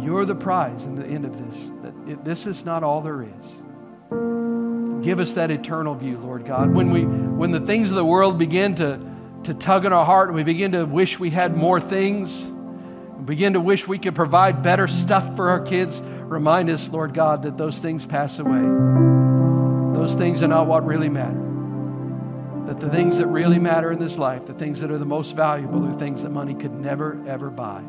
You're 0.00 0.24
the 0.24 0.34
prize 0.34 0.84
in 0.84 0.96
the 0.96 1.06
end 1.06 1.24
of 1.24 1.38
this. 1.38 1.70
That 1.82 2.24
this 2.24 2.46
is 2.46 2.64
not 2.64 2.82
all 2.82 3.00
there 3.00 3.22
is. 3.22 5.04
Give 5.04 5.20
us 5.20 5.34
that 5.34 5.50
eternal 5.50 5.94
view, 5.94 6.18
Lord 6.18 6.44
God. 6.44 6.74
When, 6.74 6.90
we, 6.90 7.04
when 7.04 7.52
the 7.52 7.60
things 7.60 7.90
of 7.90 7.96
the 7.96 8.04
world 8.04 8.38
begin 8.38 8.74
to, 8.76 9.00
to 9.44 9.54
tug 9.54 9.86
in 9.86 9.92
our 9.92 10.04
heart 10.04 10.28
and 10.28 10.36
we 10.36 10.42
begin 10.42 10.72
to 10.72 10.84
wish 10.84 11.18
we 11.18 11.30
had 11.30 11.56
more 11.56 11.80
things, 11.80 12.44
begin 13.24 13.54
to 13.54 13.60
wish 13.60 13.86
we 13.86 13.98
could 13.98 14.14
provide 14.14 14.62
better 14.62 14.88
stuff 14.88 15.36
for 15.36 15.50
our 15.50 15.60
kids, 15.60 16.00
remind 16.00 16.68
us, 16.68 16.88
Lord 16.88 17.14
God, 17.14 17.44
that 17.44 17.56
those 17.56 17.78
things 17.78 18.04
pass 18.04 18.38
away. 18.38 18.60
Those 19.98 20.14
things 20.14 20.42
are 20.42 20.48
not 20.48 20.66
what 20.66 20.84
really 20.84 21.08
matter 21.08 21.49
that 21.49 21.49
the 22.80 22.88
things 22.88 23.18
that 23.18 23.26
really 23.26 23.58
matter 23.58 23.92
in 23.92 23.98
this 23.98 24.16
life, 24.16 24.46
the 24.46 24.54
things 24.54 24.80
that 24.80 24.90
are 24.90 24.98
the 24.98 25.04
most 25.04 25.36
valuable, 25.36 25.86
are 25.86 25.98
things 25.98 26.22
that 26.22 26.30
money 26.30 26.54
could 26.54 26.72
never, 26.72 27.22
ever 27.28 27.50
buy. 27.50 27.82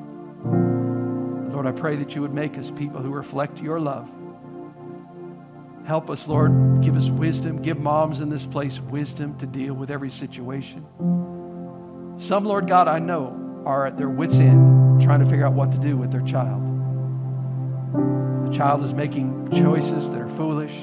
Lord, 1.54 1.66
I 1.66 1.72
pray 1.72 1.96
that 1.98 2.14
you 2.14 2.22
would 2.22 2.34
make 2.34 2.58
us 2.58 2.70
people 2.72 3.02
who 3.02 3.12
reflect 3.12 3.60
your 3.60 3.80
love. 3.80 4.10
Help 5.86 6.10
us, 6.10 6.28
Lord. 6.28 6.82
Give 6.82 6.96
us 6.96 7.10
wisdom. 7.10 7.62
Give 7.62 7.80
moms 7.80 8.20
in 8.20 8.30
this 8.30 8.46
place 8.46 8.80
wisdom 8.80 9.38
to 9.39 9.46
deal 9.46 9.74
with 9.74 9.89
every 9.89 10.12
situation. 10.12 10.86
Some, 12.20 12.46
Lord 12.46 12.68
God, 12.68 12.88
I 12.88 13.00
know 13.00 13.64
are 13.66 13.86
at 13.86 13.98
their 13.98 14.10
wits' 14.10 14.36
end 14.36 15.02
trying 15.02 15.20
to 15.20 15.26
figure 15.26 15.46
out 15.46 15.54
what 15.54 15.72
to 15.72 15.78
do 15.78 15.98
with 15.98 16.12
their 16.12 16.22
child. 16.22 16.62
The 18.46 18.58
child 18.58 18.84
is 18.84 18.94
making 18.94 19.50
choices 19.52 20.10
that 20.10 20.20
are 20.20 20.30
foolish, 20.30 20.74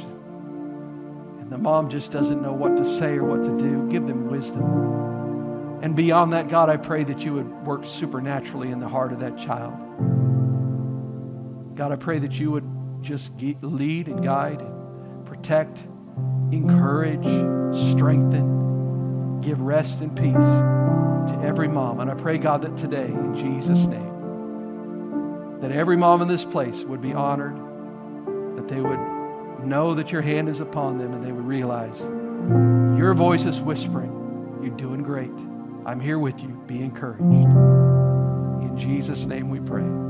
and 1.48 1.54
the 1.54 1.58
mom 1.58 1.88
just 1.88 2.12
doesn't 2.12 2.42
know 2.42 2.52
what 2.52 2.76
to 2.76 2.84
say 2.84 3.16
or 3.16 3.24
what 3.24 3.42
to 3.42 3.56
do, 3.56 3.88
give 3.88 4.06
them 4.06 4.28
wisdom. 4.28 5.80
And 5.80 5.96
beyond 5.96 6.34
that, 6.34 6.48
God, 6.48 6.68
I 6.68 6.76
pray 6.76 7.04
that 7.04 7.20
you 7.20 7.32
would 7.32 7.50
work 7.66 7.86
supernaturally 7.86 8.70
in 8.70 8.80
the 8.80 8.88
heart 8.88 9.14
of 9.14 9.20
that 9.20 9.38
child. 9.38 9.72
God, 11.74 11.90
I 11.90 11.96
pray 11.96 12.18
that 12.18 12.32
you 12.38 12.50
would 12.50 12.68
just 13.00 13.32
lead 13.62 14.08
and 14.08 14.22
guide, 14.22 14.62
protect, 15.24 15.78
encourage, 16.52 17.24
strengthen, 17.92 19.40
give 19.40 19.58
rest 19.58 20.02
and 20.02 20.14
peace 20.14 20.34
to 20.34 21.40
every 21.42 21.68
mom. 21.68 22.00
And 22.00 22.10
I 22.10 22.14
pray, 22.14 22.36
God, 22.36 22.60
that 22.60 22.76
today, 22.76 23.06
in 23.06 23.34
Jesus' 23.34 23.86
name, 23.86 25.60
that 25.62 25.72
every 25.72 25.96
mom 25.96 26.20
in 26.20 26.28
this 26.28 26.44
place 26.44 26.82
would 26.82 27.00
be 27.00 27.14
honored, 27.14 27.56
that 28.58 28.68
they 28.68 28.82
would 28.82 29.17
know 29.64 29.94
that 29.94 30.12
your 30.12 30.22
hand 30.22 30.48
is 30.48 30.60
upon 30.60 30.98
them 30.98 31.12
and 31.12 31.24
they 31.24 31.32
would 31.32 31.46
realize 31.46 32.00
your 32.98 33.14
voice 33.14 33.44
is 33.44 33.60
whispering, 33.60 34.58
You're 34.62 34.76
doing 34.76 35.02
great. 35.02 35.30
I'm 35.86 36.00
here 36.00 36.18
with 36.18 36.40
you. 36.40 36.48
Be 36.66 36.80
encouraged. 36.80 37.22
In 37.22 38.74
Jesus' 38.76 39.26
name 39.26 39.50
we 39.50 39.60
pray. 39.60 40.07